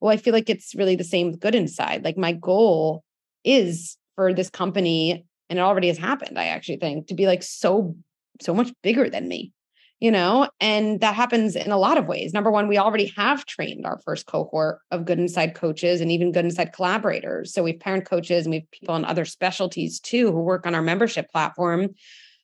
Well, 0.00 0.12
I 0.12 0.16
feel 0.16 0.32
like 0.32 0.50
it's 0.50 0.74
really 0.74 0.96
the 0.96 1.04
same 1.04 1.36
good 1.36 1.54
inside. 1.54 2.04
Like 2.04 2.16
my 2.16 2.32
goal 2.32 3.04
is 3.44 3.96
for 4.14 4.32
this 4.32 4.50
company, 4.50 5.24
and 5.48 5.58
it 5.58 5.62
already 5.62 5.88
has 5.88 5.98
happened, 5.98 6.38
I 6.38 6.46
actually 6.46 6.78
think, 6.78 7.08
to 7.08 7.14
be 7.14 7.26
like 7.26 7.42
so, 7.42 7.94
so 8.40 8.54
much 8.54 8.72
bigger 8.82 9.08
than 9.08 9.28
me 9.28 9.52
you 10.00 10.10
know 10.10 10.48
and 10.60 11.00
that 11.00 11.14
happens 11.14 11.56
in 11.56 11.70
a 11.70 11.78
lot 11.78 11.96
of 11.96 12.06
ways 12.06 12.32
number 12.32 12.50
one 12.50 12.68
we 12.68 12.78
already 12.78 13.06
have 13.16 13.46
trained 13.46 13.86
our 13.86 13.98
first 14.04 14.26
cohort 14.26 14.78
of 14.90 15.04
good 15.04 15.18
inside 15.18 15.54
coaches 15.54 16.00
and 16.00 16.12
even 16.12 16.32
good 16.32 16.44
inside 16.44 16.72
collaborators 16.72 17.52
so 17.52 17.62
we've 17.62 17.80
parent 17.80 18.04
coaches 18.04 18.44
and 18.44 18.52
we've 18.52 18.70
people 18.70 18.94
in 18.94 19.04
other 19.04 19.24
specialties 19.24 20.00
too 20.00 20.30
who 20.32 20.40
work 20.40 20.66
on 20.66 20.74
our 20.74 20.82
membership 20.82 21.30
platform 21.30 21.88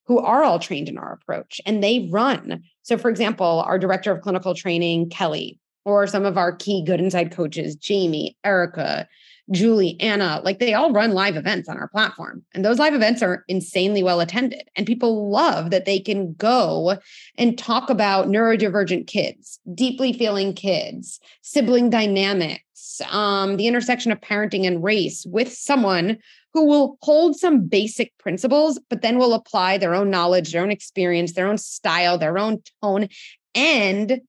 who 0.07 0.19
are 0.19 0.43
all 0.43 0.59
trained 0.59 0.89
in 0.89 0.99
our 0.99 1.13
approach 1.13 1.61
and 1.67 1.83
they 1.83 2.09
run 2.11 2.63
so 2.83 2.97
for 2.97 3.11
example 3.11 3.63
our 3.67 3.79
director 3.79 4.13
of 4.13 4.23
clinical 4.23 4.55
training 4.55 5.09
kelly 5.09 5.59
or 5.85 6.07
some 6.07 6.25
of 6.25 6.37
our 6.39 6.55
key 6.55 6.85
good 6.85 7.01
inside 7.01 7.33
coaches 7.33 7.75
jamie 7.77 8.37
erica 8.45 9.07
Julie, 9.51 9.97
Anna, 10.01 10.41
like 10.45 10.59
they 10.59 10.73
all 10.73 10.93
run 10.93 11.13
live 11.13 11.37
events 11.37 11.69
on 11.69 11.77
our 11.77 11.89
platform. 11.89 12.43
And 12.55 12.65
those 12.65 12.79
live 12.79 12.95
events 12.95 13.23
are 13.23 13.45
insanely 13.49 14.03
well 14.03 14.21
attended. 14.21 14.63
And 14.77 14.87
people 14.87 15.31
love 15.31 15.71
that 15.71 15.85
they 15.85 15.99
can 15.99 16.35
go 16.35 16.99
and 17.37 17.59
talk 17.59 17.91
about 17.91 18.29
neurodivergent 18.29 19.07
kids, 19.09 19.59
deeply 19.75 20.13
feeling 20.13 20.55
kids, 20.55 21.21
sibling 21.43 21.91
dynamics, 21.91 23.01
um, 23.11 23.57
the 23.57 23.67
intersection 23.67 24.13
of 24.13 24.21
parenting 24.21 24.67
and 24.67 24.83
race 24.83 25.27
with 25.27 25.53
someone 25.53 26.19
who 26.55 26.67
will 26.67 26.99
hold 27.03 27.37
some 27.37 27.67
basic 27.67 28.17
principles, 28.19 28.79
but 28.91 29.03
then 29.03 29.19
will 29.19 29.35
apply 29.35 29.79
their 29.79 29.95
own 29.95 30.11
knowledge, 30.11 30.53
their 30.53 30.63
own 30.63 30.71
experience, 30.71 31.33
their 31.33 31.49
own 31.49 31.59
style, 31.59 32.19
their 32.19 32.39
own 32.39 32.63
tone. 32.83 33.09
And, 33.55 34.21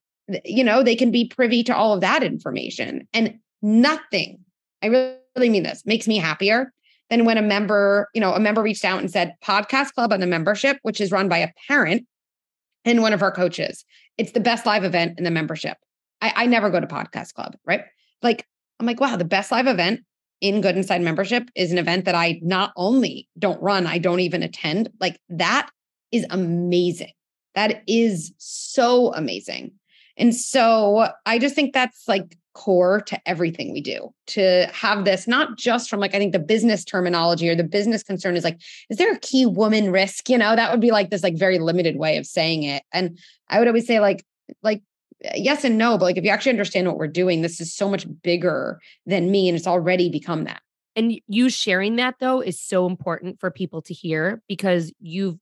you 0.45 0.63
know, 0.63 0.83
they 0.83 0.95
can 0.95 1.11
be 1.11 1.27
privy 1.27 1.63
to 1.63 1.75
all 1.75 1.93
of 1.93 2.01
that 2.01 2.23
information. 2.23 3.07
And 3.13 3.39
nothing 3.61 4.39
I 4.83 5.15
really 5.35 5.49
mean 5.49 5.63
this, 5.63 5.85
makes 5.85 6.07
me 6.07 6.17
happier 6.17 6.71
than 7.09 7.25
when 7.25 7.37
a 7.37 7.41
member, 7.41 8.09
you 8.13 8.21
know, 8.21 8.33
a 8.33 8.39
member 8.39 8.61
reached 8.61 8.85
out 8.85 8.99
and 8.99 9.09
said, 9.09 9.33
Podcast 9.43 9.93
Club 9.93 10.11
on 10.11 10.19
the 10.19 10.27
membership, 10.27 10.77
which 10.83 10.99
is 10.99 11.11
run 11.11 11.29
by 11.29 11.37
a 11.37 11.49
parent 11.67 12.05
and 12.85 13.01
one 13.01 13.13
of 13.13 13.21
our 13.21 13.31
coaches. 13.31 13.85
It's 14.17 14.33
the 14.33 14.39
best 14.39 14.65
live 14.65 14.83
event 14.83 15.17
in 15.17 15.23
the 15.23 15.31
membership. 15.31 15.77
I, 16.21 16.33
I 16.35 16.45
never 16.47 16.69
go 16.69 16.79
to 16.79 16.87
Podcast 16.87 17.33
Club, 17.33 17.55
right? 17.65 17.85
Like, 18.21 18.45
I'm 18.79 18.85
like, 18.85 18.99
wow, 18.99 19.15
the 19.15 19.25
best 19.25 19.51
live 19.51 19.67
event 19.67 20.01
in 20.43 20.59
Good 20.59 20.75
Inside 20.75 21.01
membership 21.01 21.49
is 21.55 21.71
an 21.71 21.77
event 21.77 22.03
that 22.03 22.15
I 22.15 22.39
not 22.43 22.73
only 22.75 23.29
don't 23.39 23.61
run, 23.63 23.87
I 23.87 23.97
don't 23.97 24.19
even 24.19 24.43
attend. 24.43 24.89
Like, 24.99 25.17
that 25.29 25.69
is 26.11 26.25
amazing. 26.29 27.13
That 27.55 27.81
is 27.87 28.33
so 28.37 29.13
amazing. 29.13 29.71
And 30.17 30.35
so 30.35 31.07
I 31.25 31.39
just 31.39 31.55
think 31.55 31.73
that's 31.73 32.07
like 32.09 32.37
core 32.53 33.01
to 33.01 33.19
everything 33.27 33.71
we 33.71 33.81
do 33.81 34.13
to 34.27 34.67
have 34.71 35.05
this 35.05 35.27
not 35.27 35.57
just 35.57 35.89
from 35.89 35.99
like 35.99 36.13
i 36.13 36.19
think 36.19 36.33
the 36.33 36.37
business 36.37 36.85
terminology 36.85 37.49
or 37.49 37.55
the 37.55 37.63
business 37.63 38.03
concern 38.03 38.35
is 38.35 38.43
like 38.43 38.59
is 38.91 38.97
there 38.99 39.11
a 39.11 39.17
key 39.17 39.47
woman 39.47 39.91
risk 39.91 40.29
you 40.29 40.37
know 40.37 40.55
that 40.55 40.69
would 40.69 40.79
be 40.79 40.91
like 40.91 41.09
this 41.09 41.23
like 41.23 41.35
very 41.35 41.57
limited 41.57 41.97
way 41.97 42.15
of 42.15 42.27
saying 42.27 42.61
it 42.61 42.83
and 42.91 43.17
i 43.49 43.57
would 43.57 43.67
always 43.67 43.87
say 43.87 43.99
like 43.99 44.23
like 44.61 44.83
yes 45.35 45.63
and 45.63 45.77
no 45.77 45.97
but 45.97 46.05
like 46.05 46.17
if 46.17 46.23
you 46.23 46.29
actually 46.29 46.51
understand 46.51 46.87
what 46.87 46.97
we're 46.97 47.07
doing 47.07 47.41
this 47.41 47.59
is 47.59 47.73
so 47.73 47.89
much 47.89 48.05
bigger 48.21 48.79
than 49.05 49.31
me 49.31 49.47
and 49.47 49.57
it's 49.57 49.67
already 49.67 50.09
become 50.09 50.43
that 50.43 50.61
and 50.95 51.19
you 51.27 51.49
sharing 51.49 51.95
that 51.95 52.15
though 52.19 52.41
is 52.41 52.59
so 52.59 52.85
important 52.85 53.39
for 53.39 53.49
people 53.49 53.81
to 53.81 53.93
hear 53.93 54.41
because 54.47 54.91
you've 54.99 55.37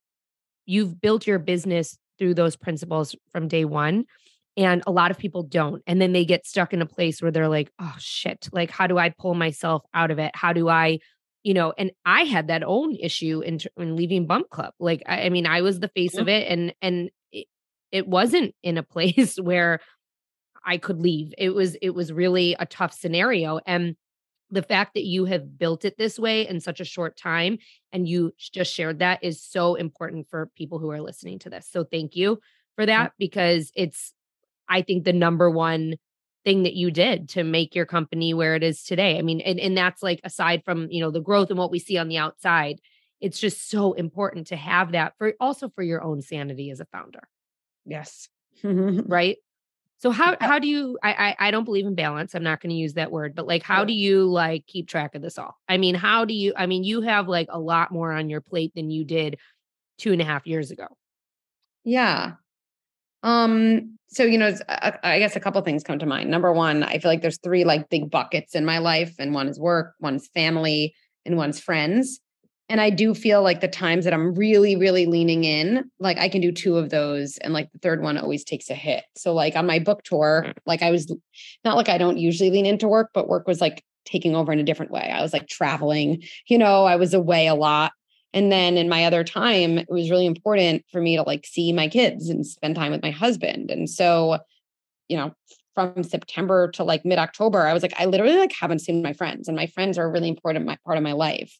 you've 0.66 1.02
built 1.02 1.28
your 1.28 1.40
business 1.40 1.98
through 2.18 2.34
those 2.34 2.56
principles 2.56 3.16
from 3.32 3.48
day 3.48 3.66
one 3.66 4.06
and 4.58 4.84
a 4.86 4.92
lot 4.92 5.12
of 5.12 5.18
people 5.18 5.44
don't. 5.44 5.82
And 5.88 6.02
then 6.02 6.12
they 6.12 6.26
get 6.26 6.46
stuck 6.46 6.74
in 6.74 6.82
a 6.82 6.86
place 6.86 7.22
where 7.22 7.32
they're 7.32 7.48
like, 7.48 7.72
oh 7.80 7.96
shit, 7.98 8.50
like, 8.52 8.70
how 8.70 8.88
do 8.88 8.98
I 8.98 9.10
pull 9.10 9.34
myself 9.34 9.84
out 9.94 10.12
of 10.12 10.20
it? 10.20 10.32
How 10.36 10.54
do 10.54 10.68
I, 10.68 11.00
you 11.44 11.54
know, 11.54 11.74
and 11.78 11.92
I 12.06 12.24
had 12.24 12.48
that 12.48 12.64
own 12.64 12.96
issue 12.96 13.42
in, 13.42 13.60
in 13.78 13.96
leaving 13.96 14.28
Bump 14.28 14.50
Club. 14.50 14.74
Like, 14.80 15.04
I, 15.08 15.24
I 15.24 15.30
mean, 15.30 15.48
I 15.48 15.62
was 15.62 15.80
the 15.80 15.88
face 15.88 16.18
of 16.18 16.28
it 16.28 16.48
and, 16.48 16.74
and 16.82 17.10
it, 17.92 18.08
wasn't 18.08 18.56
in 18.64 18.78
a 18.78 18.84
place 18.84 19.36
where 19.42 19.80
I 20.66 20.78
could 20.78 21.00
leave. 21.00 21.34
It 21.38 21.52
was, 21.52 21.76
it 21.76 21.92
was 21.92 22.12
really 22.12 22.56
a 22.60 22.66
tough 22.66 22.94
scenario. 22.94 23.60
And 23.66 23.96
the 24.50 24.62
fact 24.62 24.94
that 24.96 25.06
you 25.06 25.26
have 25.26 25.58
built 25.58 25.86
it 25.86 25.98
this 25.98 26.20
way 26.20 26.48
in 26.48 26.60
such 26.60 26.82
a 26.82 26.86
short 26.86 27.18
time 27.18 27.58
and 27.94 28.08
you 28.08 28.34
just 28.38 28.74
shared 28.74 29.00
that 29.00 29.24
is 29.24 29.42
so 29.42 29.76
important 29.76 30.28
for 30.30 30.52
people 30.58 30.78
who 30.78 30.92
are 30.92 31.02
listening 31.02 31.40
to 31.40 31.50
this. 31.50 31.68
So 31.72 31.84
thank 31.84 32.16
you 32.16 32.40
for 32.76 32.84
mm. 32.84 32.88
that 32.88 33.14
because 33.18 33.72
it's 33.76 34.14
I 34.68 34.82
think 34.82 35.04
the 35.04 35.14
number 35.14 35.50
one 35.50 35.96
thing 36.44 36.64
that 36.64 36.74
you 36.74 36.92
did 36.92 37.30
to 37.30 37.44
make 37.44 37.76
your 37.76 37.86
company 37.86 38.34
where 38.34 38.56
it 38.56 38.64
is 38.64 38.84
today. 38.84 39.18
I 39.18 39.22
mean, 39.22 39.42
and, 39.42 39.60
and 39.60 39.78
that's 39.78 40.02
like 40.02 40.20
aside 40.24 40.64
from, 40.66 40.88
you 40.90 41.02
know, 41.02 41.12
the 41.12 41.22
growth 41.22 41.50
and 41.50 41.60
what 41.60 41.72
we 41.72 41.80
see 41.80 41.98
on 41.98 42.08
the 42.08 42.18
outside, 42.18 42.80
it's 43.20 43.40
just 43.40 43.70
so 43.70 43.94
important 43.94 44.48
to 44.48 44.56
have 44.56 44.94
that 44.94 45.14
for 45.18 45.34
also 45.40 45.70
for 45.70 45.84
your 45.84 46.02
own 46.02 46.22
sanity 46.22 46.72
as 46.72 46.80
a 46.80 46.86
founder. 46.86 47.28
Yes. 47.92 48.30
right. 48.64 49.38
So 50.00 50.10
how 50.10 50.36
how 50.40 50.58
do 50.58 50.68
you 50.68 50.98
I, 51.04 51.36
I 51.40 51.48
I 51.48 51.52
don't 51.52 51.66
believe 51.66 51.86
in 51.86 51.94
balance. 51.94 52.34
I'm 52.34 52.42
not 52.42 52.60
going 52.60 52.72
to 52.72 52.76
use 52.76 52.94
that 52.94 53.12
word, 53.12 53.36
but 53.36 53.46
like 53.46 53.62
how 53.62 53.86
do 53.86 53.94
you 53.94 54.26
like 54.26 54.66
keep 54.66 54.88
track 54.88 55.14
of 55.14 55.22
this 55.22 55.38
all? 55.38 55.58
I 55.70 55.78
mean, 55.78 55.94
how 55.94 56.26
do 56.26 56.34
you 56.34 56.54
I 56.56 56.66
mean, 56.66 56.84
you 56.84 57.02
have 57.02 57.28
like 57.28 57.48
a 57.52 57.60
lot 57.60 57.92
more 57.92 58.12
on 58.12 58.30
your 58.30 58.42
plate 58.42 58.72
than 58.76 58.90
you 58.90 59.04
did 59.04 59.38
two 60.00 60.12
and 60.12 60.22
a 60.22 60.26
half 60.26 60.48
years 60.48 60.72
ago. 60.72 60.88
Yeah. 61.84 62.34
Um, 63.24 64.00
so 64.08 64.24
you 64.24 64.38
know, 64.38 64.56
uh, 64.68 64.92
I 65.04 65.20
guess 65.20 65.36
a 65.36 65.40
couple 65.40 65.62
things 65.62 65.84
come 65.84 66.00
to 66.00 66.08
mind. 66.08 66.32
Number 66.32 66.52
one, 66.52 66.82
I 66.84 66.98
feel 66.98 67.12
like 67.12 67.22
there's 67.22 67.40
three 67.44 67.64
like 67.64 67.90
big 67.90 68.10
buckets 68.10 68.56
in 68.56 68.66
my 68.66 68.80
life, 68.80 69.14
and 69.20 69.34
one 69.34 69.48
is 69.48 69.60
work, 69.60 69.94
one's 70.00 70.28
family, 70.30 70.96
and 71.26 71.38
one's 71.38 71.60
friends. 71.60 72.20
And 72.72 72.80
I 72.80 72.90
do 72.90 73.14
feel 73.14 73.44
like 73.44 73.60
the 73.60 73.68
times 73.68 74.06
that 74.06 74.14
I'm 74.14 74.34
really, 74.34 74.78
really 74.78 75.06
leaning 75.06 75.44
in, 75.44 75.92
like 76.00 76.18
I 76.18 76.30
can 76.30 76.40
do 76.40 76.54
two 76.54 76.78
of 76.78 76.90
those, 76.90 77.38
and 77.40 77.54
like 77.54 77.70
the 77.74 77.80
third 77.80 78.02
one 78.02 78.18
always 78.18 78.46
takes 78.46 78.70
a 78.70 78.74
hit. 78.76 79.04
So 79.18 79.34
like 79.34 79.58
on 79.58 79.66
my 79.66 79.78
book 79.78 80.04
tour, 80.04 80.46
mm. 80.48 80.54
like 80.66 80.82
I 80.82 80.90
was 80.90 81.14
not 81.66 81.76
like 81.76 81.90
I 81.90 81.98
don't 81.98 82.18
usually 82.18 82.50
lean 82.50 82.66
into 82.66 82.88
work, 82.88 83.10
but 83.14 83.28
work 83.28 83.46
was 83.46 83.60
like 83.60 83.84
taking 84.06 84.38
over 84.38 84.54
in 84.54 84.60
a 84.60 84.64
different 84.64 84.90
way. 84.90 85.12
I 85.14 85.22
was 85.22 85.34
like 85.34 85.50
traveling, 85.50 86.24
you 86.48 86.58
know, 86.58 86.86
I 86.86 86.96
was 86.96 87.14
away 87.14 87.48
a 87.48 87.56
lot. 87.56 87.92
And 88.34 88.50
then 88.50 88.78
in 88.78 88.88
my 88.88 89.04
other 89.04 89.26
time, 89.26 89.78
it 89.78 89.90
was 89.90 90.10
really 90.10 90.26
important 90.26 90.86
for 90.94 91.02
me 91.02 91.18
to 91.18 91.24
like 91.24 91.46
see 91.46 91.74
my 91.74 91.90
kids 91.90 92.30
and 92.30 92.48
spend 92.48 92.76
time 92.76 92.94
with 92.94 93.04
my 93.04 93.12
husband. 93.12 93.70
And 93.70 93.90
so, 93.90 94.40
you 95.10 95.18
know, 95.18 95.34
from 95.76 96.04
September 96.04 96.72
to 96.72 96.86
like 96.86 97.04
mid 97.04 97.20
October, 97.20 97.68
I 97.68 97.74
was 97.74 97.84
like, 97.84 98.00
I 98.00 98.06
literally 98.06 98.38
like 98.38 98.54
haven't 98.54 98.80
seen 98.80 99.02
my 99.02 99.12
friends, 99.12 99.50
and 99.50 99.58
my 99.58 99.68
friends 99.68 99.98
are 99.98 100.06
a 100.06 100.10
really 100.10 100.30
important 100.30 100.66
my, 100.66 100.78
part 100.86 100.98
of 100.98 101.04
my 101.04 101.14
life. 101.14 101.58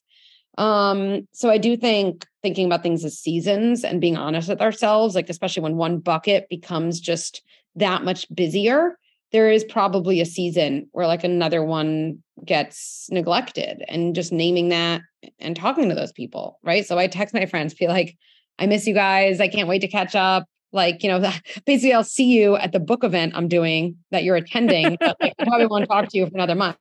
Um, 0.58 1.26
so 1.32 1.50
I 1.50 1.58
do 1.58 1.76
think 1.76 2.26
thinking 2.42 2.66
about 2.66 2.82
things 2.82 3.04
as 3.04 3.18
seasons 3.18 3.84
and 3.84 4.00
being 4.00 4.16
honest 4.16 4.48
with 4.48 4.60
ourselves, 4.60 5.14
like 5.14 5.30
especially 5.30 5.62
when 5.62 5.76
one 5.76 5.98
bucket 5.98 6.48
becomes 6.48 7.00
just 7.00 7.42
that 7.76 8.04
much 8.04 8.26
busier, 8.34 8.98
there 9.32 9.50
is 9.50 9.64
probably 9.64 10.20
a 10.20 10.26
season 10.26 10.88
where 10.92 11.06
like 11.06 11.24
another 11.24 11.64
one 11.64 12.22
gets 12.44 13.08
neglected 13.10 13.82
and 13.88 14.14
just 14.14 14.32
naming 14.32 14.68
that 14.68 15.00
and 15.38 15.56
talking 15.56 15.88
to 15.88 15.94
those 15.94 16.12
people 16.12 16.58
right? 16.62 16.86
So 16.86 16.98
i 16.98 17.06
text 17.06 17.34
my 17.34 17.46
friends 17.46 17.74
be 17.74 17.88
like 17.88 18.16
i 18.58 18.66
miss 18.66 18.86
you 18.86 18.94
guys. 18.94 19.40
I 19.40 19.48
can't 19.48 19.68
wait 19.68 19.80
to 19.80 19.88
catch 19.88 20.14
up. 20.14 20.46
Like 20.72 21.02
you 21.02 21.08
know 21.08 21.20
basically 21.66 21.92
i'll 21.92 22.04
see 22.04 22.24
you 22.24 22.56
at 22.56 22.72
the 22.72 22.80
book 22.80 23.04
event 23.04 23.34
i'm 23.34 23.48
doing 23.48 23.96
that 24.10 24.24
you're 24.24 24.36
attending 24.36 24.96
but 25.00 25.16
like, 25.20 25.34
i 25.38 25.44
probably 25.44 25.66
want 25.66 25.82
to 25.82 25.86
talk 25.86 26.08
to 26.08 26.18
you 26.18 26.26
for 26.26 26.34
another 26.34 26.54
month 26.54 26.76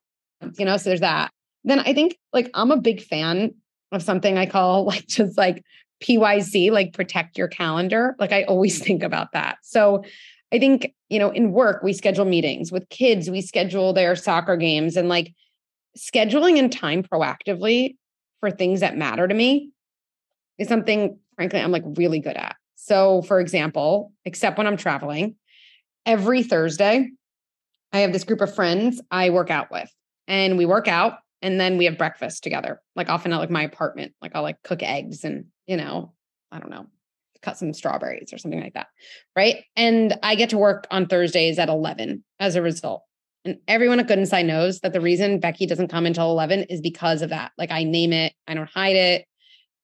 you 0.58 0.66
know? 0.66 0.78
So 0.78 0.90
there's 0.90 1.02
that. 1.02 1.32
Then 1.64 1.80
i 1.80 1.94
think 1.94 2.18
like 2.34 2.50
i'm 2.54 2.72
a 2.72 2.78
big 2.78 3.02
fan 3.02 3.54
of 3.92 4.02
something 4.02 4.38
i 4.38 4.46
call 4.46 4.86
like 4.86 5.06
just 5.08 5.38
like 5.38 5.64
pyc 6.04 6.72
like 6.72 6.94
protect 6.94 7.38
your 7.38 7.48
calendar 7.48 8.16
like 8.20 8.32
i 8.32 8.44
always 8.44 8.80
think 8.84 9.04
about 9.04 9.32
that. 9.34 9.58
So 9.62 10.04
I 10.52 10.60
think, 10.60 10.94
you 11.10 11.20
know, 11.20 11.30
in 11.30 11.54
work, 11.54 11.82
we 11.82 11.94
schedule 11.94 12.26
meetings. 12.26 12.72
With 12.72 12.90
kids, 12.90 13.30
we 13.30 13.42
schedule 13.42 13.94
their 13.94 14.16
soccer 14.16 14.58
games 14.58 14.98
and 14.98 15.08
like 15.08 15.34
scheduling 15.98 16.58
in 16.58 16.70
time 16.70 17.04
proactively 17.04 17.96
for 18.40 18.52
things 18.52 18.82
that 18.82 18.98
matter 18.98 19.28
to 19.28 19.34
me 19.34 19.72
is 20.58 20.68
something, 20.68 21.18
frankly, 21.36 21.60
I'm 21.60 21.72
like 21.72 21.84
really 21.86 22.20
good 22.20 22.36
at. 22.36 22.56
So, 22.76 23.22
for 23.22 23.40
example, 23.40 24.12
except 24.26 24.58
when 24.58 24.68
I'm 24.68 24.78
traveling, 24.78 25.36
every 26.06 26.44
Thursday, 26.44 27.12
I 27.94 28.00
have 28.00 28.12
this 28.12 28.24
group 28.24 28.42
of 28.42 28.54
friends 28.54 29.02
I 29.12 29.30
work 29.30 29.52
out 29.52 29.72
with, 29.72 29.90
and 30.28 30.58
we 30.58 30.66
work 30.66 30.88
out 30.88 31.20
and 31.42 31.60
then 31.60 31.78
we 31.78 31.86
have 31.86 31.98
breakfast 31.98 32.44
together, 32.44 32.82
like 32.96 33.10
often 33.10 33.34
at 33.34 33.38
like 33.38 33.50
my 33.50 33.64
apartment. 33.64 34.14
Like 34.22 34.32
I'll 34.36 34.44
like 34.44 34.62
cook 34.64 34.84
eggs 34.84 35.24
and, 35.24 35.46
you 35.66 35.78
know, 35.78 36.14
I 36.52 36.60
don't 36.60 36.70
know, 36.70 36.88
cut 37.42 37.58
some 37.58 37.74
strawberries 37.74 38.32
or 38.34 38.38
something 38.38 38.62
like 38.62 38.74
that. 38.76 38.88
Right. 39.36 39.64
And 39.76 40.18
I 40.24 40.36
get 40.36 40.52
to 40.52 40.58
work 40.58 40.88
on 40.92 41.08
Thursdays 41.08 41.58
at 41.60 41.70
11 41.70 42.24
as 42.40 42.56
a 42.56 42.62
result. 42.62 43.04
And 43.44 43.58
everyone 43.68 44.00
at 44.00 44.08
Good 44.08 44.20
Inside 44.20 44.46
knows 44.46 44.82
that 44.82 44.94
the 44.94 45.02
reason 45.02 45.40
Becky 45.40 45.66
doesn't 45.66 45.88
come 45.88 46.06
until 46.06 46.30
11 46.30 46.64
is 46.64 46.80
because 46.80 47.24
of 47.24 47.32
that. 47.32 47.52
Like 47.58 47.72
I 47.72 47.84
name 47.84 48.14
it, 48.14 48.34
I 48.48 48.54
don't 48.54 48.70
hide 48.70 48.96
it. 48.96 49.26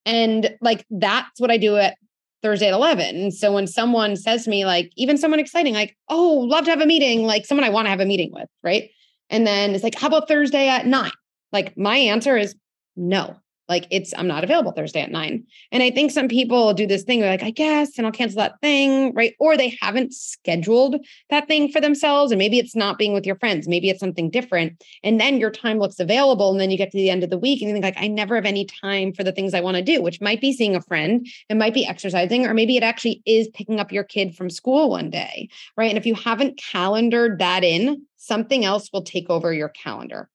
And 0.05 0.55
like 0.62 0.86
that's 0.91 1.41
what 1.41 1.49
I 1.49 1.58
do 1.58 1.76
at 1.78 1.97
Thursday 2.43 2.68
at 2.68 2.74
11. 2.74 3.16
And 3.16 3.34
so 3.34 3.51
when 3.51 3.66
someone 3.66 4.16
says 4.16 4.43
to 4.43 4.49
me, 4.51 4.64
like, 4.64 4.91
even 4.95 5.18
someone 5.18 5.39
exciting, 5.39 5.74
like, 5.74 5.97
oh, 6.08 6.45
love 6.47 6.66
to 6.66 6.70
have 6.70 6.82
a 6.82 6.86
meeting, 6.86 7.24
like 7.24 7.45
someone 7.45 7.66
I 7.66 7.70
want 7.70 7.88
to 7.88 7.89
have 7.89 7.99
a 7.99 8.05
meeting 8.05 8.30
with, 8.32 8.47
right? 8.64 8.91
And 9.30 9.45
then 9.45 9.74
it's 9.74 9.84
like, 9.84 9.95
how 9.95 10.08
about 10.08 10.28
Thursday 10.28 10.68
at 10.68 10.86
nine? 10.86 11.12
Like, 11.52 11.78
my 11.78 11.98
answer 11.98 12.38
is 12.38 12.56
no. 12.95 13.38
Like 13.70 13.86
it's, 13.91 14.14
I'm 14.18 14.28
not 14.28 14.43
available 14.43 14.72
Thursday 14.72 15.02
at 15.02 15.12
nine. 15.12 15.45
And 15.72 15.84
I 15.84 15.91
think 15.91 16.12
some 16.12 16.28
people 16.28 16.74
do 16.74 16.88
this 16.88 17.04
thing, 17.04 17.20
they're 17.20 17.30
like, 17.30 17.43
I 17.43 17.52
guess, 17.52 17.98
and 17.98 18.08
I'll 18.08 18.14
cancel 18.14 18.38
that 18.38 18.62
thing, 18.62 19.14
right? 19.14 19.34
Or 19.39 19.58
they 19.58 19.78
haven't 19.82 20.14
scheduled 20.14 21.06
that 21.30 21.48
thing 21.48 21.70
for 21.70 21.82
themselves. 21.82 22.32
And 22.32 22.39
maybe 22.39 22.60
it's 22.60 22.76
not 22.76 22.98
being 22.98 23.14
with 23.14 23.26
your 23.26 23.36
friends, 23.36 23.68
maybe 23.68 23.89
it's 23.89 24.00
something 24.00 24.30
different. 24.30 24.82
And 25.04 25.20
then 25.20 25.38
your 25.38 25.52
time 25.52 25.80
looks 25.80 26.00
available. 26.00 26.52
And 26.52 26.62
then 26.62 26.72
you 26.72 26.78
get 26.78 26.91
to 26.91 26.98
the 26.98 27.10
end 27.10 27.24
of 27.24 27.30
the 27.30 27.38
week 27.38 27.62
and 27.62 27.70
you 27.70 27.76
think, 27.76 27.84
like, 27.84 28.02
I 28.02 28.08
never 28.08 28.36
have 28.36 28.45
any 28.45 28.66
time 28.66 29.12
for 29.12 29.24
the 29.24 29.34
things 29.34 29.54
I 29.54 29.62
want 29.62 29.76
to 29.76 29.84
do, 29.84 30.02
which 30.02 30.22
might 30.22 30.39
be 30.39 30.54
seeing 30.54 30.76
a 30.76 30.82
friend, 30.82 31.28
it 31.50 31.58
might 31.58 31.74
be 31.74 31.86
exercising, 31.86 32.45
or 32.45 32.54
maybe 32.54 32.78
it 32.78 32.84
actually 32.84 33.22
is 33.26 33.50
picking 33.50 33.80
up 33.80 33.91
your 33.91 34.04
kid 34.04 34.36
from 34.36 34.50
school 34.50 34.89
one 34.89 35.10
day, 35.10 35.50
right? 35.76 35.89
And 35.89 35.98
if 35.98 36.06
you 36.06 36.16
haven't 36.16 36.58
calendared 36.58 37.39
that 37.39 37.66
in, 37.66 38.04
something 38.16 38.64
else 38.64 38.89
will 38.93 39.04
take 39.04 39.30
over 39.30 39.54
your 39.54 39.70
calendar. 39.70 40.30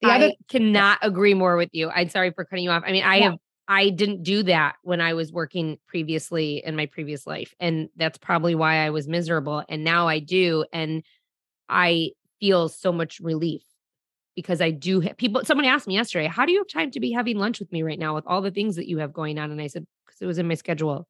The 0.00 0.08
I 0.08 0.36
cannot 0.48 0.98
agree 1.02 1.34
more 1.34 1.56
with 1.56 1.70
you. 1.72 1.90
I'm 1.90 2.08
sorry 2.08 2.30
for 2.30 2.44
cutting 2.44 2.64
you 2.64 2.70
off. 2.70 2.84
I 2.86 2.92
mean, 2.92 3.04
I 3.04 3.16
yeah. 3.16 3.30
have 3.30 3.38
I 3.68 3.90
didn't 3.90 4.22
do 4.22 4.42
that 4.44 4.76
when 4.82 5.02
I 5.02 5.12
was 5.12 5.30
working 5.30 5.78
previously 5.86 6.62
in 6.64 6.74
my 6.74 6.86
previous 6.86 7.26
life. 7.26 7.54
And 7.60 7.90
that's 7.96 8.16
probably 8.16 8.54
why 8.54 8.76
I 8.76 8.90
was 8.90 9.06
miserable. 9.06 9.62
And 9.68 9.84
now 9.84 10.08
I 10.08 10.20
do. 10.20 10.64
And 10.72 11.04
I 11.68 12.12
feel 12.40 12.70
so 12.70 12.92
much 12.92 13.20
relief 13.20 13.62
because 14.34 14.62
I 14.62 14.70
do 14.70 15.00
have 15.00 15.18
people. 15.18 15.44
Someone 15.44 15.66
asked 15.66 15.86
me 15.86 15.94
yesterday, 15.94 16.28
How 16.28 16.46
do 16.46 16.52
you 16.52 16.58
have 16.58 16.68
time 16.68 16.90
to 16.92 17.00
be 17.00 17.12
having 17.12 17.36
lunch 17.36 17.58
with 17.58 17.70
me 17.70 17.82
right 17.82 17.98
now 17.98 18.14
with 18.14 18.24
all 18.26 18.40
the 18.40 18.50
things 18.50 18.76
that 18.76 18.88
you 18.88 18.98
have 18.98 19.12
going 19.12 19.38
on? 19.38 19.50
And 19.50 19.60
I 19.60 19.66
said, 19.66 19.86
Because 20.06 20.22
it 20.22 20.26
was 20.26 20.38
in 20.38 20.48
my 20.48 20.54
schedule. 20.54 21.06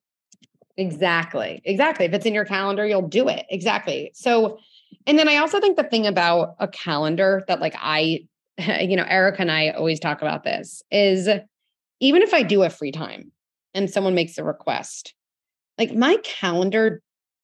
Exactly. 0.77 1.63
Exactly. 1.65 2.07
If 2.07 2.13
it's 2.13 2.27
in 2.27 2.35
your 2.35 2.45
calendar, 2.45 2.85
you'll 2.85 3.09
do 3.09 3.29
it. 3.29 3.47
Exactly. 3.51 4.11
So, 4.15 4.59
and 5.07 5.17
then 5.17 5.29
I 5.29 5.37
also 5.37 5.61
think 5.61 5.77
the 5.77 5.85
thing 5.85 6.09
about 6.09 6.57
a 6.59 6.67
calendar 6.67 7.45
that 7.47 7.61
like 7.61 7.75
I 7.77 8.27
you 8.81 8.97
know, 8.97 9.05
Erica 9.05 9.43
and 9.43 9.53
I 9.53 9.71
always 9.71 10.01
talk 10.01 10.21
about 10.21 10.45
this 10.45 10.83
is 10.91 11.29
even 12.01 12.23
if 12.23 12.35
I 12.35 12.43
do 12.43 12.61
have 12.61 12.75
free 12.75 12.93
time 12.93 13.33
and 13.75 13.91
someone 13.91 14.15
makes 14.15 14.39
a 14.39 14.45
request, 14.45 15.15
like 15.79 15.95
my 15.95 16.17
calendar 16.25 17.01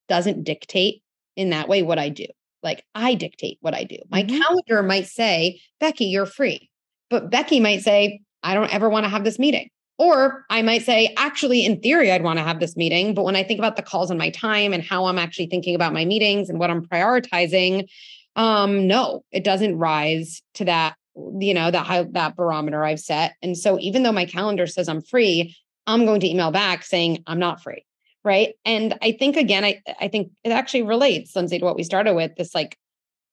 doesn't 0.09 0.45
dictate 0.45 1.03
in 1.37 1.51
that 1.51 1.69
way 1.69 1.83
what 1.83 1.99
I 1.99 2.09
do. 2.09 2.27
Like 2.63 2.85
I 2.95 3.15
dictate 3.15 3.59
what 3.61 3.75
I 3.75 3.85
do. 3.85 3.99
My 4.11 4.23
mm-hmm. 4.23 4.41
calendar 4.41 4.83
might 4.83 5.07
say, 5.07 5.61
Becky, 5.81 6.07
you're 6.07 6.27
free. 6.27 6.71
But 7.11 7.31
Becky 7.31 7.61
might 7.61 7.83
say, 7.83 8.21
I 8.43 8.55
don't 8.55 8.73
ever 8.73 8.89
want 8.89 9.05
to 9.05 9.11
have 9.11 9.25
this 9.25 9.39
meeting. 9.39 9.69
Or 9.97 10.45
I 10.51 10.63
might 10.63 10.83
say, 10.83 11.15
actually, 11.17 11.65
in 11.65 11.81
theory, 11.81 12.11
I'd 12.11 12.25
want 12.25 12.39
to 12.39 12.45
have 12.45 12.59
this 12.59 12.77
meeting. 12.77 13.15
But 13.15 13.25
when 13.25 13.37
I 13.37 13.45
think 13.45 13.59
about 13.59 13.77
the 13.77 13.83
calls 13.83 14.11
on 14.11 14.19
my 14.19 14.31
time 14.31 14.73
and 14.73 14.83
how 14.83 15.05
I'm 15.05 15.19
actually 15.19 15.47
thinking 15.47 15.77
about 15.77 15.93
my 15.93 16.05
meetings 16.05 16.49
and 16.49 16.59
what 16.59 16.71
I'm 16.71 16.85
prioritizing, 16.85 17.87
um, 18.35 18.89
no, 18.89 19.25
it 19.31 19.45
doesn't 19.45 19.77
rise 19.77 20.43
to 20.55 20.65
that 20.65 20.97
you 21.17 21.55
know 21.55 21.71
that 21.71 22.13
that 22.13 22.37
barometer 22.37 22.85
I've 22.85 23.01
set. 23.01 23.35
And 23.43 23.57
so 23.57 23.79
even 23.81 24.03
though 24.03 24.13
my 24.13 24.25
calendar 24.25 24.67
says 24.67 24.89
I'm 24.89 25.03
free, 25.03 25.57
I'm 25.87 26.07
going 26.07 26.21
to 26.21 26.29
email 26.29 26.51
back 26.51 26.83
saying 26.83 27.23
I'm 27.27 27.39
not 27.39 27.63
free. 27.63 27.85
Right. 28.25 28.55
And 28.65 28.99
I 29.03 29.13
think 29.13 29.37
again, 29.37 29.65
I 29.65 29.83
I 30.01 30.09
think 30.09 30.31
it 30.45 30.51
actually 30.51 30.83
relates, 30.83 31.37
Lindsay, 31.37 31.59
to 31.59 31.65
what 31.65 31.77
we 31.77 31.83
started 31.83 32.15
with. 32.15 32.35
This 32.37 32.55
like, 32.55 32.79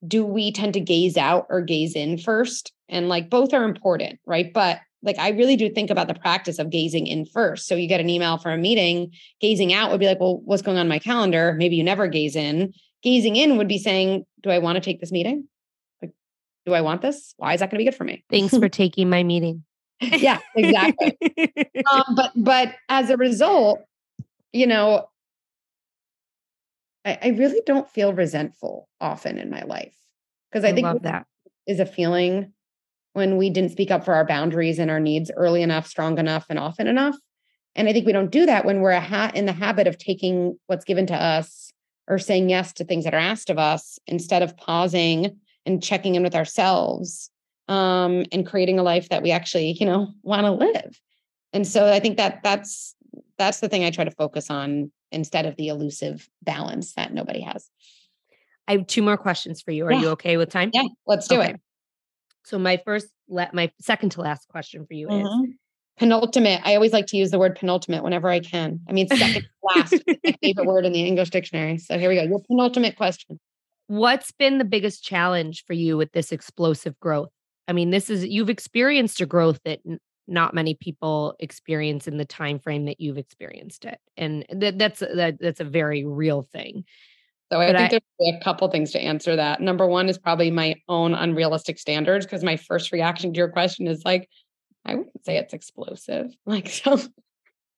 do 0.06 0.26
we 0.26 0.52
tend 0.52 0.74
to 0.74 0.82
gaze 0.82 1.18
out 1.18 1.48
or 1.50 1.62
gaze 1.62 1.96
in 1.96 2.18
first? 2.18 2.74
And 2.90 3.08
like 3.08 3.30
both 3.30 3.54
are 3.54 3.64
important, 3.64 4.20
right? 4.26 4.52
But 4.54 4.80
like 5.02 5.18
I 5.18 5.30
really 5.30 5.56
do 5.56 5.70
think 5.70 5.90
about 5.90 6.08
the 6.08 6.14
practice 6.14 6.60
of 6.60 6.70
gazing 6.70 7.08
in 7.08 7.26
first. 7.26 7.68
So 7.68 7.76
you 7.76 7.88
get 7.88 8.02
an 8.02 8.10
email 8.10 8.38
for 8.38 8.52
a 8.52 8.58
meeting, 8.58 9.12
gazing 9.40 9.74
out 9.74 9.92
would 9.92 10.00
be 10.00 10.08
like, 10.08 10.20
well, 10.20 10.42
what's 10.44 10.62
going 10.62 10.78
on 10.78 10.88
my 10.88 11.00
calendar? 11.00 11.56
Maybe 11.58 11.76
you 11.76 11.84
never 11.84 12.08
gaze 12.08 12.36
in. 12.36 12.74
Gazing 13.02 13.36
in 13.36 13.58
would 13.58 13.68
be 13.68 13.80
saying, 13.80 14.26
do 14.44 14.52
I 14.52 14.60
want 14.60 14.76
to 14.76 14.82
take 14.82 15.00
this 15.00 15.12
meeting? 15.12 15.48
Do 16.66 16.74
I 16.74 16.82
want 16.82 17.02
this? 17.02 17.34
Why 17.38 17.54
is 17.54 17.60
that 17.60 17.70
going 17.70 17.78
to 17.78 17.84
be 17.84 17.86
good 17.86 17.98
for 17.98 18.04
me? 18.04 18.24
Thanks 18.30 18.58
for 18.58 18.70
taking 18.70 19.10
my 19.10 19.24
meeting. 19.24 19.64
yeah, 20.02 20.40
exactly. 20.56 21.18
um, 21.92 22.16
but 22.16 22.32
but 22.36 22.76
as 22.90 23.10
a 23.10 23.18
result, 23.18 23.82
you 24.52 24.68
know, 24.68 25.08
I, 27.06 27.18
I, 27.22 27.28
really 27.30 27.62
don't 27.66 27.90
feel 27.90 28.14
resentful 28.14 28.90
often 29.00 29.38
in 29.38 29.50
my 29.50 29.62
life 29.62 29.96
because 30.52 30.64
I, 30.66 30.70
I, 30.70 30.74
think 30.74 31.04
that 31.04 31.28
is 31.68 31.80
a 31.80 31.86
feeling 31.86 32.54
when 33.14 33.38
we 33.38 33.50
didn't 33.50 33.72
speak 33.72 33.92
up 33.92 34.06
for 34.06 34.16
our 34.16 34.26
boundaries 34.26 34.80
and 34.80 34.90
our 34.90 35.00
needs 35.00 35.32
early 35.36 35.62
enough, 35.62 35.88
strong 35.88 36.18
enough, 36.18 36.46
and 36.50 36.58
often 36.58 36.88
enough. 36.88 37.16
And 37.76 37.88
I 37.88 37.94
think 37.94 38.06
we 38.06 38.12
don't 38.12 38.32
do 38.32 38.46
that 38.46 38.66
when 38.66 38.82
we're 38.82 38.92
a 38.92 39.02
ha- 39.02 39.32
in 39.34 39.46
the 39.46 39.54
habit 39.54 39.88
of 39.88 39.98
taking 39.98 40.58
what's 40.68 40.86
given 40.86 41.06
to 41.08 41.16
us 41.16 41.72
or 42.08 42.20
saying 42.20 42.50
yes 42.50 42.74
to 42.74 42.84
things 42.84 43.06
that 43.06 43.14
are 43.14 43.18
asked 43.18 43.50
of 43.50 43.58
us 43.58 44.00
instead 44.08 44.42
of 44.42 44.58
pausing 44.58 45.38
and 45.66 45.82
checking 45.82 46.16
in 46.16 46.24
with 46.24 46.36
ourselves 46.36 47.30
um, 47.68 48.26
and 48.32 48.46
creating 48.46 48.80
a 48.80 48.84
life 48.84 49.10
that 49.10 49.24
we 49.24 49.32
actually, 49.32 49.72
you 49.72 49.86
know, 49.86 50.10
want 50.24 50.46
to 50.46 50.52
live. 50.52 51.00
And 51.54 51.68
so 51.68 51.92
I 51.92 52.00
think 52.00 52.18
that 52.18 52.42
that's 52.44 52.96
that's 53.38 53.60
the 53.60 53.68
thing 53.68 53.84
I 53.84 53.92
try 53.92 54.04
to 54.04 54.12
focus 54.12 54.50
on 54.50 54.92
instead 55.12 55.46
of 55.46 55.56
the 55.56 55.68
elusive 55.68 56.30
balance 56.44 56.94
that 56.94 57.14
nobody 57.14 57.42
has. 57.42 57.70
I 58.68 58.74
have 58.74 58.88
two 58.88 59.02
more 59.02 59.18
questions 59.18 59.62
for 59.62 59.72
you. 59.72 59.86
Are 59.86 59.92
yeah. 59.92 60.00
you 60.00 60.08
okay 60.10 60.38
with 60.38 60.50
time? 60.50 60.70
Yeah, 60.74 60.84
let's 61.06 61.28
do 61.28 61.40
okay. 61.40 61.52
it. 61.52 61.62
So 62.46 62.58
my 62.58 62.80
first, 62.86 63.08
my 63.28 63.72
second 63.82 64.12
to 64.12 64.22
last 64.22 64.48
question 64.48 64.86
for 64.86 64.94
you 64.94 65.08
mm-hmm. 65.08 65.46
is 65.46 65.56
penultimate. 65.98 66.62
I 66.64 66.76
always 66.76 66.94
like 66.94 67.08
to 67.08 67.18
use 67.18 67.32
the 67.32 67.40
word 67.40 67.56
penultimate 67.56 68.04
whenever 68.04 68.30
I 68.30 68.40
can. 68.40 68.80
I 68.88 68.94
mean, 68.94 69.08
second 69.08 69.48
last, 69.64 69.96
my 70.24 70.36
favorite 70.42 70.66
word 70.66 70.86
in 70.86 70.94
the 70.94 71.04
English 71.04 71.32
dictionary. 71.32 71.78
So 71.78 71.98
here 71.98 72.10
we 72.10 72.16
go. 72.16 72.24
Your 72.24 72.42
penultimate 72.42 72.96
question. 72.96 73.40
What's 73.92 74.32
been 74.32 74.58
the 74.58 74.64
biggest 74.64 75.04
challenge 75.04 75.66
for 75.66 75.74
you 75.74 75.98
with 75.98 76.14
this 76.14 76.32
explosive 76.32 76.98
growth? 77.02 77.28
I 77.68 77.74
mean, 77.74 77.90
this 77.90 78.10
is 78.10 78.26
you've 78.26 78.50
experienced 78.50 79.20
a 79.20 79.26
growth 79.26 79.60
that 79.66 79.80
n- 79.86 80.00
not 80.30 80.54
many 80.54 80.76
people 80.76 81.36
experience 81.42 82.08
in 82.08 82.16
the 82.16 82.24
time 82.24 82.58
frame 82.58 82.86
that 82.86 83.02
you've 83.02 83.18
experienced 83.18 83.84
it, 83.84 84.00
and 84.16 84.46
that, 84.50 84.78
that's 84.78 85.02
that, 85.02 85.40
that's 85.42 85.60
a 85.60 85.66
very 85.66 86.06
real 86.06 86.42
thing. 86.42 86.86
So 87.52 87.60
I 87.60 87.68
but 87.68 87.76
think 87.76 87.94
I, 87.94 88.00
there's 88.18 88.40
a 88.40 88.44
couple 88.46 88.70
things 88.70 88.92
to 88.92 89.02
answer 89.02 89.36
that. 89.36 89.60
Number 89.60 89.86
one 89.86 90.08
is 90.08 90.18
probably 90.18 90.52
my 90.52 90.76
own 90.88 91.14
unrealistic 91.14 91.78
standards 91.78 92.26
because 92.26 92.46
my 92.46 92.56
first 92.56 92.94
reaction 92.94 93.34
to 93.34 93.38
your 93.38 93.50
question 93.50 93.88
is 93.88 94.04
like, 94.06 94.30
I 94.86 94.96
wouldn't 94.96 95.26
say 95.26 95.36
it's 95.36 95.54
explosive. 95.54 96.34
Like 96.46 96.70
so 96.70 96.98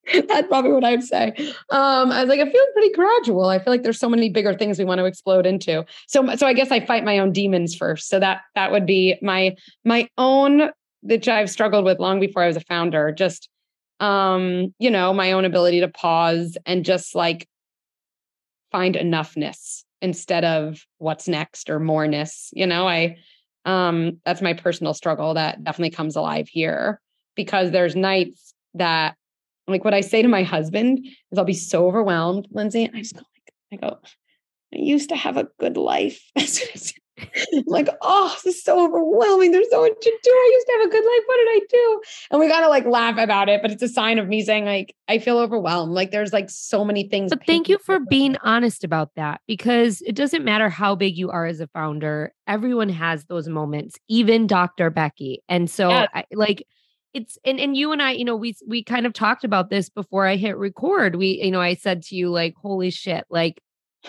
That's 0.28 0.48
probably 0.48 0.72
what 0.72 0.84
I'd 0.84 1.04
say. 1.04 1.34
Um, 1.70 2.12
I 2.12 2.22
was 2.22 2.30
like, 2.30 2.40
I 2.40 2.52
feel 2.52 2.66
pretty 2.74 2.94
gradual. 2.94 3.46
I 3.46 3.60
feel 3.60 3.72
like 3.72 3.84
there's 3.84 4.00
so 4.00 4.10
many 4.10 4.30
bigger 4.30 4.54
things 4.54 4.78
we 4.78 4.86
want 4.86 5.00
to 5.00 5.06
explode 5.06 5.46
into. 5.46 5.86
So, 6.08 6.36
so 6.36 6.46
I 6.46 6.54
guess 6.54 6.72
I 6.72 6.86
fight 6.86 7.06
my 7.06 7.20
own 7.20 7.32
demons 7.32 7.74
first. 7.76 8.10
So 8.10 8.20
that 8.20 8.42
that 8.56 8.72
would 8.72 8.86
be 8.86 9.18
my 9.22 9.56
my 9.86 10.10
own 10.18 10.72
that 11.04 11.28
I've 11.28 11.50
struggled 11.50 11.86
with 11.86 12.00
long 12.00 12.20
before 12.20 12.44
I 12.44 12.48
was 12.48 12.58
a 12.58 12.62
founder. 12.62 13.12
Just 13.12 13.50
um, 14.00 14.74
you 14.80 14.90
know, 14.90 15.14
my 15.14 15.32
own 15.32 15.46
ability 15.46 15.80
to 15.80 15.88
pause 15.88 16.58
and 16.66 16.84
just 16.84 17.16
like 17.16 17.48
find 18.72 18.96
enoughness 18.96 19.84
instead 20.02 20.44
of 20.44 20.86
what's 20.98 21.30
next 21.30 21.70
or 21.70 21.80
moreness. 21.80 22.50
You 22.54 22.68
know, 22.68 22.88
I 22.88 23.18
um, 23.66 24.20
that's 24.26 24.42
my 24.42 24.54
personal 24.54 24.94
struggle 24.94 25.36
that 25.36 25.64
definitely 25.64 25.96
comes 25.96 26.18
alive 26.18 26.50
here 26.50 27.00
because 27.36 27.72
there's 27.72 27.96
nights 27.96 28.54
that 28.74 29.16
like 29.68 29.84
what 29.84 29.94
I 29.94 30.02
say 30.02 30.22
to 30.22 30.28
my 30.28 30.44
husband 30.44 31.06
is 31.32 31.38
I'll 31.38 31.46
be 31.46 31.54
so 31.54 31.88
overwhelmed, 31.88 32.48
Lindsay. 32.52 32.86
And 32.86 32.96
I 32.96 33.00
just 33.00 33.16
go 33.16 33.22
like, 33.72 33.82
I 33.82 33.88
go, 33.88 34.00
I 34.74 34.78
used 34.78 35.10
to 35.10 35.16
have 35.16 35.38
a 35.38 35.48
good 35.60 35.78
life. 35.78 36.22
like, 37.68 37.90
oh, 38.02 38.36
this 38.44 38.56
is 38.56 38.64
so 38.64 38.84
overwhelming. 38.84 39.52
There's 39.52 39.70
so 39.70 39.82
much 39.82 39.94
to 40.02 40.20
do. 40.24 40.32
I 40.32 40.52
used 40.54 40.68
to 40.68 40.74
have 40.74 40.88
a 40.88 40.92
good 40.92 41.06
life. 41.06 41.24
What 41.26 41.38
did 41.38 41.48
I 41.48 41.60
do? 41.70 42.02
And 42.32 42.40
we 42.40 42.48
gotta 42.48 42.68
like 42.68 42.86
laugh 42.86 43.18
about 43.18 43.50
it, 43.50 43.62
but 43.62 43.72
it's 43.72 43.84
a 43.84 43.88
sign 43.88 44.20
of 44.20 44.28
me 44.28 44.44
saying, 44.44 44.66
like, 44.66 44.96
I 45.08 45.20
feel 45.20 45.38
overwhelmed. 45.38 45.94
Like 45.94 46.12
there's 46.12 46.34
like 46.34 46.50
so 46.50 46.84
many 46.84 47.08
things. 47.08 47.30
But 47.30 47.46
thank 47.46 47.70
you 47.70 47.78
for 47.78 48.00
being 48.00 48.36
honest 48.44 48.84
about 48.84 49.12
that 49.16 49.42
because 49.48 50.02
it 50.02 50.16
doesn't 50.16 50.44
matter 50.44 50.70
how 50.70 50.96
big 50.96 51.18
you 51.18 51.30
are 51.30 51.46
as 51.46 51.60
a 51.60 51.68
founder, 51.68 52.34
everyone 52.48 52.90
has 52.90 53.26
those 53.26 53.48
moments, 53.48 53.96
even 54.08 54.48
Dr. 54.48 54.90
Becky. 54.90 55.44
And 55.48 55.70
so 55.70 55.90
yes. 55.90 56.10
I 56.14 56.26
like 56.34 56.66
it's 57.14 57.38
and 57.46 57.60
and 57.60 57.78
you 57.78 57.92
and 57.92 58.02
I, 58.02 58.12
you 58.12 58.26
know, 58.26 58.36
we 58.36 58.56
we 58.68 58.84
kind 58.84 59.06
of 59.06 59.14
talked 59.14 59.44
about 59.44 59.70
this 59.70 59.90
before 59.90 60.26
I 60.26 60.36
hit 60.36 60.58
record. 60.58 61.16
We, 61.16 61.42
you 61.44 61.52
know, 61.52 61.62
I 61.62 61.76
said 61.76 62.02
to 62.04 62.16
you 62.16 62.30
like, 62.30 62.56
"Holy 62.62 62.90
shit!" 62.90 63.26
Like, 63.30 63.62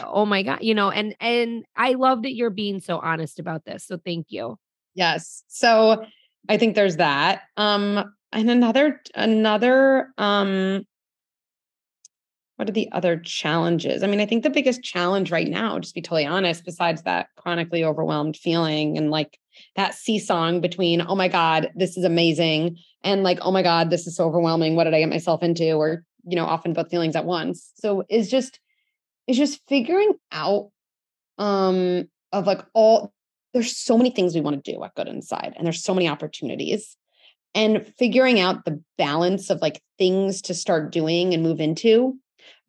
oh 0.03 0.27
my 0.27 0.43
god, 0.43 0.59
you 0.63 0.75
know, 0.75 0.91
and 0.91 1.15
and 1.21 1.65
I 1.77 1.93
love 1.93 2.23
that 2.23 2.35
you're 2.35 2.51
being 2.51 2.81
so 2.81 2.99
honest 2.99 3.39
about 3.39 3.65
this. 3.65 3.87
So 3.87 3.99
thank 4.05 4.27
you. 4.31 4.59
Yes. 4.95 5.45
So 5.49 6.05
I 6.49 6.57
think 6.57 6.75
there's 6.75 6.97
that. 6.97 7.43
Um, 7.57 8.13
and 8.33 8.51
another 8.51 9.01
another 9.15 10.09
um 10.19 10.85
what 12.57 12.69
are 12.69 12.73
the 12.73 12.91
other 12.93 13.17
challenges? 13.19 14.03
I 14.03 14.07
mean, 14.07 14.21
I 14.21 14.27
think 14.27 14.43
the 14.43 14.51
biggest 14.51 14.83
challenge 14.83 15.31
right 15.31 15.49
now, 15.49 15.79
just 15.79 15.95
be 15.95 16.03
totally 16.03 16.27
honest, 16.27 16.65
besides 16.65 17.03
that 17.03 17.29
chronically 17.37 17.83
overwhelmed 17.83 18.37
feeling 18.37 18.97
and 18.97 19.11
like 19.11 19.39
that 19.77 19.95
seesawing 19.95 20.61
between, 20.61 21.03
oh 21.07 21.17
my 21.17 21.29
God, 21.29 21.71
this 21.75 21.97
is 21.97 22.05
amazing, 22.05 22.79
and 23.03 23.23
like, 23.23 23.39
oh 23.43 23.51
my 23.51 23.63
God, 23.63 23.91
this 23.91 24.07
is 24.07 24.17
so 24.17 24.25
overwhelming. 24.25 24.77
What 24.77 24.85
did 24.85 24.95
I 24.95 25.01
get 25.01 25.09
myself 25.09 25.43
into? 25.43 25.73
Or, 25.73 26.05
you 26.25 26.37
know, 26.37 26.45
often 26.45 26.73
both 26.73 26.91
feelings 26.91 27.17
at 27.17 27.25
once. 27.25 27.73
So 27.77 28.05
is 28.09 28.31
just 28.31 28.61
is 29.27 29.37
just 29.37 29.61
figuring 29.69 30.15
out 30.31 30.71
um 31.39 32.09
of 32.33 32.47
like 32.47 32.61
all 32.75 33.13
there's 33.53 33.77
so 33.77 33.97
many 33.97 34.11
things 34.11 34.35
we 34.35 34.41
want 34.41 34.63
to 34.63 34.73
do 34.73 34.83
at 34.85 34.95
Good 34.95 35.09
Inside, 35.09 35.55
and 35.57 35.67
there's 35.67 35.83
so 35.83 35.95
many 35.95 36.09
opportunities. 36.09 36.97
And 37.57 37.87
figuring 37.99 38.41
out 38.41 38.65
the 38.65 38.83
balance 38.99 39.49
of 39.49 39.63
like 39.63 39.81
things 39.97 40.43
to 40.43 40.55
start 40.55 40.91
doing 40.91 41.33
and 41.35 41.43
move 41.45 41.61
into 41.61 42.19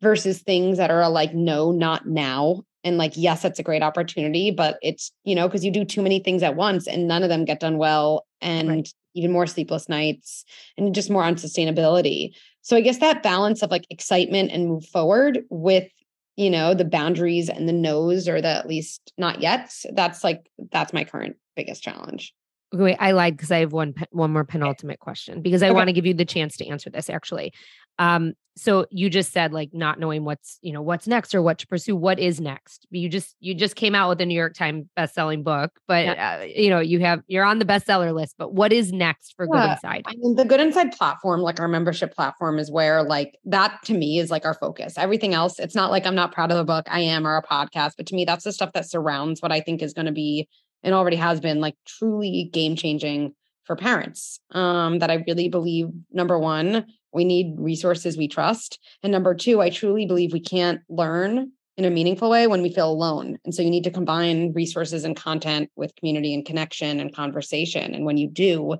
versus 0.00 0.42
things 0.42 0.78
that 0.78 0.90
are 0.90 1.08
like, 1.08 1.34
no, 1.34 1.72
not 1.72 2.06
now. 2.06 2.62
And 2.84 2.98
like, 2.98 3.12
yes, 3.16 3.42
that's 3.42 3.58
a 3.58 3.64
great 3.64 3.82
opportunity, 3.82 4.50
but 4.50 4.78
it's, 4.82 5.10
you 5.24 5.34
know, 5.34 5.48
because 5.48 5.64
you 5.64 5.72
do 5.72 5.84
too 5.84 6.02
many 6.02 6.20
things 6.20 6.42
at 6.42 6.54
once 6.54 6.86
and 6.86 7.08
none 7.08 7.22
of 7.22 7.28
them 7.28 7.44
get 7.44 7.60
done 7.60 7.78
well. 7.78 8.26
And 8.40 8.68
right. 8.68 8.88
even 9.14 9.32
more 9.32 9.46
sleepless 9.46 9.88
nights 9.88 10.44
and 10.76 10.94
just 10.94 11.10
more 11.10 11.22
unsustainability. 11.22 12.30
So 12.60 12.76
I 12.76 12.80
guess 12.80 12.98
that 12.98 13.22
balance 13.22 13.62
of 13.62 13.70
like 13.70 13.86
excitement 13.90 14.52
and 14.52 14.68
move 14.68 14.84
forward 14.86 15.40
with 15.50 15.88
you 16.36 16.50
know 16.50 16.74
the 16.74 16.84
boundaries 16.84 17.48
and 17.48 17.66
the 17.66 17.72
no's 17.72 18.28
or 18.28 18.42
the 18.42 18.48
at 18.48 18.68
least 18.68 19.10
not 19.16 19.40
yet 19.40 19.72
that's 19.94 20.22
like 20.22 20.50
that's 20.70 20.92
my 20.92 21.02
current 21.02 21.36
biggest 21.56 21.82
challenge 21.82 22.34
Wait, 22.72 22.96
I 22.98 23.12
lied 23.12 23.36
because 23.36 23.52
I 23.52 23.58
have 23.60 23.72
one 23.72 23.94
one 24.10 24.32
more 24.32 24.44
penultimate 24.44 24.98
question 24.98 25.40
because 25.40 25.62
I 25.62 25.68
okay. 25.68 25.74
want 25.74 25.88
to 25.88 25.92
give 25.92 26.04
you 26.04 26.14
the 26.14 26.24
chance 26.24 26.56
to 26.56 26.66
answer 26.66 26.90
this 26.90 27.08
actually. 27.08 27.52
Um, 27.98 28.34
so 28.58 28.86
you 28.90 29.10
just 29.10 29.32
said 29.32 29.52
like 29.52 29.70
not 29.74 30.00
knowing 30.00 30.24
what's 30.24 30.58
you 30.62 30.72
know 30.72 30.80
what's 30.80 31.06
next 31.06 31.34
or 31.34 31.42
what 31.42 31.58
to 31.58 31.66
pursue. 31.66 31.94
What 31.94 32.18
is 32.18 32.40
next? 32.40 32.86
You 32.90 33.08
just 33.08 33.36
you 33.38 33.54
just 33.54 33.76
came 33.76 33.94
out 33.94 34.08
with 34.08 34.20
a 34.22 34.26
New 34.26 34.34
York 34.34 34.54
Times 34.54 34.86
best-selling 34.96 35.42
book, 35.42 35.72
but 35.86 36.06
yeah. 36.06 36.38
uh, 36.40 36.44
you 36.44 36.70
know 36.70 36.80
you 36.80 37.00
have 37.00 37.22
you're 37.26 37.44
on 37.44 37.58
the 37.58 37.66
bestseller 37.66 38.14
list. 38.14 38.36
But 38.38 38.54
what 38.54 38.72
is 38.72 38.92
next 38.92 39.34
for 39.36 39.46
yeah. 39.46 39.60
Good 39.60 39.72
Inside? 39.72 40.02
I 40.06 40.14
mean, 40.16 40.36
the 40.36 40.46
Good 40.46 40.60
Inside 40.60 40.92
platform, 40.92 41.42
like 41.42 41.60
our 41.60 41.68
membership 41.68 42.14
platform, 42.14 42.58
is 42.58 42.70
where 42.70 43.02
like 43.02 43.38
that 43.44 43.78
to 43.84 43.94
me 43.94 44.18
is 44.18 44.30
like 44.30 44.46
our 44.46 44.54
focus. 44.54 44.96
Everything 44.96 45.34
else, 45.34 45.58
it's 45.58 45.74
not 45.74 45.90
like 45.90 46.06
I'm 46.06 46.14
not 46.14 46.32
proud 46.32 46.50
of 46.50 46.56
the 46.56 46.64
book. 46.64 46.86
I 46.90 47.00
am 47.00 47.26
or 47.26 47.36
a 47.36 47.42
podcast, 47.42 47.92
but 47.98 48.06
to 48.06 48.14
me, 48.14 48.24
that's 48.24 48.44
the 48.44 48.52
stuff 48.52 48.72
that 48.72 48.88
surrounds 48.88 49.42
what 49.42 49.52
I 49.52 49.60
think 49.60 49.82
is 49.82 49.92
going 49.92 50.06
to 50.06 50.12
be 50.12 50.48
and 50.82 50.94
already 50.94 51.16
has 51.16 51.40
been 51.40 51.60
like 51.60 51.74
truly 51.84 52.48
game 52.52 52.74
changing 52.74 53.34
for 53.66 53.76
parents. 53.76 54.40
Um, 54.52 55.00
that 55.00 55.10
I 55.10 55.24
really 55.26 55.48
believe 55.48 55.88
number 56.12 56.38
one, 56.38 56.86
we 57.12 57.24
need 57.24 57.56
resources 57.58 58.16
we 58.16 58.28
trust. 58.28 58.78
And 59.02 59.12
number 59.12 59.34
two, 59.34 59.60
I 59.60 59.70
truly 59.70 60.06
believe 60.06 60.32
we 60.32 60.40
can't 60.40 60.80
learn 60.88 61.52
in 61.76 61.84
a 61.84 61.90
meaningful 61.90 62.30
way 62.30 62.46
when 62.46 62.62
we 62.62 62.72
feel 62.72 62.90
alone. 62.90 63.38
And 63.44 63.54
so 63.54 63.62
you 63.62 63.70
need 63.70 63.84
to 63.84 63.90
combine 63.90 64.52
resources 64.52 65.04
and 65.04 65.16
content 65.16 65.70
with 65.76 65.94
community 65.96 66.32
and 66.32 66.44
connection 66.44 67.00
and 67.00 67.14
conversation. 67.14 67.94
And 67.94 68.06
when 68.06 68.16
you 68.16 68.28
do, 68.28 68.76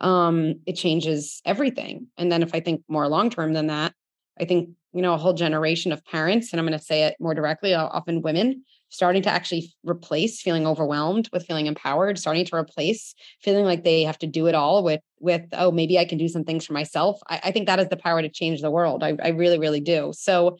um, 0.00 0.54
it 0.66 0.74
changes 0.74 1.40
everything. 1.44 2.06
And 2.16 2.30
then 2.30 2.42
if 2.42 2.54
I 2.54 2.60
think 2.60 2.82
more 2.88 3.08
long 3.08 3.30
term 3.30 3.54
than 3.54 3.66
that, 3.68 3.92
I 4.40 4.44
think, 4.44 4.70
you 4.92 5.02
know, 5.02 5.14
a 5.14 5.18
whole 5.18 5.32
generation 5.32 5.90
of 5.90 6.04
parents, 6.04 6.52
and 6.52 6.60
I'm 6.60 6.66
going 6.66 6.78
to 6.78 6.84
say 6.84 7.04
it 7.04 7.16
more 7.18 7.34
directly, 7.34 7.74
often 7.74 8.22
women 8.22 8.64
starting 8.90 9.22
to 9.22 9.30
actually 9.30 9.72
replace 9.84 10.40
feeling 10.40 10.66
overwhelmed 10.66 11.28
with 11.32 11.46
feeling 11.46 11.66
empowered 11.66 12.18
starting 12.18 12.44
to 12.44 12.56
replace 12.56 13.14
feeling 13.42 13.64
like 13.64 13.84
they 13.84 14.02
have 14.02 14.18
to 14.18 14.26
do 14.26 14.46
it 14.46 14.54
all 14.54 14.82
with 14.82 15.00
with 15.20 15.42
oh 15.52 15.70
maybe 15.70 15.98
i 15.98 16.04
can 16.04 16.18
do 16.18 16.28
some 16.28 16.44
things 16.44 16.66
for 16.66 16.72
myself. 16.72 17.20
I, 17.28 17.40
I 17.44 17.50
think 17.52 17.66
that 17.66 17.80
is 17.80 17.88
the 17.88 17.96
power 17.96 18.22
to 18.22 18.28
change 18.28 18.60
the 18.60 18.70
world. 18.70 19.02
I, 19.02 19.16
I 19.22 19.28
really 19.28 19.58
really 19.58 19.80
do. 19.80 20.12
So 20.14 20.58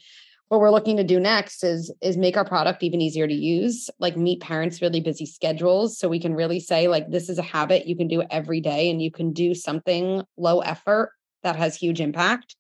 what 0.49 0.61
we're 0.61 0.70
looking 0.70 0.97
to 0.97 1.05
do 1.05 1.20
next 1.20 1.62
is 1.62 1.93
is 2.01 2.16
make 2.16 2.37
our 2.37 2.45
product 2.45 2.83
even 2.83 3.01
easier 3.01 3.26
to 3.26 3.35
use 3.35 3.91
like 3.99 4.16
meet 4.16 4.41
parents 4.41 4.81
really 4.81 5.01
busy 5.01 5.26
schedules 5.26 5.99
so 5.99 6.09
we 6.09 6.20
can 6.20 6.35
really 6.35 6.59
say 6.59 6.89
like 6.89 7.11
this 7.11 7.29
is 7.29 7.39
a 7.39 7.43
habit 7.43 7.87
you 7.87 7.97
can 7.97 8.09
do 8.09 8.22
every 8.31 8.61
day 8.61 8.91
and 8.91 9.03
you 9.03 9.11
can 9.11 9.33
do 9.33 9.55
something 9.55 10.22
low 10.37 10.61
effort 10.61 11.12
that 11.43 11.57
has 11.57 11.76
huge 11.76 12.01
impact. 12.01 12.57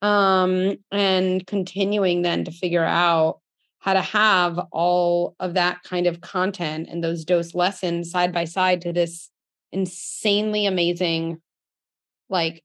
Um 0.00 0.76
and 0.90 1.46
continuing 1.46 2.22
then 2.22 2.44
to 2.44 2.50
figure 2.50 2.84
out 2.84 3.40
how 3.82 3.94
to 3.94 4.00
have 4.00 4.58
all 4.70 5.34
of 5.40 5.54
that 5.54 5.82
kind 5.82 6.06
of 6.06 6.20
content 6.20 6.88
and 6.90 7.02
those 7.02 7.24
dose 7.24 7.54
lessons 7.54 8.10
side 8.10 8.32
by 8.32 8.44
side 8.44 8.80
to 8.80 8.92
this 8.92 9.30
insanely 9.72 10.66
amazing 10.66 11.40
like 12.28 12.62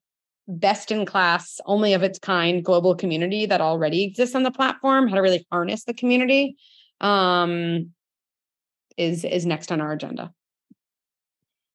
best 0.48 0.92
in 0.92 1.06
class 1.06 1.60
only 1.66 1.94
of 1.94 2.04
its 2.04 2.20
kind 2.20 2.64
global 2.64 2.96
community 2.96 3.46
that 3.46 3.62
already 3.62 4.04
exists 4.04 4.36
on 4.36 4.44
the 4.44 4.52
platform 4.52 5.08
how 5.08 5.16
to 5.16 5.22
really 5.22 5.46
harness 5.52 5.84
the 5.84 5.94
community 5.94 6.56
um 7.02 7.92
is 8.98 9.24
is 9.24 9.46
next 9.46 9.72
on 9.72 9.80
our 9.80 9.94
agenda. 9.94 10.34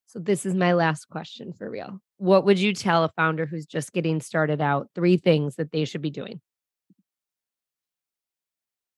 So 0.07 0.19
this 0.19 0.45
is 0.45 0.53
my 0.53 0.73
last 0.73 1.09
question 1.09 1.53
for 1.53 1.69
real. 1.69 1.99
What 2.17 2.45
would 2.45 2.59
you 2.59 2.73
tell 2.73 3.03
a 3.03 3.09
founder 3.15 3.47
who's 3.47 3.65
just 3.65 3.93
getting 3.93 4.21
started 4.21 4.61
out 4.61 4.89
three 4.93 5.17
things 5.17 5.55
that 5.55 5.71
they 5.71 5.85
should 5.85 6.01
be 6.01 6.11
doing 6.11 6.39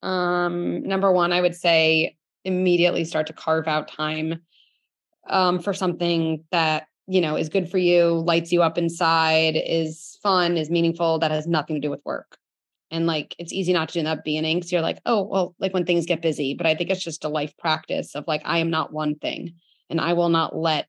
um, 0.06 0.82
number 0.84 1.10
one, 1.10 1.32
I 1.32 1.40
would 1.40 1.56
say 1.56 2.16
immediately 2.44 3.04
start 3.04 3.26
to 3.26 3.32
carve 3.32 3.66
out 3.66 3.88
time 3.88 4.40
um, 5.28 5.58
for 5.58 5.74
something 5.74 6.44
that 6.52 6.86
you 7.08 7.20
know 7.20 7.36
is 7.36 7.48
good 7.48 7.68
for 7.68 7.78
you, 7.78 8.22
lights 8.24 8.52
you 8.52 8.62
up 8.62 8.78
inside, 8.78 9.56
is 9.56 10.18
fun, 10.22 10.56
is 10.56 10.70
meaningful, 10.70 11.18
that 11.18 11.32
has 11.32 11.48
nothing 11.48 11.76
to 11.76 11.80
do 11.80 11.90
with 11.90 12.04
work. 12.04 12.38
And 12.92 13.08
like 13.08 13.34
it's 13.38 13.52
easy 13.52 13.72
not 13.72 13.88
to 13.88 13.98
do 13.98 14.04
that 14.04 14.24
beginning 14.24 14.58
because 14.58 14.70
you're 14.70 14.80
like, 14.80 15.00
oh, 15.06 15.22
well, 15.22 15.56
like 15.58 15.74
when 15.74 15.84
things 15.84 16.06
get 16.06 16.22
busy. 16.22 16.54
But 16.54 16.66
I 16.66 16.76
think 16.76 16.90
it's 16.90 17.02
just 17.02 17.24
a 17.24 17.28
life 17.28 17.56
practice 17.56 18.14
of 18.14 18.28
like, 18.28 18.42
I 18.44 18.58
am 18.58 18.70
not 18.70 18.92
one 18.92 19.16
thing 19.16 19.54
and 19.90 20.00
I 20.00 20.12
will 20.12 20.28
not 20.28 20.54
let 20.54 20.86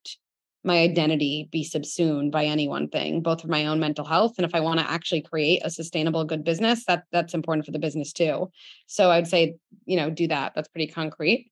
my 0.67 0.79
identity 0.79 1.47
be 1.51 1.63
subsumed 1.63 2.31
by 2.31 2.45
any 2.45 2.67
one 2.67 2.87
thing 2.89 3.21
both 3.21 3.41
for 3.41 3.47
my 3.47 3.65
own 3.65 3.79
mental 3.79 4.05
health 4.05 4.33
and 4.37 4.45
if 4.45 4.53
i 4.53 4.59
want 4.59 4.79
to 4.79 4.91
actually 4.91 5.21
create 5.21 5.61
a 5.63 5.69
sustainable 5.69 6.25
good 6.25 6.43
business 6.43 6.85
that 6.85 7.05
that's 7.11 7.33
important 7.33 7.65
for 7.65 7.71
the 7.71 7.79
business 7.79 8.13
too. 8.13 8.51
So 8.85 9.09
i'd 9.09 9.27
say 9.27 9.55
you 9.85 9.97
know 9.97 10.09
do 10.09 10.27
that. 10.27 10.51
That's 10.53 10.67
pretty 10.67 10.87
concrete. 10.87 11.49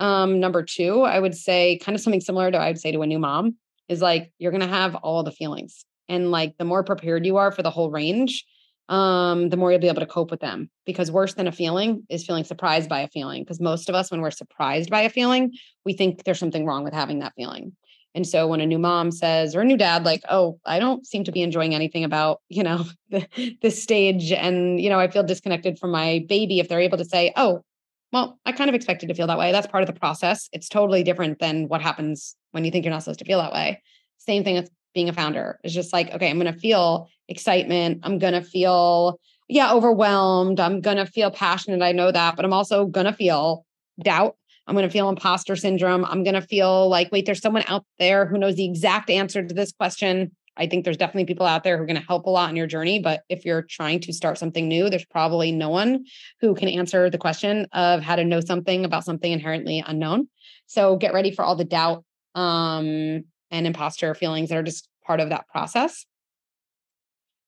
Um 0.00 0.40
number 0.40 0.62
two 0.62 1.02
i 1.02 1.20
would 1.20 1.36
say 1.36 1.78
kind 1.78 1.94
of 1.94 2.02
something 2.02 2.20
similar 2.20 2.50
to 2.50 2.58
i 2.58 2.68
would 2.68 2.80
say 2.80 2.90
to 2.90 3.02
a 3.02 3.06
new 3.06 3.20
mom 3.20 3.56
is 3.88 4.02
like 4.02 4.32
you're 4.38 4.50
going 4.50 4.68
to 4.68 4.76
have 4.80 4.94
all 4.96 5.22
the 5.22 5.30
feelings 5.30 5.84
and 6.08 6.30
like 6.30 6.56
the 6.58 6.64
more 6.64 6.82
prepared 6.82 7.24
you 7.26 7.36
are 7.36 7.52
for 7.52 7.62
the 7.62 7.70
whole 7.70 7.90
range 7.90 8.44
um 8.88 9.48
the 9.50 9.56
more 9.56 9.70
you'll 9.70 9.80
be 9.80 9.88
able 9.88 10.00
to 10.00 10.06
cope 10.06 10.30
with 10.30 10.40
them 10.40 10.68
because 10.84 11.10
worse 11.10 11.34
than 11.34 11.46
a 11.46 11.52
feeling 11.52 12.04
is 12.10 12.26
feeling 12.26 12.44
surprised 12.44 12.88
by 12.88 13.00
a 13.00 13.08
feeling 13.08 13.42
because 13.42 13.60
most 13.60 13.88
of 13.88 13.94
us 13.94 14.10
when 14.10 14.20
we're 14.20 14.30
surprised 14.30 14.90
by 14.90 15.02
a 15.02 15.08
feeling 15.08 15.52
we 15.84 15.92
think 15.94 16.24
there's 16.24 16.38
something 16.38 16.66
wrong 16.66 16.84
with 16.84 16.92
having 16.92 17.20
that 17.20 17.32
feeling 17.36 17.74
and 18.14 18.26
so 18.26 18.46
when 18.46 18.60
a 18.60 18.66
new 18.66 18.78
mom 18.78 19.10
says, 19.10 19.56
or 19.56 19.60
a 19.60 19.64
new 19.64 19.76
dad, 19.76 20.04
like, 20.04 20.22
oh, 20.30 20.58
I 20.64 20.78
don't 20.78 21.04
seem 21.04 21.24
to 21.24 21.32
be 21.32 21.42
enjoying 21.42 21.74
anything 21.74 22.04
about, 22.04 22.40
you 22.48 22.62
know, 22.62 22.84
the, 23.10 23.56
this 23.60 23.82
stage. 23.82 24.30
And, 24.30 24.80
you 24.80 24.88
know, 24.88 25.00
I 25.00 25.08
feel 25.08 25.24
disconnected 25.24 25.78
from 25.78 25.90
my 25.90 26.24
baby. 26.28 26.60
If 26.60 26.68
they're 26.68 26.80
able 26.80 26.98
to 26.98 27.04
say, 27.04 27.32
oh, 27.36 27.64
well, 28.12 28.38
I 28.46 28.52
kind 28.52 28.68
of 28.68 28.76
expected 28.76 29.08
to 29.08 29.14
feel 29.14 29.26
that 29.26 29.38
way. 29.38 29.50
That's 29.50 29.66
part 29.66 29.82
of 29.82 29.88
the 29.88 29.98
process. 29.98 30.48
It's 30.52 30.68
totally 30.68 31.02
different 31.02 31.40
than 31.40 31.66
what 31.66 31.82
happens 31.82 32.36
when 32.52 32.64
you 32.64 32.70
think 32.70 32.84
you're 32.84 32.92
not 32.94 33.02
supposed 33.02 33.18
to 33.18 33.24
feel 33.24 33.38
that 33.38 33.52
way. 33.52 33.82
Same 34.18 34.44
thing 34.44 34.54
with 34.54 34.70
being 34.94 35.08
a 35.08 35.12
founder. 35.12 35.58
It's 35.64 35.74
just 35.74 35.92
like, 35.92 36.12
okay, 36.12 36.30
I'm 36.30 36.38
going 36.38 36.52
to 36.52 36.58
feel 36.58 37.08
excitement. 37.28 38.00
I'm 38.04 38.20
going 38.20 38.34
to 38.34 38.42
feel, 38.42 39.18
yeah, 39.48 39.72
overwhelmed. 39.72 40.60
I'm 40.60 40.80
going 40.80 40.98
to 40.98 41.06
feel 41.06 41.32
passionate. 41.32 41.82
I 41.82 41.90
know 41.90 42.12
that, 42.12 42.36
but 42.36 42.44
I'm 42.44 42.52
also 42.52 42.86
going 42.86 43.06
to 43.06 43.12
feel 43.12 43.66
doubt 44.00 44.36
I'm 44.66 44.74
going 44.74 44.86
to 44.86 44.92
feel 44.92 45.08
imposter 45.08 45.56
syndrome. 45.56 46.04
I'm 46.04 46.24
going 46.24 46.34
to 46.34 46.42
feel 46.42 46.88
like, 46.88 47.12
wait, 47.12 47.26
there's 47.26 47.40
someone 47.40 47.64
out 47.66 47.84
there 47.98 48.26
who 48.26 48.38
knows 48.38 48.56
the 48.56 48.64
exact 48.64 49.10
answer 49.10 49.46
to 49.46 49.54
this 49.54 49.72
question. 49.72 50.32
I 50.56 50.66
think 50.66 50.84
there's 50.84 50.96
definitely 50.96 51.26
people 51.26 51.46
out 51.46 51.64
there 51.64 51.76
who 51.76 51.82
are 51.82 51.86
going 51.86 52.00
to 52.00 52.06
help 52.06 52.26
a 52.26 52.30
lot 52.30 52.48
in 52.48 52.56
your 52.56 52.66
journey. 52.66 53.00
But 53.00 53.22
if 53.28 53.44
you're 53.44 53.62
trying 53.62 54.00
to 54.00 54.12
start 54.12 54.38
something 54.38 54.68
new, 54.68 54.88
there's 54.88 55.04
probably 55.04 55.52
no 55.52 55.68
one 55.68 56.04
who 56.40 56.54
can 56.54 56.68
answer 56.68 57.10
the 57.10 57.18
question 57.18 57.66
of 57.72 58.02
how 58.02 58.16
to 58.16 58.24
know 58.24 58.40
something 58.40 58.84
about 58.84 59.04
something 59.04 59.32
inherently 59.32 59.82
unknown. 59.84 60.28
So 60.66 60.96
get 60.96 61.12
ready 61.12 61.32
for 61.32 61.44
all 61.44 61.56
the 61.56 61.64
doubt 61.64 62.04
um, 62.34 63.24
and 63.50 63.66
imposter 63.66 64.14
feelings 64.14 64.48
that 64.48 64.58
are 64.58 64.62
just 64.62 64.88
part 65.04 65.20
of 65.20 65.30
that 65.30 65.48
process. 65.48 66.06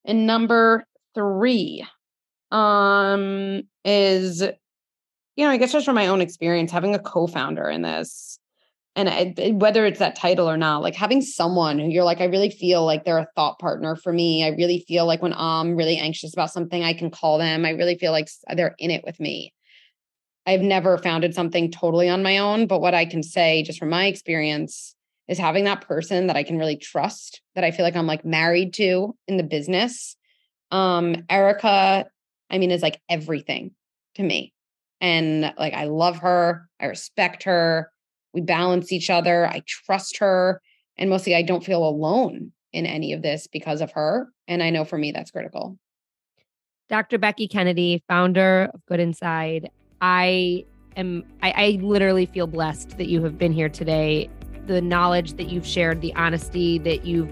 And 0.05 0.27
number 0.27 0.85
three 1.15 1.87
um, 2.51 3.63
is 3.85 4.43
you 5.37 5.45
know, 5.45 5.51
I 5.51 5.59
guess 5.59 5.73
just 5.73 5.87
from 5.87 5.95
my 5.95 6.07
own 6.09 6.21
experience, 6.21 6.73
having 6.73 6.95
a 6.95 6.99
co-founder 6.99 7.69
in 7.69 7.83
this, 7.83 8.39
and 8.95 9.09
I, 9.09 9.51
whether 9.51 9.85
it's 9.85 9.99
that 9.99 10.17
title 10.17 10.49
or 10.49 10.57
not, 10.57 10.83
like 10.83 10.95
having 10.95 11.21
someone 11.21 11.79
who 11.79 11.89
you're 11.89 12.05
like, 12.05 12.23
I 12.23 12.25
really 12.25 12.49
feel 12.49 12.85
like 12.85 13.05
they're 13.05 13.19
a 13.19 13.29
thought 13.37 13.59
partner 13.59 13.95
for 13.95 14.11
me. 14.11 14.43
I 14.43 14.49
really 14.49 14.85
feel 14.89 15.05
like 15.05 15.21
when 15.21 15.35
I'm 15.35 15.77
really 15.77 15.99
anxious 15.99 16.33
about 16.33 16.51
something, 16.51 16.83
I 16.83 16.95
can 16.95 17.11
call 17.11 17.37
them. 17.37 17.67
I 17.67 17.71
really 17.71 17.99
feel 17.99 18.13
like 18.13 18.29
they're 18.55 18.75
in 18.79 18.91
it 18.91 19.05
with 19.05 19.21
me. 19.21 19.53
I've 20.47 20.63
never 20.63 20.97
founded 20.97 21.35
something 21.35 21.71
totally 21.71 22.09
on 22.09 22.23
my 22.23 22.39
own, 22.39 22.67
but 22.67 22.81
what 22.81 22.95
I 22.95 23.05
can 23.05 23.23
say 23.23 23.63
just 23.63 23.79
from 23.79 23.91
my 23.91 24.07
experience 24.07 24.95
is 25.29 25.39
having 25.39 25.65
that 25.65 25.83
person 25.83 26.29
that 26.29 26.37
I 26.37 26.45
can 26.45 26.57
really 26.57 26.77
trust, 26.77 27.43
that 27.55 27.65
I 27.65 27.73
feel 27.73 27.85
like 27.85 27.97
I'm 27.97 28.07
like 28.07 28.25
married 28.25 28.73
to 28.75 29.15
in 29.27 29.37
the 29.37 29.43
business. 29.43 30.17
Um, 30.71 31.25
Erica 31.29 32.07
I 32.51 32.59
mean, 32.59 32.71
is 32.71 32.83
like 32.83 33.01
everything 33.09 33.73
to 34.15 34.23
me. 34.23 34.53
And 35.01 35.47
uh, 35.47 35.53
like, 35.59 35.75
I 35.75 35.85
love 35.85 36.19
her. 36.19 36.69
I 36.81 36.87
respect 36.87 37.43
her. 37.45 37.91
We 38.33 38.41
balance 38.41 38.93
each 38.93 39.11
other. 39.11 39.47
I 39.47 39.63
trust 39.67 40.19
her. 40.19 40.61
And 40.99 41.11
mostly, 41.11 41.35
I 41.35 41.43
don't 41.43 41.65
feel 41.65 41.87
alone 41.87 42.53
in 42.73 42.87
any 42.87 43.13
of 43.13 43.23
this 43.23 43.47
because 43.47 43.81
of 43.81 43.93
her. 43.93 44.29
And 44.49 44.63
I 44.63 44.71
know 44.71 44.85
for 44.85 44.99
me, 44.99 45.13
that's 45.13 45.31
critical. 45.31 45.79
Dr. 46.89 47.19
Becky 47.19 47.49
Kennedy, 47.49 48.03
founder 48.09 48.71
of 48.73 48.85
Good 48.87 49.01
Inside. 49.01 49.71
I 50.01 50.65
am, 50.97 51.25
I, 51.43 51.51
I 51.51 51.79
literally 51.83 52.27
feel 52.27 52.47
blessed 52.47 52.97
that 52.99 53.09
you 53.09 53.23
have 53.25 53.39
been 53.39 53.53
here 53.53 53.69
today. 53.69 54.31
The 54.67 54.81
knowledge 54.81 55.35
that 55.35 55.49
you've 55.49 55.67
shared, 55.67 56.01
the 56.01 56.15
honesty 56.15 56.79
that 56.81 57.05
you've 57.05 57.31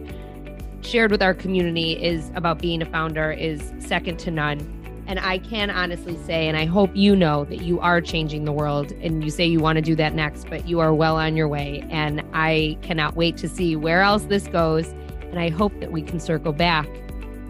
shared 0.80 1.10
with 1.10 1.22
our 1.22 1.34
community 1.34 1.92
is 1.92 2.30
about 2.34 2.58
being 2.58 2.82
a 2.82 2.86
founder 2.86 3.30
is 3.30 3.72
second 3.78 4.18
to 4.20 4.30
none. 4.30 4.83
And 5.06 5.20
I 5.20 5.38
can 5.38 5.70
honestly 5.70 6.16
say, 6.24 6.48
and 6.48 6.56
I 6.56 6.64
hope 6.64 6.90
you 6.94 7.14
know 7.14 7.44
that 7.44 7.60
you 7.62 7.78
are 7.80 8.00
changing 8.00 8.44
the 8.44 8.52
world. 8.52 8.92
And 8.92 9.22
you 9.22 9.30
say 9.30 9.44
you 9.44 9.60
want 9.60 9.76
to 9.76 9.82
do 9.82 9.94
that 9.96 10.14
next, 10.14 10.48
but 10.48 10.66
you 10.66 10.80
are 10.80 10.94
well 10.94 11.16
on 11.16 11.36
your 11.36 11.48
way. 11.48 11.86
And 11.90 12.22
I 12.32 12.78
cannot 12.82 13.14
wait 13.14 13.36
to 13.38 13.48
see 13.48 13.76
where 13.76 14.00
else 14.00 14.24
this 14.24 14.46
goes. 14.48 14.88
And 15.20 15.38
I 15.38 15.50
hope 15.50 15.78
that 15.80 15.92
we 15.92 16.00
can 16.00 16.20
circle 16.20 16.52
back 16.52 16.88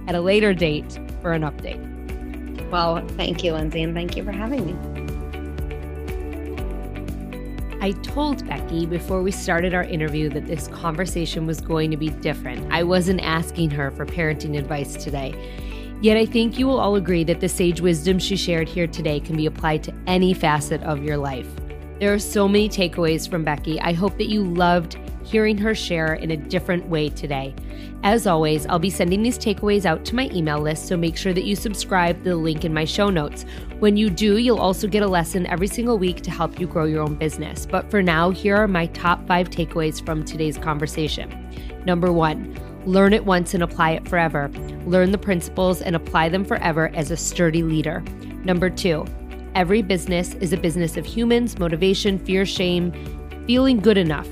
at 0.08 0.14
a 0.14 0.20
later 0.20 0.52
date 0.52 0.98
for 1.22 1.32
an 1.32 1.42
update. 1.42 1.80
Well, 2.70 3.06
thank 3.10 3.44
you, 3.44 3.52
Lindsay, 3.52 3.82
and 3.82 3.94
thank 3.94 4.16
you 4.16 4.24
for 4.24 4.32
having 4.32 4.66
me. 4.66 5.04
I 7.80 7.92
told 8.02 8.46
Becky 8.48 8.86
before 8.86 9.22
we 9.22 9.30
started 9.30 9.74
our 9.74 9.84
interview 9.84 10.30
that 10.30 10.46
this 10.46 10.68
conversation 10.68 11.46
was 11.46 11.60
going 11.60 11.90
to 11.90 11.98
be 11.98 12.08
different. 12.08 12.72
I 12.72 12.82
wasn't 12.82 13.20
asking 13.20 13.70
her 13.72 13.90
for 13.90 14.06
parenting 14.06 14.58
advice 14.58 14.96
today. 14.96 15.34
Yet 16.04 16.18
I 16.18 16.26
think 16.26 16.58
you 16.58 16.66
will 16.66 16.80
all 16.80 16.96
agree 16.96 17.24
that 17.24 17.40
the 17.40 17.48
sage 17.48 17.80
wisdom 17.80 18.18
she 18.18 18.36
shared 18.36 18.68
here 18.68 18.86
today 18.86 19.20
can 19.20 19.38
be 19.38 19.46
applied 19.46 19.82
to 19.84 19.94
any 20.06 20.34
facet 20.34 20.82
of 20.82 21.02
your 21.02 21.16
life. 21.16 21.48
There 21.98 22.12
are 22.12 22.18
so 22.18 22.46
many 22.46 22.68
takeaways 22.68 23.26
from 23.26 23.42
Becky. 23.42 23.80
I 23.80 23.94
hope 23.94 24.18
that 24.18 24.28
you 24.28 24.44
loved 24.44 24.98
hearing 25.22 25.56
her 25.56 25.74
share 25.74 26.12
in 26.12 26.32
a 26.32 26.36
different 26.36 26.86
way 26.90 27.08
today. 27.08 27.54
As 28.02 28.26
always, 28.26 28.66
I'll 28.66 28.78
be 28.78 28.90
sending 28.90 29.22
these 29.22 29.38
takeaways 29.38 29.86
out 29.86 30.04
to 30.04 30.14
my 30.14 30.28
email 30.30 30.60
list, 30.60 30.88
so 30.88 30.96
make 30.98 31.16
sure 31.16 31.32
that 31.32 31.44
you 31.44 31.56
subscribe 31.56 32.18
to 32.18 32.28
the 32.28 32.36
link 32.36 32.66
in 32.66 32.74
my 32.74 32.84
show 32.84 33.08
notes. 33.08 33.46
When 33.78 33.96
you 33.96 34.10
do, 34.10 34.36
you'll 34.36 34.58
also 34.58 34.86
get 34.86 35.02
a 35.02 35.08
lesson 35.08 35.46
every 35.46 35.68
single 35.68 35.96
week 35.96 36.20
to 36.20 36.30
help 36.30 36.60
you 36.60 36.66
grow 36.66 36.84
your 36.84 37.02
own 37.02 37.14
business. 37.14 37.64
But 37.64 37.90
for 37.90 38.02
now, 38.02 38.28
here 38.28 38.56
are 38.56 38.68
my 38.68 38.88
top 38.88 39.26
five 39.26 39.48
takeaways 39.48 40.04
from 40.04 40.22
today's 40.22 40.58
conversation. 40.58 41.50
Number 41.86 42.12
one, 42.12 42.54
learn 42.86 43.12
it 43.12 43.24
once 43.24 43.54
and 43.54 43.62
apply 43.62 43.90
it 43.90 44.08
forever. 44.08 44.50
Learn 44.86 45.10
the 45.10 45.18
principles 45.18 45.80
and 45.80 45.96
apply 45.96 46.28
them 46.28 46.44
forever 46.44 46.90
as 46.94 47.10
a 47.10 47.16
sturdy 47.16 47.62
leader. 47.62 48.00
Number 48.44 48.70
two, 48.70 49.06
every 49.54 49.82
business 49.82 50.34
is 50.34 50.52
a 50.52 50.56
business 50.56 50.96
of 50.96 51.06
humans, 51.06 51.58
motivation, 51.58 52.18
fear, 52.18 52.44
shame, 52.44 52.92
feeling 53.46 53.78
good 53.78 53.98
enough. 53.98 54.28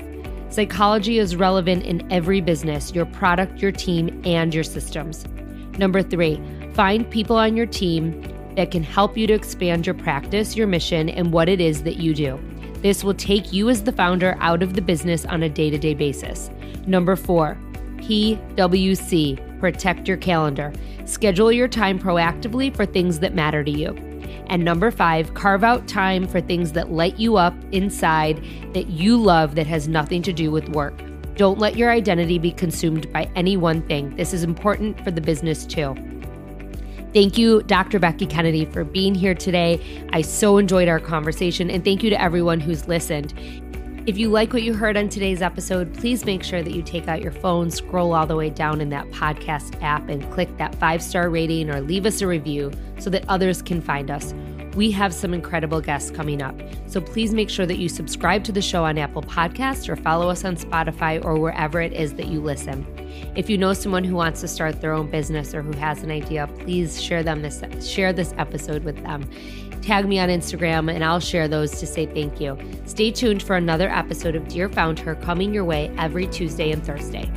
Psychology 0.49 1.17
is 1.17 1.35
relevant 1.35 1.83
in 1.83 2.11
every 2.11 2.39
business 2.39 2.93
your 2.93 3.05
product, 3.07 3.59
your 3.59 3.71
team, 3.71 4.21
and 4.23 4.53
your 4.53 4.63
systems. 4.63 5.25
Number 5.79 6.03
three, 6.03 6.39
find 6.73 7.09
people 7.09 7.35
on 7.35 7.57
your 7.57 7.65
team 7.65 8.21
that 8.55 8.69
can 8.69 8.83
help 8.83 9.17
you 9.17 9.25
to 9.25 9.33
expand 9.33 9.87
your 9.87 9.95
practice, 9.95 10.55
your 10.55 10.67
mission, 10.67 11.09
and 11.09 11.33
what 11.33 11.49
it 11.49 11.59
is 11.59 11.81
that 11.83 11.97
you 11.97 12.13
do. 12.13 12.39
This 12.83 13.03
will 13.03 13.15
take 13.15 13.51
you 13.51 13.69
as 13.69 13.83
the 13.83 13.91
founder 13.91 14.37
out 14.39 14.61
of 14.61 14.73
the 14.73 14.81
business 14.81 15.25
on 15.25 15.41
a 15.41 15.49
day 15.49 15.69
to 15.69 15.77
day 15.77 15.95
basis. 15.95 16.51
Number 16.85 17.15
four, 17.15 17.57
PWC, 18.03 19.59
protect 19.61 20.09
your 20.09 20.17
calendar. 20.17 20.73
Schedule 21.05 21.53
your 21.53 21.69
time 21.69 21.97
proactively 21.97 22.75
for 22.75 22.85
things 22.85 23.19
that 23.19 23.33
matter 23.33 23.63
to 23.63 23.71
you. 23.71 23.95
And 24.47 24.65
number 24.65 24.91
five, 24.91 25.33
carve 25.35 25.63
out 25.63 25.87
time 25.87 26.27
for 26.27 26.41
things 26.41 26.73
that 26.73 26.91
light 26.91 27.17
you 27.17 27.37
up 27.37 27.55
inside 27.71 28.43
that 28.73 28.87
you 28.87 29.15
love 29.17 29.55
that 29.55 29.67
has 29.67 29.87
nothing 29.87 30.21
to 30.23 30.33
do 30.33 30.51
with 30.51 30.67
work. 30.69 31.01
Don't 31.35 31.59
let 31.59 31.77
your 31.77 31.91
identity 31.91 32.39
be 32.39 32.51
consumed 32.51 33.11
by 33.13 33.29
any 33.37 33.55
one 33.55 33.81
thing. 33.83 34.13
This 34.17 34.33
is 34.33 34.43
important 34.43 35.01
for 35.01 35.11
the 35.11 35.21
business 35.21 35.65
too. 35.65 35.95
Thank 37.13 37.37
you, 37.37 37.61
Dr. 37.63 37.99
Becky 37.99 38.25
Kennedy, 38.25 38.65
for 38.65 38.83
being 38.83 39.15
here 39.15 39.35
today. 39.35 39.79
I 40.11 40.23
so 40.23 40.57
enjoyed 40.57 40.89
our 40.89 40.99
conversation, 40.99 41.69
and 41.69 41.85
thank 41.85 42.03
you 42.03 42.09
to 42.09 42.21
everyone 42.21 42.59
who's 42.59 42.87
listened. 42.87 43.33
If 44.05 44.17
you 44.17 44.27
like 44.27 44.51
what 44.51 44.63
you 44.63 44.73
heard 44.73 44.97
on 44.97 45.07
today's 45.07 45.41
episode, 45.41 45.93
please 45.93 46.25
make 46.25 46.43
sure 46.43 46.61
that 46.61 46.73
you 46.73 46.81
take 46.81 47.07
out 47.07 47.21
your 47.21 47.31
phone, 47.31 47.71
scroll 47.71 48.13
all 48.13 48.27
the 48.27 48.35
way 48.35 48.49
down 48.49 48.81
in 48.81 48.89
that 48.89 49.09
podcast 49.11 49.81
app, 49.81 50.09
and 50.09 50.29
click 50.29 50.57
that 50.57 50.75
five 50.75 51.01
star 51.01 51.29
rating 51.29 51.69
or 51.69 51.79
leave 51.79 52.05
us 52.05 52.19
a 52.21 52.27
review 52.27 52.69
so 52.99 53.09
that 53.11 53.23
others 53.29 53.61
can 53.61 53.79
find 53.79 54.11
us. 54.11 54.33
We 54.75 54.91
have 54.91 55.13
some 55.13 55.33
incredible 55.33 55.79
guests 55.79 56.11
coming 56.11 56.41
up. 56.41 56.59
So 56.87 56.99
please 56.99 57.33
make 57.33 57.49
sure 57.49 57.65
that 57.65 57.77
you 57.77 57.87
subscribe 57.87 58.43
to 58.43 58.51
the 58.51 58.61
show 58.61 58.83
on 58.83 58.97
Apple 58.97 59.21
Podcasts 59.21 59.87
or 59.87 59.95
follow 59.95 60.29
us 60.29 60.43
on 60.43 60.57
Spotify 60.57 61.23
or 61.23 61.39
wherever 61.39 61.79
it 61.79 61.93
is 61.93 62.15
that 62.15 62.27
you 62.27 62.41
listen. 62.41 62.85
If 63.35 63.49
you 63.49 63.57
know 63.57 63.73
someone 63.73 64.03
who 64.03 64.15
wants 64.15 64.41
to 64.41 64.47
start 64.47 64.81
their 64.81 64.91
own 64.91 65.09
business 65.09 65.53
or 65.53 65.61
who 65.61 65.71
has 65.77 66.03
an 66.03 66.11
idea, 66.11 66.47
please 66.59 67.01
share 67.01 67.23
them 67.23 67.41
this 67.41 67.63
share 67.87 68.11
this 68.11 68.33
episode 68.37 68.83
with 68.83 69.01
them. 69.03 69.29
Tag 69.83 70.07
me 70.07 70.17
on 70.17 70.29
Instagram 70.29 70.89
and 70.89 71.03
I'll 71.03 71.19
share 71.19 71.49
those 71.49 71.71
to 71.71 71.85
say 71.85 72.05
thank 72.05 72.39
you. 72.39 72.57
Stay 72.85 73.11
tuned 73.11 73.43
for 73.43 73.57
another 73.57 73.89
episode 73.89 74.33
of 74.33 74.47
Dear 74.47 74.69
Found 74.69 74.97
Her 74.97 75.15
coming 75.15 75.53
your 75.53 75.65
way 75.65 75.93
every 75.97 76.25
Tuesday 76.27 76.71
and 76.71 76.81
Thursday. 76.85 77.29